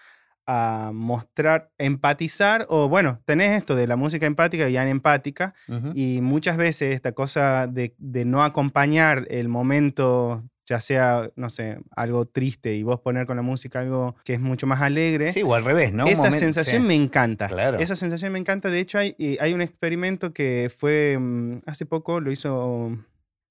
a 0.55 0.93
mostrar, 0.93 1.71
empatizar, 1.79 2.67
o 2.69 2.89
bueno, 2.89 3.21
tenés 3.25 3.51
esto 3.57 3.75
de 3.75 3.87
la 3.87 3.97
música 3.97 4.27
empática 4.27 4.69
y 4.69 4.77
anempática, 4.77 5.55
Ujú. 5.69 5.93
y 5.95 6.21
muchas 6.21 6.57
veces 6.57 6.95
esta 6.95 7.13
cosa 7.13 7.67
de, 7.67 7.95
de 7.99 8.25
no 8.25 8.43
acompañar 8.45 9.27
el 9.31 9.49
momento, 9.49 10.45
ya 10.67 10.81
sea, 10.81 11.31
no 11.37 11.51
sé, 11.51 11.79
algo 11.97 12.27
triste 12.27 12.75
y 12.75 12.83
vos 12.83 13.01
poner 13.01 13.27
con 13.27 13.37
la 13.37 13.43
música 13.43 13.81
algo 13.81 14.15
que 14.25 14.35
es 14.35 14.41
mucho 14.41 14.67
más 14.67 14.81
alegre, 14.81 15.33
Sí, 15.33 15.43
o 15.45 15.55
al 15.55 15.65
revés, 15.65 15.93
¿no? 15.93 16.07
Esa 16.07 16.25
momento- 16.25 16.39
sensación 16.39 16.83
sí. 16.83 16.89
me 16.89 16.95
encanta. 16.95 17.49
Claro. 17.49 17.79
Esa 17.79 17.97
sensación 17.97 18.33
me 18.33 18.39
encanta. 18.39 18.69
De 18.71 18.79
hecho, 18.81 18.99
hay, 18.99 19.15
y 19.19 19.39
hay 19.41 19.55
un 19.55 19.61
experimento 19.63 20.33
que 20.33 20.71
fue 20.77 21.17
mm, 21.19 21.61
hace 21.67 21.85
poco, 21.87 22.21
lo 22.21 22.31
hizo 22.31 22.97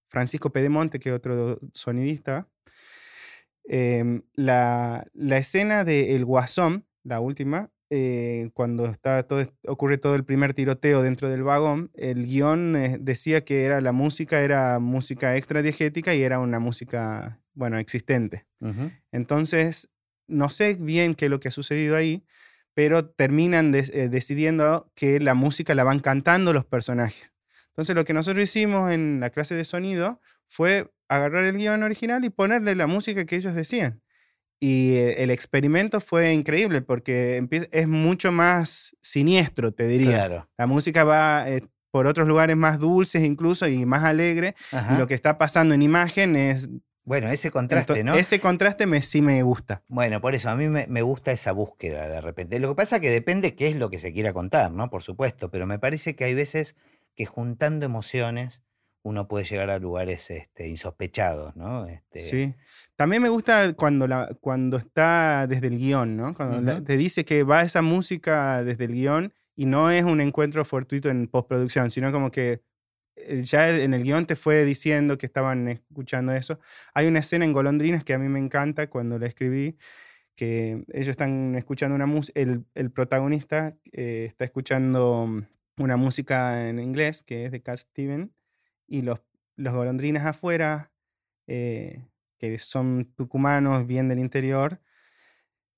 Francisco 0.10 0.52
Pedemonte, 0.52 1.00
que 1.00 1.10
es 1.10 1.16
otro 1.16 1.60
sonidista. 1.74 2.48
Em, 3.64 4.24
la, 4.34 5.06
la 5.14 5.38
escena 5.38 5.84
de 5.84 6.16
El 6.16 6.26
Guasón, 6.26 6.86
la 7.04 7.20
última, 7.20 7.70
eh, 7.90 8.52
cuando 8.54 8.86
está 8.86 9.24
todo, 9.24 9.46
ocurre 9.68 9.98
todo 9.98 10.16
el 10.16 10.24
primer 10.24 10.54
tiroteo 10.54 11.02
dentro 11.02 11.30
del 11.30 11.44
vagón, 11.44 11.92
el 11.94 12.26
guion 12.26 12.76
eh, 12.76 12.98
decía 13.00 13.44
que 13.44 13.66
era 13.66 13.82
la 13.82 13.92
música, 13.92 14.42
era 14.42 14.80
música 14.80 15.36
extra 15.36 15.62
diegética 15.62 16.16
y 16.16 16.24
era 16.24 16.40
una 16.40 16.60
música, 16.60 17.42
bueno, 17.54 17.78
existente. 17.78 18.46
Entonces, 19.12 19.90
no 20.28 20.50
sé 20.50 20.78
bien 20.80 21.16
qué 21.16 21.26
es 21.26 21.32
lo 21.32 21.40
que 21.40 21.50
ha 21.50 21.52
sucedido 21.52 21.96
ahí, 21.96 22.24
pero 22.74 23.10
terminan 23.10 23.74
eh, 23.76 24.08
decidiendo 24.10 24.90
que 24.96 25.20
la 25.20 25.34
música 25.34 25.76
la 25.76 25.84
van 25.84 26.00
cantando 26.00 26.54
los 26.54 26.66
personajes. 26.66 27.34
Entonces, 27.70 27.96
lo 27.96 28.06
que 28.06 28.14
nosotros 28.14 28.44
hicimos 28.44 28.92
en 28.92 29.20
la 29.20 29.30
clase 29.32 29.56
de 29.56 29.66
sonido 29.66 30.22
fue 30.48 30.92
agarrar 31.10 31.44
el 31.44 31.58
guion 31.58 31.84
original 31.84 32.24
y 32.24 32.30
ponerle 32.30 32.76
la 32.76 32.88
música 32.88 33.26
que 33.26 33.36
ellos 33.36 33.54
decían. 33.54 34.02
Y 34.64 34.94
eh, 34.94 35.24
el 35.24 35.32
experimento 35.32 36.00
fue 36.00 36.34
increíble 36.34 36.84
porque 36.84 37.44
es 37.72 37.88
mucho 37.88 38.32
más 38.32 38.96
siniestro, 39.02 39.74
te 39.74 39.88
diría. 39.88 40.12
Claro. 40.12 40.50
La 40.56 40.68
música 40.68 41.04
va 41.04 41.50
eh, 41.50 41.64
por 41.90 42.06
otros 42.06 42.28
lugares 42.28 42.56
más 42.56 42.80
dulces 42.80 43.24
incluso 43.24 43.68
y 43.68 43.88
más 43.88 44.04
alegre. 44.04 44.54
Ajá. 44.72 44.94
Y 44.94 44.98
lo 45.00 45.08
que 45.08 45.16
está 45.16 45.40
pasando 45.40 45.74
en 45.74 45.82
imagen 45.82 46.36
es... 46.36 46.70
Bueno, 47.04 47.30
ese 47.32 47.50
contraste, 47.50 48.04
¿no? 48.04 48.14
Ese 48.14 48.40
contraste 48.40 48.86
me, 48.86 49.02
sí 49.02 49.24
me 49.24 49.42
gusta. 49.42 49.82
Bueno, 49.88 50.22
por 50.22 50.36
eso 50.36 50.52
a 50.52 50.56
mí 50.56 50.68
me, 50.68 50.86
me 50.86 51.02
gusta 51.02 51.32
esa 51.32 51.52
búsqueda 51.52 52.08
de 52.08 52.22
repente. 52.22 52.60
Lo 52.60 52.70
que 52.70 52.76
pasa 52.76 53.00
que 53.00 53.10
depende 53.10 53.56
qué 53.56 53.68
es 53.68 53.76
lo 53.76 53.90
que 53.90 53.98
se 53.98 54.14
quiera 54.14 54.32
contar, 54.32 54.72
¿no? 54.72 54.92
Por 54.92 55.02
supuesto, 55.02 55.50
pero 55.50 55.66
me 55.66 55.80
parece 55.80 56.16
que 56.16 56.26
hay 56.26 56.36
veces 56.36 56.76
que 57.16 57.26
juntando 57.26 57.88
emociones 57.88 58.62
uno 59.04 59.28
puede 59.28 59.46
llegar 59.46 59.70
a 59.70 59.80
lugares 59.80 60.30
este, 60.30 60.68
insospechados, 60.68 61.56
¿no? 61.56 61.88
Este, 61.88 62.22
Sí. 62.22 62.56
También 63.02 63.24
me 63.24 63.30
gusta 63.30 63.74
cuando, 63.74 64.08
la, 64.08 64.30
cuando 64.42 64.78
está 64.78 65.48
desde 65.48 65.66
el 65.68 65.78
guion, 65.80 66.16
¿no? 66.16 66.36
Cuando 66.36 66.62
la- 66.62 66.84
te 66.84 66.98
dice 66.98 67.26
que 67.26 67.42
va 67.42 67.64
esa 67.64 67.82
música 67.82 68.64
desde 68.64 68.86
el 68.86 68.92
guion 68.94 69.34
y 69.56 69.66
no 69.66 69.90
es 69.90 70.04
un 70.04 70.22
encuentro 70.22 70.64
fortuito 70.66 71.10
en 71.10 71.28
postproducción, 71.28 71.90
sino 71.90 72.12
como 72.12 72.30
que 72.30 72.62
eh, 73.16 73.42
ya 73.42 73.70
en 73.72 73.96
el 73.96 74.04
guion 74.04 74.28
te 74.28 74.36
fue 74.36 74.66
diciendo 74.66 75.18
que 75.18 75.26
estaban 75.26 75.68
escuchando 75.68 76.32
eso. 76.32 76.60
Hay 76.94 77.08
una 77.08 77.20
escena 77.22 77.44
en 77.44 77.54
Golondrinas 77.54 78.04
que 78.04 78.14
a 78.14 78.20
mí 78.20 78.30
me 78.30 78.40
encanta 78.40 78.88
cuando 78.88 79.18
la 79.18 79.26
escribí, 79.26 79.78
que 80.36 80.86
ellos 80.94 81.10
están 81.10 81.56
escuchando 81.56 81.96
una 81.96 82.06
música, 82.06 82.40
el, 82.40 82.66
el 82.76 82.92
protagonista 82.92 83.76
eh, 83.94 84.26
está 84.28 84.46
escuchando 84.46 85.28
una 85.78 85.98
música 85.98 86.70
en 86.70 86.78
inglés 86.80 87.24
que 87.24 87.46
es 87.46 87.52
de 87.52 87.62
Cat 87.64 87.78
Steven 87.78 88.32
y 88.88 89.02
los, 89.02 89.20
los 89.56 89.74
golondrinas 89.74 90.26
afuera, 90.28 90.92
eh, 91.48 92.06
que 92.42 92.58
son 92.58 93.14
tucumanos, 93.16 93.86
bien 93.86 94.10
del 94.10 94.18
interior, 94.18 94.82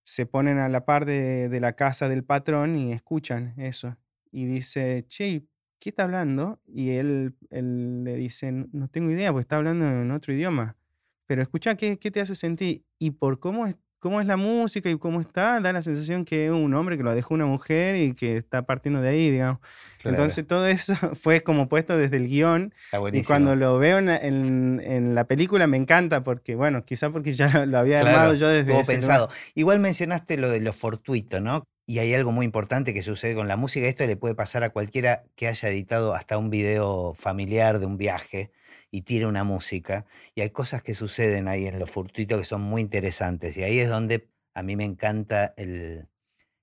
se 0.03 0.25
ponen 0.25 0.59
a 0.59 0.69
la 0.69 0.85
par 0.85 1.05
de, 1.05 1.49
de 1.49 1.59
la 1.59 1.73
casa 1.73 2.07
del 2.07 2.23
patrón 2.23 2.77
y 2.77 2.93
escuchan 2.93 3.53
eso. 3.59 3.97
Y 4.31 4.45
dice, 4.45 5.05
che, 5.07 5.45
¿qué 5.79 5.89
está 5.89 6.03
hablando? 6.03 6.61
Y 6.65 6.91
él, 6.91 7.35
él 7.49 8.05
le 8.05 8.15
dice, 8.15 8.51
no 8.51 8.87
tengo 8.87 9.11
idea, 9.11 9.31
porque 9.31 9.41
está 9.41 9.57
hablando 9.57 9.85
en 9.85 10.09
otro 10.11 10.33
idioma. 10.33 10.77
Pero 11.25 11.41
escucha, 11.41 11.75
¿qué, 11.75 11.99
qué 11.99 12.11
te 12.11 12.21
hace 12.21 12.35
sentir? 12.35 12.85
Y 12.97 13.11
por 13.11 13.39
cómo 13.39 13.67
cómo 14.03 14.19
es 14.19 14.27
la 14.27 14.35
música 14.37 14.89
y 14.89 14.97
cómo 14.97 15.21
está, 15.21 15.59
da 15.61 15.71
la 15.71 15.81
sensación 15.81 16.25
que 16.25 16.45
es 16.47 16.51
un 16.51 16.73
hombre 16.75 16.97
que 16.97 17.03
lo 17.03 17.15
dejó 17.15 17.33
una 17.33 17.45
mujer 17.45 17.95
y 17.95 18.13
que 18.13 18.35
está 18.35 18.63
partiendo 18.63 19.01
de 19.01 19.07
ahí, 19.09 19.31
digamos. 19.31 19.59
claro, 19.99 20.17
Entonces 20.17 20.45
todo 20.45 20.67
eso 20.67 20.93
fue 21.15 21.41
como 21.41 21.69
puesto 21.69 21.97
desde 21.97 22.17
el 22.17 22.27
guion 22.27 22.73
está 22.91 23.17
y 23.17 23.23
cuando 23.23 23.55
lo 23.55 23.77
veo 23.79 23.97
en, 23.99 24.07
la- 24.07 24.17
en- 24.17 24.81
en 24.83 25.15
la 25.15 25.23
película 25.23 25.67
me 25.67 25.77
encanta 25.77 26.21
porque, 26.21 26.55
bueno, 26.55 26.83
quizá 26.83 27.09
porque 27.11 27.31
ya 27.31 27.47
lo, 27.47 27.65
lo 27.65 27.79
había 27.79 27.99
Claro, 28.01 28.17
armado 28.17 28.33
yo 28.35 28.49
desde 28.49 28.65
lugar. 28.73 28.85
pensado. 28.85 29.29
Igual 29.55 29.79
mencionaste 29.79 30.37
lo 30.37 30.49
de 30.49 30.59
lo 30.59 30.73
fortuito, 30.73 31.39
¿no? 31.39 31.63
Y 31.85 31.99
hay 31.99 32.13
algo 32.13 32.31
muy 32.31 32.45
importante 32.45 32.93
que 32.93 33.01
sucede 33.01 33.35
con 33.35 33.47
la 33.47 33.55
música. 33.57 33.87
Esto 33.87 34.05
le 34.05 34.15
puede 34.17 34.35
pasar 34.35 34.63
a 34.63 34.69
cualquiera 34.69 35.23
que 35.35 35.47
haya 35.47 35.69
editado 35.69 36.13
hasta 36.13 36.37
un 36.37 36.49
video 36.49 37.13
familiar 37.15 37.79
de 37.79 37.85
un 37.85 37.97
viaje 37.97 38.51
y 38.93 39.01
tire 39.03 39.25
una 39.25 39.43
música. 39.43 40.05
Y 40.35 40.41
hay 40.41 40.51
cosas 40.51 40.83
que 40.83 40.93
suceden 40.95 41.47
ahí 41.47 41.65
en 41.67 41.79
lo 41.79 41.87
fortuito 41.87 42.37
que 42.37 42.45
son 42.45 42.61
muy 42.61 42.81
interesantes. 42.81 43.57
Y 43.57 43.63
ahí 43.63 43.79
es 43.79 43.89
donde 43.89 44.29
a 44.53 44.63
mí 44.63 44.75
me 44.75 44.85
encanta 44.85 45.53
el- 45.57 46.09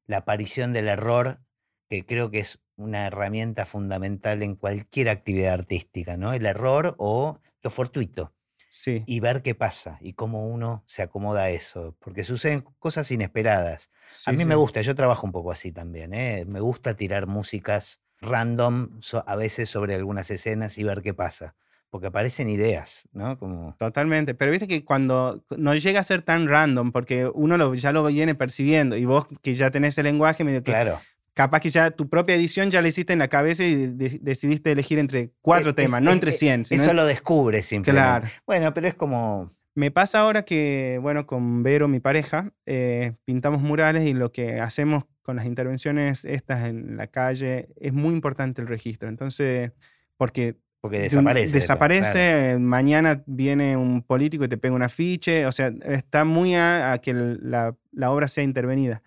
la 0.07 0.19
aparición 0.19 0.73
del 0.73 0.89
error, 0.89 1.41
que 1.89 2.07
creo 2.07 2.31
que 2.31 2.41
es 2.41 2.61
una 2.77 3.07
herramienta 3.09 3.65
fundamental 3.67 4.43
en 4.43 4.57
cualquier 4.57 5.09
actividad 5.11 5.55
artística, 5.55 6.17
¿no? 6.17 6.33
El 6.35 6.47
error 6.47 6.95
o 6.99 7.41
lo 7.63 7.71
fortuito 7.71 8.35
Sí, 8.71 9.05
y 9.07 9.21
ver 9.21 9.43
qué 9.43 9.55
pasa 9.55 9.99
y 10.01 10.13
cómo 10.13 10.47
uno 10.49 10.85
se 10.87 11.03
acomoda 11.03 11.45
a 11.45 11.51
eso, 11.51 11.97
porque 12.01 12.25
suceden 12.25 12.63
cosas 12.79 13.11
inesperadas. 13.11 13.91
A 14.25 14.33
sí, 14.33 14.33
mí 14.33 14.45
me 14.45 14.55
gusta, 14.55 14.81
yo 14.83 14.95
trabajo 14.95 15.27
un 15.27 15.33
poco 15.33 15.51
así 15.51 15.73
también, 15.73 16.15
¿eh? 16.15 16.45
me 16.47 16.61
gusta 16.61 16.95
tirar 16.97 17.27
músicas 17.27 18.01
random 18.21 19.01
so- 19.01 19.25
a 19.27 19.37
veces 19.37 19.69
sobre 19.71 19.95
algunas 19.95 20.31
escenas 20.31 20.79
y 20.79 20.85
ver 20.85 21.03
qué 21.03 21.15
pasa, 21.15 21.57
porque 21.91 22.07
aparecen 22.07 22.49
ideas, 22.49 23.09
¿no? 23.13 23.39
Como, 23.39 23.75
Totalmente, 23.79 24.35
pero 24.35 24.51
viste 24.53 24.69
que 24.69 24.85
cuando 24.85 25.45
no 25.57 25.75
llega 25.75 26.01
a 26.01 26.05
ser 26.05 26.23
tan 26.23 26.49
random, 26.49 26.93
porque 26.93 27.29
uno 27.35 27.57
lo, 27.57 27.75
ya 27.75 27.93
lo 27.93 28.05
viene 28.07 28.35
percibiendo 28.35 28.97
y 28.97 29.05
vos 29.05 29.27
que 29.43 29.55
ya 29.55 29.71
tenés 29.71 29.99
el 29.99 30.05
lenguaje, 30.05 30.45
medio 30.45 30.63
que 30.63 30.71
claro. 30.71 31.01
capaz 31.35 31.61
que 31.61 31.71
ya 31.71 31.91
tu 31.91 32.09
propia 32.09 32.35
edición 32.37 32.71
ya 32.71 32.81
la 32.81 32.89
hiciste 32.89 33.13
en 33.13 33.19
la 33.19 33.29
cabeza 33.29 33.65
y 33.65 33.75
de- 33.89 34.19
decidiste 34.23 34.71
elegir 34.73 34.99
entre 34.99 35.33
cuatro 35.41 35.71
Eh, 35.71 35.75
temas, 35.75 35.99
es- 35.99 36.05
no 36.05 36.11
es- 36.11 36.15
entre 36.15 36.31
eh, 36.31 36.35
100. 36.35 36.65
sino 36.65 36.83
Eso 36.83 36.95
lo 36.95 37.05
descubre 37.07 37.61
simplemente. 37.63 38.03
Claro. 38.09 38.27
Bueno, 38.47 38.73
pero 38.73 38.87
es 38.89 38.95
como, 38.95 39.53
Me 39.77 39.91
pasa 39.93 40.19
ahora 40.21 40.45
que, 40.45 40.99
bueno, 41.01 41.27
con 41.27 41.63
Vero, 41.63 41.87
mi 41.89 42.01
pareja, 42.01 42.53
eh, 42.67 43.13
pintamos 43.25 43.63
murales 43.63 44.05
y 44.07 44.15
lo 44.15 44.33
que 44.33 44.61
hacemos 44.61 45.05
con 45.23 45.37
las 45.37 45.47
intervenciones 45.47 46.25
estas 46.25 46.69
en 46.69 46.97
la 46.97 47.07
calle 47.07 47.69
es 47.81 47.93
muy 47.93 48.13
importante 48.13 48.61
el 48.61 48.67
registro. 48.67 49.09
Entonces, 49.09 49.71
porque 50.17 50.57
porque 50.81 51.01
desaparece. 51.01 51.53
de 51.53 51.61
desaparece, 51.61 52.13
claro. 52.13 52.61
mañana 52.61 53.23
viene 53.27 53.77
un 53.77 54.03
político 54.03 54.45
y 54.45 54.49
te 54.49 54.57
pega 54.57 54.75
un 54.75 54.83
afiche, 54.83 55.47
o 55.47 55.53
sea, 55.53 55.73
está 55.85 56.25
muy 56.25 56.55
a, 56.55 56.93
a 56.93 56.99
que 56.99 57.13
la, 57.15 57.77
la 57.93 58.11
obra 58.11 58.29
sea 58.29 58.45
intervenida. 58.45 59.03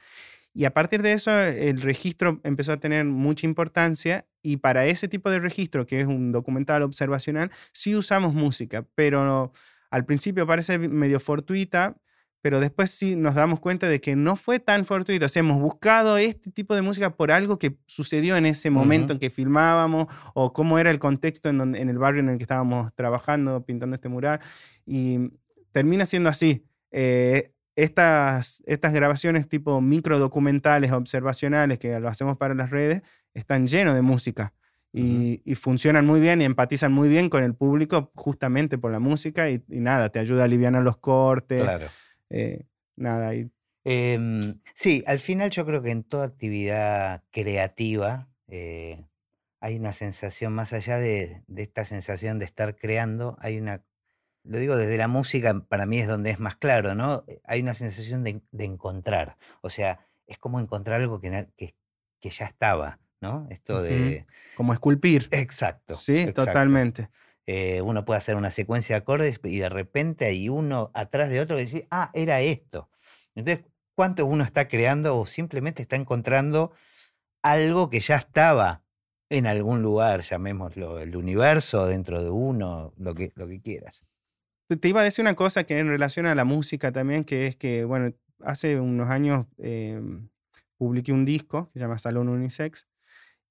Y 0.53 0.65
a 0.65 0.73
partir 0.73 1.01
de 1.01 1.13
eso, 1.13 1.31
el 1.39 1.81
registro 1.81 2.39
empezó 2.43 2.73
a 2.73 2.77
tener 2.77 3.05
mucha 3.05 3.47
importancia 3.47 4.27
y 4.43 4.57
para 4.57 4.85
ese 4.85 5.07
tipo 5.07 5.31
de 5.31 5.39
registro, 5.39 5.87
que 5.87 6.01
es 6.01 6.07
un 6.07 6.31
documental 6.31 6.83
observacional, 6.83 7.49
sí 7.71 7.95
usamos 7.95 8.35
música, 8.35 8.85
pero 8.93 9.51
al 9.89 10.05
principio 10.05 10.45
parece 10.45 10.77
medio 10.77 11.19
fortuita, 11.19 11.95
pero 12.43 12.59
después 12.59 12.91
sí 12.91 13.15
nos 13.15 13.35
damos 13.35 13.61
cuenta 13.61 13.87
de 13.87 14.01
que 14.01 14.17
no 14.17 14.35
fue 14.35 14.59
tan 14.59 14.85
fortuito. 14.85 15.25
O 15.25 15.29
sea, 15.29 15.39
hemos 15.39 15.61
buscado 15.61 16.17
este 16.17 16.51
tipo 16.51 16.75
de 16.75 16.81
música 16.81 17.15
por 17.15 17.31
algo 17.31 17.57
que 17.57 17.77
sucedió 17.85 18.35
en 18.35 18.45
ese 18.45 18.69
momento 18.69 19.05
Ujú. 19.05 19.13
en 19.13 19.19
que 19.19 19.29
filmábamos 19.29 20.07
o 20.33 20.51
cómo 20.51 20.77
era 20.77 20.91
el 20.91 20.99
contexto 20.99 21.47
en, 21.47 21.57
donde- 21.57 21.79
en 21.79 21.87
el 21.89 21.97
barrio 21.97 22.19
en 22.19 22.27
el 22.29 22.37
que 22.37 22.43
estábamos 22.43 22.93
trabajando, 22.95 23.65
pintando 23.65 23.95
este 23.95 24.09
mural. 24.09 24.41
Y 24.85 25.31
termina 25.71 26.05
siendo 26.05 26.29
así. 26.29 26.65
Eh, 26.91 27.53
estas, 27.77 28.61
estas 28.65 28.91
grabaciones 28.93 29.47
tipo 29.47 29.79
micro 29.79 30.19
documentales 30.19 30.91
observacionales 30.91 31.79
que 31.79 31.97
lo 31.99 32.09
hacemos 32.09 32.37
para 32.37 32.53
las 32.53 32.69
redes 32.69 33.01
están 33.33 33.67
llenos 33.67 33.95
de 33.95 34.01
música 34.03 34.53
y, 34.91 35.41
y 35.43 35.55
funcionan 35.55 36.05
muy 36.05 36.19
bien 36.19 36.39
y 36.41 36.45
empatizan 36.45 36.93
muy 36.93 37.09
bien 37.09 37.29
con 37.29 37.41
el 37.43 37.55
público 37.55 38.11
justamente 38.13 38.77
por 38.77 38.91
la 38.91 38.99
música 38.99 39.49
y, 39.49 39.63
y 39.69 39.79
nada, 39.79 40.09
te 40.09 40.19
ayuda 40.19 40.41
a 40.41 40.45
aliviar 40.45 40.73
los 40.73 40.97
cortes. 40.97 41.63
Claro. 41.63 41.87
Eh, 42.33 42.65
nada, 42.95 43.33
y 43.35 43.49
Em, 43.85 44.61
sí, 44.73 45.03
al 45.07 45.19
final 45.19 45.49
yo 45.49 45.65
creo 45.65 45.81
que 45.81 45.91
en 45.91 46.03
toda 46.03 46.25
actividad 46.25 47.23
creativa 47.31 48.29
eh, 48.47 49.05
hay 49.59 49.75
una 49.77 49.93
sensación, 49.93 50.53
más 50.53 50.73
allá 50.73 50.97
de, 50.97 51.43
de 51.47 51.63
esta 51.63 51.83
sensación 51.83 52.39
de 52.39 52.45
estar 52.45 52.75
creando, 52.75 53.37
hay 53.39 53.57
una, 53.57 53.83
lo 54.43 54.57
digo 54.57 54.77
desde 54.77 54.97
la 54.97 55.07
música, 55.07 55.65
para 55.67 55.85
mí 55.85 55.99
es 55.99 56.07
donde 56.07 56.29
es 56.29 56.39
más 56.39 56.55
claro, 56.55 56.95
¿no? 56.95 57.23
Eh, 57.27 57.41
Hay 57.43 57.61
una 57.61 57.73
sensación 57.73 58.23
de, 58.23 58.41
de 58.51 58.65
encontrar, 58.65 59.37
o 59.61 59.69
sea, 59.69 60.07
es 60.27 60.37
como 60.37 60.59
encontrar 60.59 61.01
algo 61.01 61.19
que, 61.19 61.47
que 61.57 62.29
ya 62.29 62.45
estaba, 62.45 62.99
¿no? 63.19 63.47
Esto 63.49 63.81
de... 63.81 64.25
Como 64.55 64.71
esculpir. 64.71 65.27
Exacto. 65.31 65.95
Sí, 65.95 66.31
totalmente. 66.31 67.09
Eh, 67.45 67.81
uno 67.81 68.05
puede 68.05 68.19
hacer 68.19 68.35
una 68.35 68.51
secuencia 68.51 68.95
de 68.95 69.01
acordes 69.01 69.39
y 69.43 69.59
de 69.59 69.69
repente 69.69 70.25
hay 70.25 70.47
uno 70.49 70.91
atrás 70.93 71.29
de 71.29 71.41
otro 71.41 71.57
que 71.57 71.63
dice, 71.63 71.87
ah, 71.91 72.09
era 72.13 72.41
esto. 72.41 72.89
Entonces, 73.35 73.65
¿cuánto 73.95 74.25
uno 74.25 74.43
está 74.43 74.67
creando 74.67 75.17
o 75.17 75.25
simplemente 75.25 75.81
está 75.81 75.95
encontrando 75.95 76.71
algo 77.41 77.89
que 77.89 77.99
ya 77.99 78.15
estaba 78.15 78.83
en 79.29 79.47
algún 79.47 79.81
lugar, 79.81 80.21
llamémoslo 80.21 80.99
el 80.99 81.15
universo, 81.15 81.87
dentro 81.87 82.23
de 82.23 82.29
uno, 82.29 82.93
lo 82.97 83.13
que, 83.13 83.31
lo 83.35 83.47
que 83.47 83.61
quieras? 83.61 84.05
Te 84.67 84.87
iba 84.87 85.01
a 85.01 85.03
decir 85.03 85.23
una 85.23 85.35
cosa 85.35 85.65
que 85.65 85.79
en 85.79 85.89
relación 85.89 86.25
a 86.25 86.35
la 86.35 86.45
música 86.45 86.91
también, 86.91 87.25
que 87.25 87.47
es 87.47 87.55
que, 87.55 87.83
bueno, 87.83 88.13
hace 88.43 88.79
unos 88.79 89.09
años 89.09 89.45
em, 89.57 90.29
publiqué 90.77 91.11
un 91.11 91.25
disco 91.25 91.69
que 91.71 91.79
se 91.79 91.85
llama 91.85 91.97
Salón 91.97 92.29
Unisex. 92.29 92.87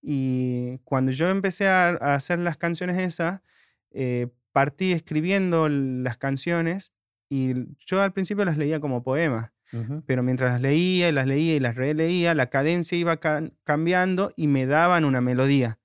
Y 0.00 0.78
cuando 0.78 1.12
yo 1.12 1.28
empecé 1.28 1.68
a, 1.68 1.90
hacer 2.14 2.38
las 2.38 2.56
canciones 2.56 2.98
esas, 2.98 3.40
eh, 3.94 4.28
partí 4.52 4.92
escribiendo 4.92 5.68
las 5.68 6.18
canciones 6.18 6.92
y 7.28 7.54
yo 7.86 8.02
al 8.02 8.12
principio 8.12 8.44
las 8.44 8.58
leía 8.58 8.80
como 8.80 9.02
poemas. 9.02 9.50
Pero 10.04 10.22
mientras 10.22 10.52
las 10.52 10.60
leía 10.60 11.08
y 11.08 11.12
las 11.12 11.26
leía 11.26 11.56
y 11.56 11.60
las 11.60 11.76
releía, 11.76 12.34
la 12.34 12.50
cadencia 12.50 12.98
iba 12.98 13.18
cambiando 13.64 14.30
y 14.36 14.46
me 14.46 14.66
daban 14.66 15.06
una 15.06 15.22
melodía. 15.22 15.78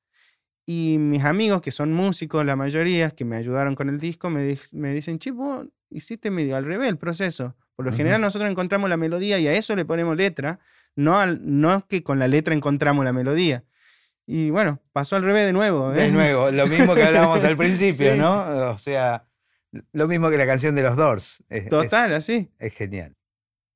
Y 0.66 0.98
mis 1.00 1.24
amigos, 1.24 1.62
que 1.62 1.72
son 1.72 1.94
músicos, 1.94 2.46
la 2.46 2.58
mayoría, 2.58 3.12
que 3.12 3.24
me 3.24 3.38
ayudaron 3.38 3.76
con 3.76 3.88
el 3.88 3.98
disco, 3.98 4.30
me, 4.30 4.58
me 4.74 4.94
dicen, 4.94 5.20
chivo, 5.20 5.66
hiciste 5.90 6.32
medio 6.32 6.58
al 6.58 6.66
revés 6.66 6.90
el 6.90 6.98
proceso. 6.98 7.56
Por 7.78 7.86
lo 7.86 7.94
general 7.94 8.20
nosotros 8.20 8.52
encontramos 8.52 8.90
la 8.90 8.98
melodía 8.98 9.40
y 9.40 9.48
a 9.48 9.54
eso 9.54 9.76
le 9.76 9.86
ponemos 9.86 10.18
letra, 10.18 10.60
no, 10.96 11.18
al, 11.18 11.40
no 11.44 11.88
que 11.88 12.04
con 12.04 12.20
la 12.20 12.28
letra 12.28 12.56
encontramos 12.56 13.06
la 13.06 13.14
melodía. 13.14 13.64
Y 14.30 14.50
bueno, 14.50 14.82
pasó 14.92 15.16
al 15.16 15.24
revés 15.24 15.46
de 15.46 15.54
nuevo. 15.54 15.92
De 15.92 16.08
¿eh? 16.08 16.12
nuevo, 16.12 16.52
lo 16.52 16.68
mismo 16.68 16.94
que 16.94 17.04
hablábamos 17.04 17.44
al 17.46 17.56
principio, 17.58 18.18
¿no? 18.18 18.72
O 18.72 18.78
sea, 18.78 19.26
lo 19.94 20.08
mismo 20.10 20.30
que 20.30 20.38
la 20.38 20.46
canción 20.46 20.76
de 20.76 20.82
los 20.84 20.98
Doors. 20.98 21.46
Total, 21.70 22.14
así. 22.14 22.52
Es 22.60 22.74
genial. 22.74 23.16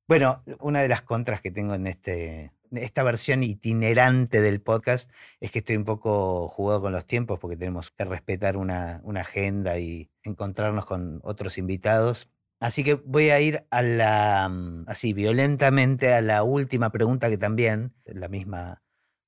Bueno, 0.06 0.42
una 0.60 0.82
de 0.82 0.88
las 0.88 1.00
contras 1.00 1.40
que 1.40 1.50
tengo 1.50 1.72
en 1.74 1.86
este, 1.86 2.52
esta 2.70 3.02
versión 3.02 3.42
itinerante 3.42 4.42
del 4.42 4.60
podcast 4.60 5.10
es 5.40 5.50
que 5.50 5.60
estoy 5.60 5.76
un 5.78 5.86
poco 5.86 6.48
jugado 6.48 6.82
con 6.82 6.92
los 6.92 7.06
tiempos 7.06 7.38
porque 7.38 7.56
tenemos 7.56 7.90
que 7.90 8.04
respetar 8.04 8.58
una, 8.58 9.00
una 9.04 9.22
agenda 9.22 9.78
y 9.78 10.10
encontrarnos 10.22 10.84
con 10.84 11.20
otros 11.24 11.56
invitados. 11.56 12.28
Así 12.60 12.84
que 12.84 12.94
voy 12.94 13.30
a 13.30 13.40
ir 13.40 13.64
a 13.70 13.80
la, 13.80 14.50
mm, 14.50 14.84
así 14.86 15.14
violentamente, 15.14 16.12
a 16.12 16.20
la 16.20 16.42
última 16.42 16.90
pregunta 16.90 17.30
que 17.30 17.38
también, 17.38 17.94
la 18.04 18.28
misma 18.28 18.82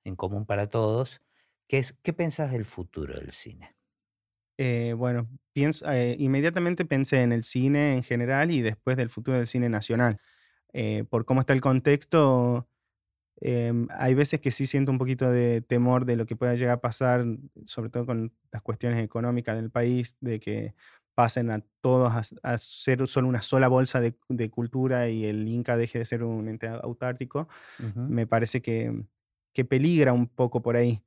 en 0.04 0.16
común 0.16 0.46
para 0.46 0.68
todos, 0.68 1.22
que 1.66 1.78
es, 1.78 1.94
¿qué 2.02 2.12
pensás 2.12 2.52
del 2.52 2.64
futuro 2.64 3.14
del 3.14 3.30
cine? 3.30 3.74
Eh, 4.58 4.94
bueno, 4.96 5.28
pienso, 5.52 5.90
eh, 5.90 6.16
inmediatamente 6.18 6.84
pensé 6.84 7.22
en 7.22 7.32
el 7.32 7.42
cine 7.42 7.94
en 7.94 8.02
general 8.04 8.50
y 8.50 8.60
después 8.60 8.96
del 8.96 9.10
futuro 9.10 9.36
del 9.36 9.46
cine 9.46 9.68
nacional. 9.68 10.20
Eh, 10.72 11.04
por 11.08 11.24
cómo 11.24 11.40
está 11.40 11.52
el 11.52 11.60
contexto, 11.60 12.68
em, 13.40 13.88
hay 13.90 14.14
veces 14.14 14.40
que 14.40 14.50
sí 14.50 14.66
siento 14.66 14.92
un 14.92 14.98
poquito 14.98 15.30
de 15.30 15.60
temor 15.60 16.04
de 16.04 16.16
lo 16.16 16.26
que 16.26 16.36
pueda 16.36 16.54
llegar 16.54 16.76
a 16.76 16.80
pasar, 16.80 17.24
sobre 17.64 17.90
todo 17.90 18.06
con 18.06 18.32
las 18.52 18.62
cuestiones 18.62 19.02
económicas 19.04 19.56
del 19.56 19.70
país, 19.70 20.16
de 20.20 20.40
que 20.40 20.74
pasen 21.14 21.50
a 21.50 21.60
todos 21.80 22.12
a, 22.42 22.58
ser 22.58 23.06
solo 23.06 23.28
una 23.28 23.42
sola 23.42 23.68
bolsa 23.68 24.00
de, 24.00 24.14
cultura 24.50 25.08
y 25.08 25.24
el 25.26 25.46
Inca 25.48 25.76
deje 25.76 25.98
de 25.98 26.04
ser 26.04 26.24
un 26.24 26.48
ente 26.48 26.68
autártico, 26.68 27.48
me 27.94 28.26
parece 28.26 28.60
que, 28.62 29.04
que, 29.54 29.64
peligra 29.64 30.12
un 30.12 30.26
poco 30.26 30.62
por 30.62 30.76
ahí. 30.76 31.02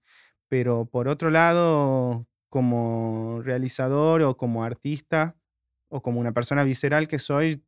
Pero 0.48 0.86
por 0.86 1.08
otro 1.08 1.30
lado, 1.30 2.28
como 2.50 3.42
realizador 3.44 4.22
o 4.24 4.38
como 4.38 4.64
artista 4.64 5.36
o 5.90 6.02
como 6.02 6.20
una 6.20 6.34
persona 6.34 6.64
visceral 6.64 7.08
que 7.08 7.20
soy, 7.20 7.64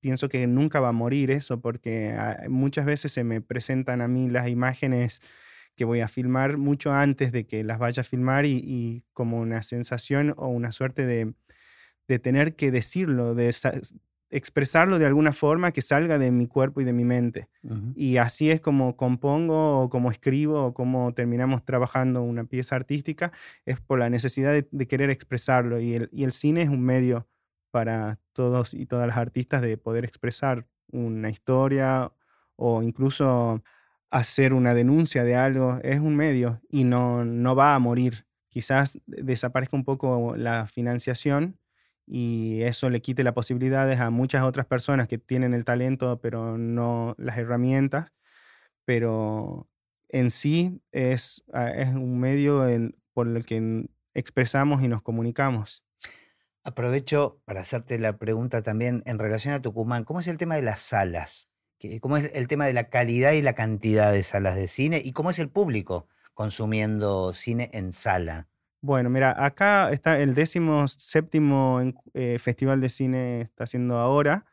pienso 0.00 0.28
que 0.28 0.46
nunca 0.46 0.80
va 0.80 0.90
a 0.90 0.92
morir 0.92 1.30
eso 1.30 1.60
porque 1.60 2.14
ah, 2.18 2.44
muchas 2.48 2.86
veces 2.86 3.12
se 3.12 3.24
me 3.24 3.40
presentan 3.40 4.02
a 4.02 4.08
mí 4.08 4.28
las 4.28 4.48
imágenes 4.48 5.20
que 5.76 5.84
voy 5.84 6.00
a 6.00 6.08
filmar 6.08 6.58
mucho 6.58 6.92
antes 6.92 7.32
de 7.32 7.46
que 7.46 7.64
las 7.64 7.78
vaya 7.78 8.00
a 8.02 8.04
filmar 8.04 8.46
y 8.46 9.04
como 9.12 9.38
una 9.38 9.62
sensación 9.62 10.34
o 10.36 10.48
una 10.48 10.72
suerte 10.72 11.06
de, 11.06 11.34
de 12.08 12.18
tener 12.18 12.56
que 12.56 12.70
decirlo, 12.70 13.34
de 13.34 13.48
expresarlo 14.36 14.98
de 14.98 15.06
alguna 15.06 15.32
forma 15.32 15.72
que 15.72 15.80
salga 15.80 16.18
de 16.18 16.30
mi 16.30 16.46
cuerpo 16.46 16.82
y 16.82 16.84
de 16.84 16.92
mi 16.92 17.04
mente. 17.04 17.48
Y 17.94 18.18
así 18.18 18.50
es 18.50 18.60
como 18.60 18.96
compongo 18.96 19.80
o 19.80 19.88
como 19.88 20.10
escribo 20.10 20.66
o 20.66 20.74
como 20.74 21.14
terminamos 21.14 21.64
trabajando 21.64 22.22
una 22.22 22.44
pieza 22.44 22.76
artística, 22.76 23.32
es 23.64 23.80
por 23.80 23.98
la 23.98 24.10
necesidad 24.10 24.52
de, 24.52 24.86
querer 24.86 25.08
expresarlo. 25.08 25.80
Y 25.80 25.94
el, 25.94 26.10
y 26.12 26.24
el, 26.24 26.32
cine 26.32 26.62
es 26.62 26.68
un 26.68 26.82
medio 26.82 27.26
para 27.70 28.18
todos 28.34 28.74
y 28.74 28.84
todas 28.84 29.06
las 29.08 29.16
artistas 29.16 29.62
de 29.62 29.78
poder 29.78 30.04
expresar 30.04 30.66
una 30.92 31.30
historia 31.30 32.12
o 32.56 32.82
incluso 32.82 33.62
hacer 34.10 34.52
una 34.52 34.74
denuncia 34.74 35.24
de 35.24 35.34
algo. 35.34 35.78
Es 35.82 36.00
un 36.00 36.14
medio 36.14 36.60
y 36.68 36.84
no, 36.84 37.24
no 37.24 37.56
va 37.56 37.74
a 37.74 37.78
morir. 37.78 38.26
Quizás 38.50 38.98
desaparezca 39.06 39.76
un 39.76 39.84
poco 39.84 40.36
la 40.36 40.66
financiación, 40.66 41.58
y 42.06 42.62
eso 42.62 42.88
le 42.88 43.02
quite 43.02 43.24
las 43.24 43.34
posibilidades 43.34 44.00
a 44.00 44.10
muchas 44.10 44.44
otras 44.44 44.66
personas 44.66 45.08
que 45.08 45.18
tienen 45.18 45.54
el 45.54 45.64
talento 45.64 46.20
pero 46.20 46.56
no 46.56 47.14
las 47.18 47.36
herramientas, 47.38 48.12
pero 48.84 49.68
en 50.08 50.30
sí 50.30 50.80
es, 50.92 51.44
ah, 51.52 51.68
es 51.70 51.94
un 51.94 52.18
medio 52.18 52.64
por 53.12 53.28
el 53.28 53.44
que 53.44 53.88
expresamos 54.14 54.82
y 54.82 54.88
nos 54.88 55.02
comunicamos. 55.02 55.84
Aprovecho 56.62 57.40
para 57.44 57.60
hacerte 57.60 57.98
la 57.98 58.18
pregunta 58.18 58.62
también 58.62 59.02
en 59.06 59.18
relación 59.18 59.54
a 59.54 59.62
Tucumán. 59.62 60.04
¿Cómo 60.04 60.20
es 60.20 60.26
el 60.26 60.36
tema 60.36 60.56
de 60.56 60.62
las 60.62 60.80
salas? 60.80 61.50
¿Cómo 62.00 62.16
es 62.16 62.30
el 62.34 62.48
tema 62.48 62.66
de 62.66 62.72
la 62.72 62.88
calidad 62.88 63.32
y 63.32 63.42
la 63.42 63.54
cantidad 63.54 64.12
de 64.12 64.22
salas 64.22 64.56
de 64.56 64.66
cine? 64.66 65.00
¿Y 65.04 65.12
cómo 65.12 65.30
es 65.30 65.38
el 65.38 65.48
público 65.48 66.08
consumiendo 66.34 67.32
cine 67.32 67.70
en 67.72 67.92
sala? 67.92 68.48
Bueno, 68.86 69.10
mira, 69.10 69.34
acá 69.44 69.90
está 69.90 70.20
el 70.20 70.36
décimo 70.36 70.86
séptimo 70.86 71.80
eh, 72.14 72.38
Festival 72.38 72.80
de 72.80 72.88
Cine 72.88 73.40
está 73.40 73.64
haciendo 73.64 73.96
ahora 73.96 74.46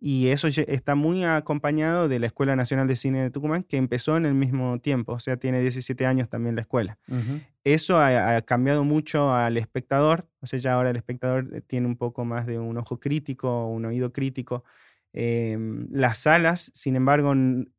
y 0.00 0.26
eso 0.30 0.48
está 0.48 0.96
muy 0.96 1.22
acompañado 1.22 2.08
de 2.08 2.18
la 2.18 2.26
Escuela 2.26 2.56
Nacional 2.56 2.88
de 2.88 2.96
Cine 2.96 3.22
de 3.22 3.30
Tucumán 3.30 3.62
que 3.62 3.76
empezó 3.76 4.16
en 4.16 4.26
el 4.26 4.34
mismo 4.34 4.80
tiempo, 4.80 5.12
o 5.12 5.20
sea, 5.20 5.36
tiene 5.36 5.60
17 5.60 6.04
años 6.04 6.28
también 6.28 6.56
la 6.56 6.62
escuela. 6.62 6.98
Eso 7.62 8.00
ha, 8.00 8.42
cambiado 8.42 8.82
mucho 8.82 9.32
al 9.32 9.56
espectador, 9.56 10.26
o 10.40 10.48
sea, 10.48 10.58
ya 10.58 10.72
ahora 10.72 10.90
el 10.90 10.96
espectador 10.96 11.48
eh, 11.54 11.60
tiene 11.60 11.86
un 11.86 11.96
poco 11.96 12.24
más 12.24 12.44
de 12.44 12.58
un 12.58 12.76
ojo 12.78 12.98
crítico, 12.98 13.68
un 13.68 13.84
oído 13.84 14.12
crítico. 14.12 14.64
Em, 15.12 15.86
las 15.92 16.18
salas, 16.18 16.72
sin 16.74 16.96
embargo, 16.96 17.32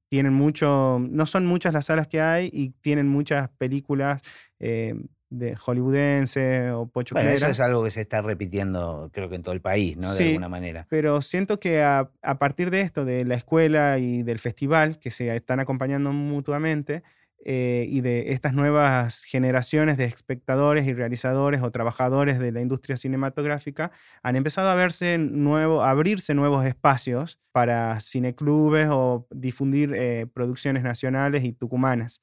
tienen 0.08 0.32
mucho, 0.32 1.00
no 1.02 1.26
son 1.26 1.46
muchas 1.46 1.74
las 1.74 1.88
salas 1.88 2.08
que 2.08 2.22
hay 2.22 2.50
y 2.54 2.70
tienen 2.80 3.10
muchas 3.10 3.50
películas 3.58 4.22
em, 4.58 5.08
de 5.30 5.56
hollywoodense 5.56 6.72
o 6.72 6.88
pocho 6.88 7.16
Bueno, 7.16 7.30
eso 7.30 7.48
es 7.48 7.60
algo 7.60 7.84
que 7.84 7.90
se 7.90 8.02
está 8.02 8.22
repitiendo, 8.22 9.10
creo 9.14 9.30
que 9.30 9.36
en 9.36 9.44
todo 9.44 9.54
el 9.54 9.62
país, 9.62 9.98
¿no? 9.98 10.14
De 10.14 10.28
alguna 10.28 10.50
manera. 10.50 10.88
Pero 10.90 11.22
siento 11.22 11.60
que 11.60 11.84
a, 11.84 12.10
partir 12.40 12.72
de 12.72 12.82
esto, 12.82 13.06
de 13.06 13.26
la 13.26 13.36
escuela 13.36 13.98
y 13.98 14.24
del 14.24 14.40
festival, 14.40 15.00
que 15.00 15.12
se 15.12 15.36
están 15.36 15.60
acompañando 15.60 16.12
mutuamente, 16.12 17.04
eh, 17.50 17.86
y 17.88 18.02
de 18.02 18.34
estas 18.34 18.54
nuevas 18.54 19.24
generaciones 19.24 19.96
de 19.96 20.06
espectadores 20.06 20.86
y 20.86 20.94
realizadores 20.94 21.62
o 21.62 21.72
trabajadores 21.72 22.40
de 22.40 22.52
la 22.52 22.62
industria 22.62 22.98
cinematográfica, 22.98 23.92
han 24.24 24.36
empezado 24.36 24.70
a 24.70 24.76
verse 24.76 25.18
nuevo, 25.18 25.84
abrirse 25.84 26.34
nuevos 26.34 26.66
espacios 26.66 27.40
para 27.52 28.00
cineclubes 28.02 28.90
o 28.92 29.28
difundir 29.32 29.94
eh, 29.96 30.26
producciones 30.34 30.84
nacionales 30.84 31.46
y 31.46 31.54
tucumanas. 31.54 32.22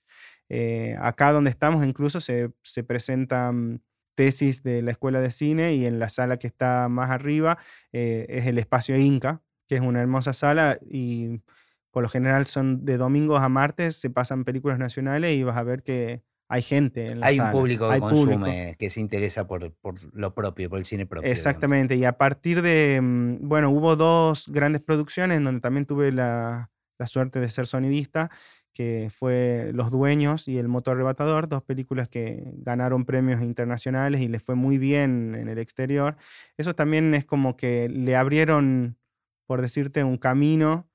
Eh, 0.57 0.95
acá 1.01 1.33
donde 1.33 1.51
estamos 1.51 1.85
incluso 1.85 2.21
se, 2.21 2.53
presentan 2.87 3.83
tesis 4.15 4.63
de 4.63 4.83
la 4.83 4.93
escuela 4.93 5.21
de 5.21 5.33
cine 5.33 5.75
y 5.75 5.85
en 5.85 5.99
la 5.99 6.09
sala 6.09 6.37
que 6.37 6.47
está 6.47 6.89
más 6.89 7.11
arriba 7.11 7.59
eh, 7.91 8.27
es 8.29 8.47
el 8.47 8.59
espacio 8.59 8.97
Inca, 8.97 9.43
que 9.67 9.75
es 9.75 9.81
una 9.81 10.01
hermosa 10.01 10.33
sala 10.33 10.79
y 10.89 11.41
por 11.91 12.05
lo 12.05 12.09
general 12.09 12.47
son 12.47 12.85
de 12.85 12.99
domingos 12.99 13.43
a 13.43 13.49
martes, 13.49 13.97
se 13.97 14.11
pasan 14.11 14.45
películas 14.45 14.79
nacionales 14.79 15.35
y 15.35 15.43
vas 15.43 15.57
a 15.57 15.65
ver 15.65 15.83
que 15.83 16.23
hay 16.49 16.63
gente 16.63 17.09
en 17.09 17.19
la 17.19 17.27
hay 17.27 17.41
un 17.41 17.51
público 17.51 17.91
que 17.91 17.99
consume, 17.99 18.77
que 18.79 18.91
se 18.91 19.01
interesa 19.01 19.49
por, 19.49 19.75
lo 20.13 20.35
propio, 20.35 20.71
por 20.71 20.79
el 20.79 20.85
cine 20.85 21.05
propio. 21.05 21.29
Exactamente, 21.29 21.97
y 21.97 22.05
a 22.05 22.17
partir 22.17 22.63
de, 22.63 23.01
mm, 23.03 23.49
bueno, 23.49 23.71
hubo 23.71 23.97
dos 23.97 24.49
grandes 24.53 24.83
producciones 24.83 25.39
en 25.39 25.43
donde 25.43 25.61
también 25.61 25.85
tuve 25.85 26.13
la, 26.13 26.71
la 26.97 27.07
suerte 27.09 27.41
de 27.41 27.49
ser 27.49 27.67
sonidista 27.67 28.31
que 28.75 29.11
fue 29.16 29.70
Los 29.72 29.91
Dueños 29.91 30.49
y 30.49 30.59
El 30.59 30.68
Moto 30.68 30.91
Arrebatador, 30.91 31.49
dos 31.49 31.62
películas 31.62 32.09
que 32.09 32.43
ganaron 32.57 33.05
premios 33.07 33.41
internacionales 33.41 34.20
y 34.20 34.29
les 34.29 34.43
fue 34.43 34.57
muy 34.57 34.77
bien 34.77 35.35
en 35.35 35.49
el 35.49 35.59
exterior. 35.59 36.16
Eso 36.59 36.75
también 36.75 37.14
es 37.14 37.25
como 37.25 37.57
que 37.57 37.89
le 37.89 38.16
abrieron, 38.16 38.99
por 39.47 39.62
decirte, 39.62 40.05
un 40.05 40.18
camino 40.18 40.87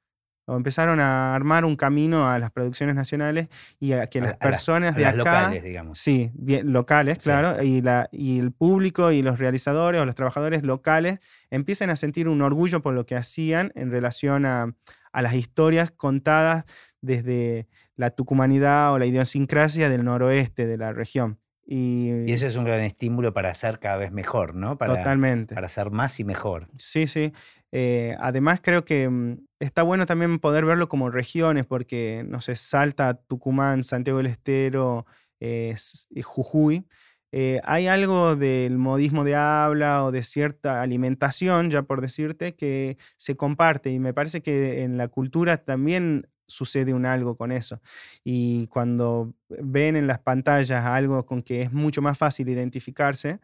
o 0.46 0.56
empezaron 0.56 1.00
a 1.00 1.36
armar 1.36 1.64
un 1.64 1.76
camino 1.76 2.28
a 2.28 2.40
las 2.40 2.50
producciones 2.52 2.96
nacionales 2.96 3.50
y 3.80 3.94
a 3.94 4.08
que 4.08 4.20
las 4.20 4.32
a 4.32 4.34
las- 4.34 4.40
personas 4.42 4.96
a 4.96 4.98
de 4.98 5.04
las 5.04 5.14
acá, 5.14 5.42
locales, 5.44 5.64
digamos. 5.64 6.00
sí, 6.00 6.32
bien, 6.34 6.74
locales, 6.74 7.20
Sí. 7.20 7.26
claro, 7.30 7.62
y, 7.62 7.82
la, 7.82 8.10
y 8.12 8.40
el 8.40 8.52
público 8.52 9.12
y 9.12 9.22
los 9.22 9.38
realizadores 9.38 10.02
o 10.02 10.06
los 10.06 10.16
trabajadores 10.16 10.64
locales 10.64 11.20
empiezan 11.52 11.92
a 11.92 11.96
sentir 11.96 12.28
un 12.28 12.42
orgullo 12.42 12.82
por 12.82 12.96
lo 12.96 13.06
que 13.06 13.16
hacían 13.16 13.72
en 13.76 13.92
relación 13.92 14.48
a, 14.48 14.74
a 15.12 15.22
las 15.22 15.36
historias 15.36 15.92
contadas 15.92 16.66
desde 17.02 17.68
la 17.96 18.12
tucumanidad 18.12 18.94
o 18.94 19.00
la 19.00 19.06
idiosincrasia 19.06 19.90
del 19.90 20.04
noroeste 20.04 20.66
de 20.66 20.78
la 20.78 20.94
región. 20.94 21.40
Y, 21.66 22.24
Y 22.26 22.32
eso 22.32 22.48
es 22.48 22.56
un 22.56 22.66
gran 22.66 22.80
estímulo 22.80 23.34
para 23.34 23.52
hacer 23.52 23.80
cada 23.80 23.98
vez 23.98 24.12
mejor, 24.12 24.56
¿no? 24.56 24.78
Para, 24.78 24.98
totalmente. 24.98 25.54
para 25.54 25.68
hacer 25.68 25.92
más 25.92 26.20
y 26.20 26.24
mejor. 26.24 26.68
Sí, 26.78 27.06
sí. 27.06 27.32
Eh, 27.72 28.16
además 28.20 28.60
creo 28.64 28.84
que 28.86 29.08
mm, 29.08 29.38
está 29.60 29.84
bueno 29.84 30.08
también 30.08 30.40
poder 30.40 30.66
verlo 30.66 30.90
como 30.90 31.12
regiones, 31.12 31.66
porque, 31.66 32.26
no 32.28 32.42
sé, 32.42 32.56
Salta, 32.56 33.14
Tucumán, 33.14 33.84
Santiago 33.84 34.18
del 34.18 34.28
Estero, 34.28 35.06
eh, 35.40 35.76
Jujuy, 36.24 36.86
eh, 37.32 37.62
hay 37.64 37.88
algo 37.88 38.36
del 38.36 38.78
modismo 38.78 39.24
de 39.24 39.36
habla 39.36 40.04
o 40.04 40.12
de 40.12 40.24
cierta 40.24 40.82
alimentación, 40.82 41.70
ya 41.70 41.84
por 41.84 42.02
decirte, 42.02 42.56
que 42.56 42.98
se 43.18 43.36
comparte 43.36 43.92
y 43.92 44.00
me 44.00 44.14
parece 44.14 44.42
que 44.42 44.82
en 44.82 44.98
la 44.98 45.08
cultura 45.10 45.58
también 45.58 46.28
sucede 46.50 46.94
un 46.94 47.06
algo 47.06 47.38
con 47.38 47.52
eso. 47.52 47.82
Y 48.24 48.68
cuando 48.68 49.34
ven 49.48 49.96
en 49.96 50.08
las 50.08 50.20
pantallas 50.20 50.86
algo 50.86 51.26
con 51.26 51.44
que 51.44 51.62
es 51.62 51.72
mucho 51.72 52.02
más 52.02 52.18
fácil 52.18 52.50
identificarse, 52.50 53.40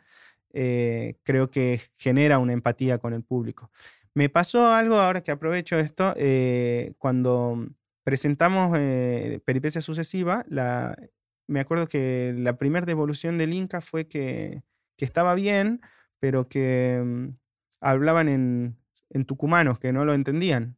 eh, 0.54 1.16
creo 1.24 1.52
que 1.52 1.82
genera 1.98 2.40
una 2.40 2.54
empatía 2.54 2.98
con 2.98 3.14
el 3.14 3.24
público. 3.24 3.72
Me 4.14 4.30
pasó 4.30 4.68
algo 4.74 4.96
ahora 4.96 5.22
que 5.22 5.32
aprovecho 5.32 5.78
esto, 5.78 6.14
eh, 6.18 6.94
cuando 6.98 7.68
presentamos 8.04 8.78
eh, 8.80 9.42
Peripecia 9.46 9.82
Sucesiva, 9.82 10.46
la, 10.48 10.98
me 11.48 11.60
acuerdo 11.60 11.88
que 11.88 12.34
la 12.38 12.58
primera 12.58 12.86
devolución 12.86 13.38
del 13.38 13.54
Inca 13.54 13.82
fue 13.82 14.08
que, 14.08 14.64
que 14.98 15.06
estaba 15.06 15.36
bien, 15.36 15.82
pero 16.20 16.48
que 16.48 17.02
mm, 17.04 17.28
hablaban 17.82 18.30
en, 18.30 18.78
en 19.10 19.26
tucumanos, 19.26 19.80
que 19.80 19.94
no 19.94 20.06
lo 20.06 20.14
entendían. 20.14 20.78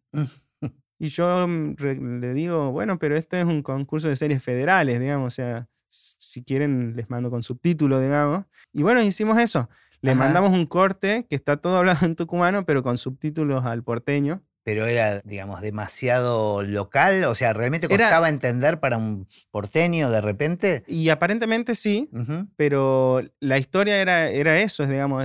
Y 0.99 1.09
yo 1.09 1.47
mm, 1.47 1.75
le 2.19 2.33
digo, 2.33 2.71
bueno, 2.71 2.97
pero 2.99 3.15
esto 3.17 3.37
es 3.37 3.45
un 3.45 3.61
concurso 3.61 4.07
de 4.09 4.15
series 4.15 4.41
federales, 4.43 4.99
digamos, 4.99 5.33
o 5.33 5.35
sea, 5.35 5.67
si 5.87 6.43
quieren 6.43 6.95
les 6.95 7.09
mando 7.09 7.29
con 7.29 7.43
subtítulo, 7.43 7.99
digamos. 8.01 8.45
Y 8.73 8.83
bueno, 8.83 9.01
hicimos 9.01 9.37
eso. 9.39 9.69
Le 10.01 10.13
mandamos 10.15 10.51
un 10.51 10.65
corte 10.67 11.25
que 11.29 11.35
está 11.35 11.57
todo 11.57 11.77
hablado 11.77 12.05
en 12.05 12.15
tucumano, 12.15 12.65
pero 12.65 12.83
con 12.83 12.97
subtítulos 12.97 13.65
al 13.65 13.83
porteño. 13.83 14.43
Pero 14.63 14.85
era, 14.85 15.21
digamos, 15.21 15.61
demasiado 15.61 16.61
local. 16.61 17.23
O 17.23 17.35
sea, 17.35 17.53
realmente 17.53 17.87
Era- 17.89 18.05
costaba 18.05 18.27
entender 18.29 18.79
para 18.81 18.97
un 18.97 19.25
porteño 19.49 20.11
de 20.11 20.19
repente. 20.21 20.83
Y 20.87 21.07
aparentemente 21.09 21.73
sí, 21.73 22.09
Ujú. 22.11 22.47
pero 22.57 23.21
la 23.39 23.57
historia 23.57 24.01
era, 24.01 24.29
era 24.29 24.59
eso, 24.59 24.83
es, 24.83 24.89
digamos, 24.89 25.23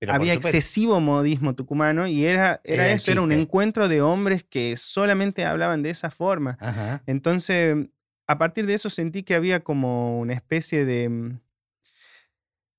Pero 0.00 0.14
había 0.14 0.32
excesivo 0.34 0.98
modismo 1.00 1.54
tucumano 1.54 2.06
y 2.08 2.24
era, 2.24 2.60
era, 2.64 2.86
Era 2.86 2.92
eso, 2.94 3.12
era 3.12 3.20
un 3.20 3.30
encuentro 3.32 3.86
de 3.86 4.00
hombres 4.02 4.42
que 4.42 4.76
solamente 4.76 5.44
hablaban 5.44 5.82
de 5.82 5.90
esa 5.90 6.10
forma. 6.10 6.56
Ajá. 6.58 7.02
Entonces, 7.06 7.76
a 8.26 8.38
partir 8.38 8.64
de 8.66 8.74
eso 8.74 8.90
sentí 8.90 9.22
que 9.22 9.34
había 9.34 9.60
como 9.60 10.18
una 10.18 10.32
especie 10.32 10.84
de... 10.84 11.08
mm, 11.08 11.38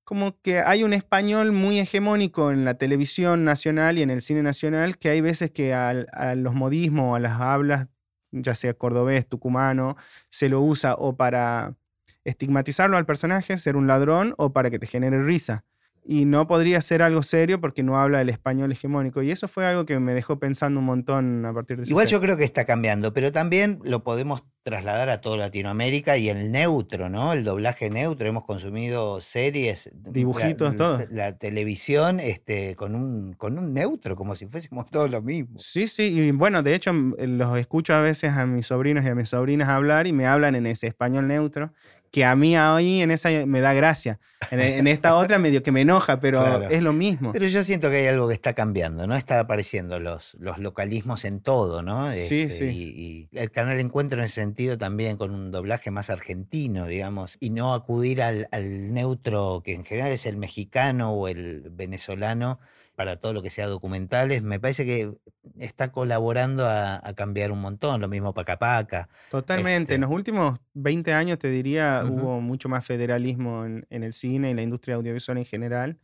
Como 0.03 0.41
que 0.41 0.59
hay 0.59 0.83
un 0.83 0.93
español 0.93 1.51
muy 1.51 1.79
hegemónico 1.79 2.51
en 2.51 2.65
la 2.65 2.73
televisión 2.73 3.43
nacional 3.45 3.97
y 3.97 4.01
en 4.01 4.09
el 4.09 4.21
cine 4.21 4.41
nacional, 4.43 4.97
que 4.97 5.09
hay 5.09 5.21
veces 5.21 5.51
que 5.51 5.73
al- 5.73 6.07
a, 6.11 6.35
los 6.35 6.53
modismos 6.55 7.11
o 7.11 7.15
a 7.15 7.19
las 7.19 7.39
hablas, 7.39 7.87
ya 8.31 8.55
sea 8.55 8.73
cordobés, 8.73 9.27
tucumano, 9.27 9.95
se 10.29 10.49
lo 10.49 10.61
usa 10.61 10.95
o 10.95 11.15
para 11.15 11.75
estigmatizarlo 12.23 12.97
al 12.97 13.05
personaje, 13.05 13.57
ser 13.57 13.75
un 13.75 13.87
ladrón, 13.87 14.33
o 14.37 14.51
para 14.53 14.69
que 14.69 14.79
te 14.79 14.87
genere 14.87 15.23
risa. 15.23 15.63
Y 16.03 16.25
no 16.25 16.47
podría 16.47 16.81
ser 16.81 17.03
algo 17.03 17.21
serio 17.21 17.61
porque 17.61 17.83
no 17.83 17.97
habla 17.97 18.21
el 18.21 18.29
español 18.29 18.71
hegemónico. 18.71 19.21
Y 19.21 19.29
eso 19.31 19.47
fue 19.47 19.67
algo 19.67 19.85
que 19.85 19.99
me 19.99 20.13
dejó 20.13 20.39
pensando 20.39 20.79
un 20.79 20.85
montón 20.87 21.45
a 21.45 21.53
partir 21.53 21.77
de 21.77 21.83
Igual 21.87 22.07
yo 22.07 22.19
creo 22.19 22.37
que 22.37 22.43
está 22.43 22.65
cambiando, 22.65 23.13
pero 23.13 23.31
también 23.31 23.79
lo 23.83 24.03
podemos 24.03 24.43
trasladar 24.63 25.09
a 25.09 25.21
toda 25.21 25.37
Latinoamérica 25.37 26.17
y 26.17 26.29
el 26.29 26.51
neutro, 26.51 27.09
¿no? 27.09 27.33
El 27.33 27.43
doblaje 27.43 27.89
neutro. 27.89 28.27
Hemos 28.27 28.45
consumido 28.45 29.21
series, 29.21 29.91
la- 30.03 30.11
Dibujitos, 30.11 30.71
la, 30.71 30.77
todo. 30.77 30.99
la 31.09 31.37
televisión 31.37 32.19
este, 32.19 32.75
con, 32.75 32.95
un, 32.95 33.33
con 33.33 33.57
un 33.57 33.73
neutro, 33.73 34.15
como 34.15 34.33
si 34.35 34.47
fuésemos 34.47 34.85
todos 34.89 35.09
lo 35.09 35.21
mismo. 35.21 35.57
Sí, 35.59 35.87
sí, 35.87 36.03
y 36.19 36.31
bueno, 36.31 36.63
de 36.63 36.75
hecho 36.75 36.89
m- 36.91 37.15
los 37.27 37.57
escucho 37.57 37.93
a 37.93 38.01
veces 38.01 38.33
a 38.33 38.45
mis 38.45 38.67
sobrinos 38.67 39.03
y 39.05 39.07
a 39.07 39.15
mis 39.15 39.29
sobrinas 39.29 39.69
hablar 39.69 40.07
y 40.07 40.13
me 40.13 40.25
hablan 40.27 40.55
en 40.55 40.65
ese 40.67 40.87
español 40.87 41.27
neutro, 41.27 41.73
que 42.11 42.25
a 42.25 42.35
mí 42.35 42.55
ahí 42.57 43.01
en 43.01 43.09
esa 43.11 43.29
me 43.45 43.61
da 43.61 43.73
gracia. 43.73 44.19
En, 44.49 44.59
en 44.59 44.87
esta 44.87 45.15
otra 45.15 45.39
medio 45.39 45.63
que 45.63 45.71
me 45.71 45.81
enoja, 45.81 46.19
pero 46.19 46.41
Claro. 46.43 46.69
es 46.69 46.81
lo 46.83 46.91
mismo. 46.93 47.31
Pero 47.31 47.45
yo 47.47 47.63
siento 47.63 47.89
que 47.89 47.97
hay 47.97 48.07
algo 48.07 48.27
que 48.27 48.33
está 48.33 48.53
cambiando, 48.53 49.07
¿no? 49.07 49.15
Está 49.15 49.39
apareciendo 49.39 49.99
los, 49.99 50.35
los 50.39 50.57
localismos 50.57 51.23
en 51.25 51.39
todo, 51.39 51.81
¿no? 51.83 52.11
Sí, 52.11 52.41
Este, 52.41 52.49
sí. 52.51 52.65
Y, 52.65 53.29
y 53.33 53.37
el 53.39 53.49
canal 53.51 53.79
Encuentro 53.79 54.19
en 54.19 54.25
ese 54.25 54.35
sentido 54.41 54.77
también 54.77 55.15
con 55.15 55.31
un 55.31 55.51
doblaje 55.51 55.89
más 55.89 56.09
argentino, 56.09 56.85
digamos, 56.85 57.37
y 57.39 57.49
no 57.51 57.73
acudir 57.73 58.21
al, 58.21 58.49
al 58.51 58.93
neutro 58.93 59.61
que 59.63 59.73
en 59.73 59.85
general 59.85 60.11
es 60.11 60.25
el 60.25 60.35
mexicano 60.37 61.13
o 61.13 61.27
el 61.29 61.69
venezolano 61.71 62.59
para 62.95 63.17
todo 63.17 63.33
lo 63.33 63.41
que 63.41 63.49
sea 63.49 63.67
documentales, 63.67 64.43
me 64.43 64.59
parece 64.59 64.85
que 64.85 65.13
está 65.57 65.91
colaborando 65.91 66.67
a, 66.67 66.95
a 67.05 67.13
cambiar 67.13 67.51
un 67.51 67.59
montón, 67.61 68.01
lo 68.01 68.07
mismo 68.07 68.33
Paca 68.33 68.57
Paca. 68.59 69.09
Totalmente. 69.29 69.83
este- 69.83 69.95
En 69.95 70.01
los 70.01 70.11
últimos 70.11 70.59
20 70.73 71.13
años, 71.13 71.39
te 71.39 71.49
diría, 71.49 72.03
Ujú. 72.03 72.13
hubo 72.13 72.41
mucho 72.41 72.69
más 72.69 72.85
federalismo 72.85 73.65
en, 73.65 73.85
en 73.89 74.03
el 74.03 74.13
cine 74.13 74.51
y 74.51 74.53
la 74.53 74.61
industria 74.61 74.95
audiovisual 74.95 75.37
en 75.37 75.45
general 75.45 75.99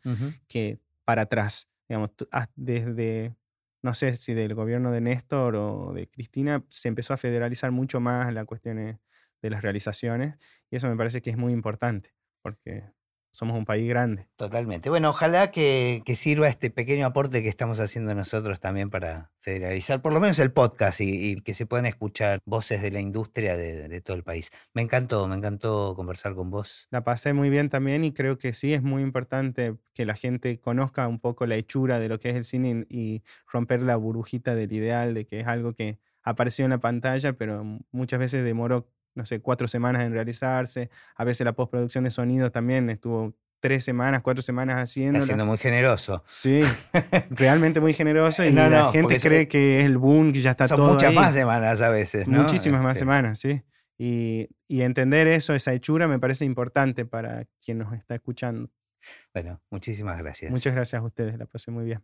que 0.47 0.79
para 1.05 1.23
atrás. 1.23 1.69
Digamos, 1.89 2.11
desde, 2.55 3.33
no 3.81 3.93
sé 3.93 4.15
si 4.15 4.33
del 4.33 4.53
gobierno 4.55 4.91
de 4.91 5.01
Néstor 5.01 5.55
o 5.55 5.93
de 5.93 6.07
Cristina, 6.09 6.65
se 6.69 6.87
empezó 6.89 7.13
a 7.13 7.17
federalizar 7.17 7.71
mucho 7.71 7.99
más 7.99 8.33
las 8.33 8.45
cuestiones 8.45 8.97
de 9.41 9.49
las 9.49 9.61
realizaciones 9.61 10.35
y 10.71 10.75
eso 10.77 10.89
me 10.89 10.97
parece 10.97 11.21
que 11.21 11.29
es 11.29 11.37
muy 11.37 11.53
importante 11.53 12.13
porque 12.41 12.83
somos 13.37 13.55
un 13.55 13.65
país 13.65 13.87
grande. 13.87 14.27
Totalmente. 14.35 14.89
Bueno, 14.89 15.11
ojalá 15.11 15.51
que, 15.51 16.01
que 16.03 16.15
sirva 16.15 16.47
este 16.47 16.71
pequeño 16.71 17.05
aporte 17.05 17.43
que 17.43 17.49
estamos 17.49 17.79
haciendo 17.79 18.15
nosotros 18.15 18.59
también 18.59 18.89
para 18.89 19.31
federalizar, 19.41 20.01
por 20.01 20.11
lo 20.11 20.19
menos 20.19 20.39
el 20.39 20.51
podcast 20.51 21.01
y, 21.01 21.33
y 21.33 21.35
que 21.41 21.53
se 21.53 21.67
puedan 21.67 21.85
escuchar 21.85 22.39
voces 22.45 22.81
de 22.81 22.89
la 22.89 22.99
industria 22.99 23.55
de, 23.55 23.89
de 23.89 24.01
todo 24.01 24.17
el 24.17 24.23
país. 24.23 24.49
Me 24.73 24.81
encantó, 24.81 25.27
me 25.27 25.35
encantó 25.35 25.93
conversar 25.95 26.33
con 26.33 26.49
vos. 26.49 26.87
La 26.89 27.03
pasé 27.03 27.33
muy 27.33 27.51
bien 27.51 27.69
también 27.69 28.03
y 28.03 28.11
creo 28.11 28.39
que 28.39 28.53
sí 28.53 28.73
es 28.73 28.81
muy 28.81 29.03
importante 29.03 29.75
que 29.93 30.07
la 30.07 30.15
gente 30.15 30.59
conozca 30.59 31.07
un 31.07 31.19
poco 31.19 31.45
la 31.45 31.57
hechura 31.57 31.99
de 31.99 32.09
lo 32.09 32.17
que 32.17 32.31
es 32.31 32.35
el 32.35 32.43
cine 32.43 32.87
y 32.89 33.21
romper 33.45 33.83
la 33.83 33.97
burbujita 33.97 34.55
del 34.55 34.73
ideal 34.73 35.13
de 35.13 35.27
que 35.27 35.41
es 35.41 35.47
algo 35.47 35.73
que 35.73 35.99
apareció 36.23 36.65
en 36.65 36.71
la 36.71 36.79
pantalla, 36.79 37.33
pero 37.33 37.63
muchas 37.91 38.19
veces 38.19 38.43
demoró, 38.43 38.87
no 39.17 39.25
sé, 39.25 39.41
cuatro 39.41 39.67
semanas 39.67 40.03
en 40.03 40.13
realizarse. 40.13 40.89
A 41.15 41.23
veces 41.25 41.43
la 41.43 41.53
postproducción 41.53 42.05
de 42.05 42.11
sonido 42.11 42.51
también 42.51 42.89
estuvo 42.89 43.35
tres 43.59 43.83
semanas, 43.83 44.21
cuatro 44.21 44.41
semanas 44.43 44.75
Está 44.75 44.83
haciéndola. 44.83 45.25
siendo 45.25 45.45
muy 45.45 45.57
generoso. 45.57 46.23
Sí, 46.27 46.61
realmente 47.31 47.79
muy 47.81 47.93
generoso 47.93 48.45
y 48.45 48.51
No, 48.53 48.69
la 48.69 48.91
gente 48.91 49.19
cree 49.19 49.47
que 49.47 49.79
es 49.79 49.85
el 49.85 49.97
boom, 49.97 50.31
que 50.31 50.41
ya 50.41 50.51
está 50.51 50.67
Son 50.67 50.77
todo 50.77 50.93
muchas 50.93 51.09
ahí. 51.09 51.15
más 51.15 51.33
semanas 51.33 51.81
a 51.81 51.89
veces, 51.89 52.27
¿no? 52.27 52.43
Muchísimas 52.43 52.81
más 52.81 52.91
Este, 52.97 52.99
semanas, 52.99 53.39
sí. 53.39 53.63
Y, 53.97 54.47
y 54.67 54.81
entender 54.83 55.25
eso, 55.25 55.55
esa 55.55 55.73
hechura, 55.73 56.07
me 56.07 56.19
parece 56.19 56.45
importante 56.45 57.05
para 57.05 57.45
quien 57.65 57.79
nos 57.79 57.91
está 57.93 58.13
escuchando. 58.13 58.69
Bueno, 59.33 59.59
muchísimas 59.71 60.19
gracias. 60.19 60.51
Muchas 60.51 60.75
gracias 60.75 61.01
a 61.01 61.05
ustedes, 61.05 61.37
la 61.39 61.45
pasé 61.47 61.71
muy 61.71 61.85
bien. 61.85 62.03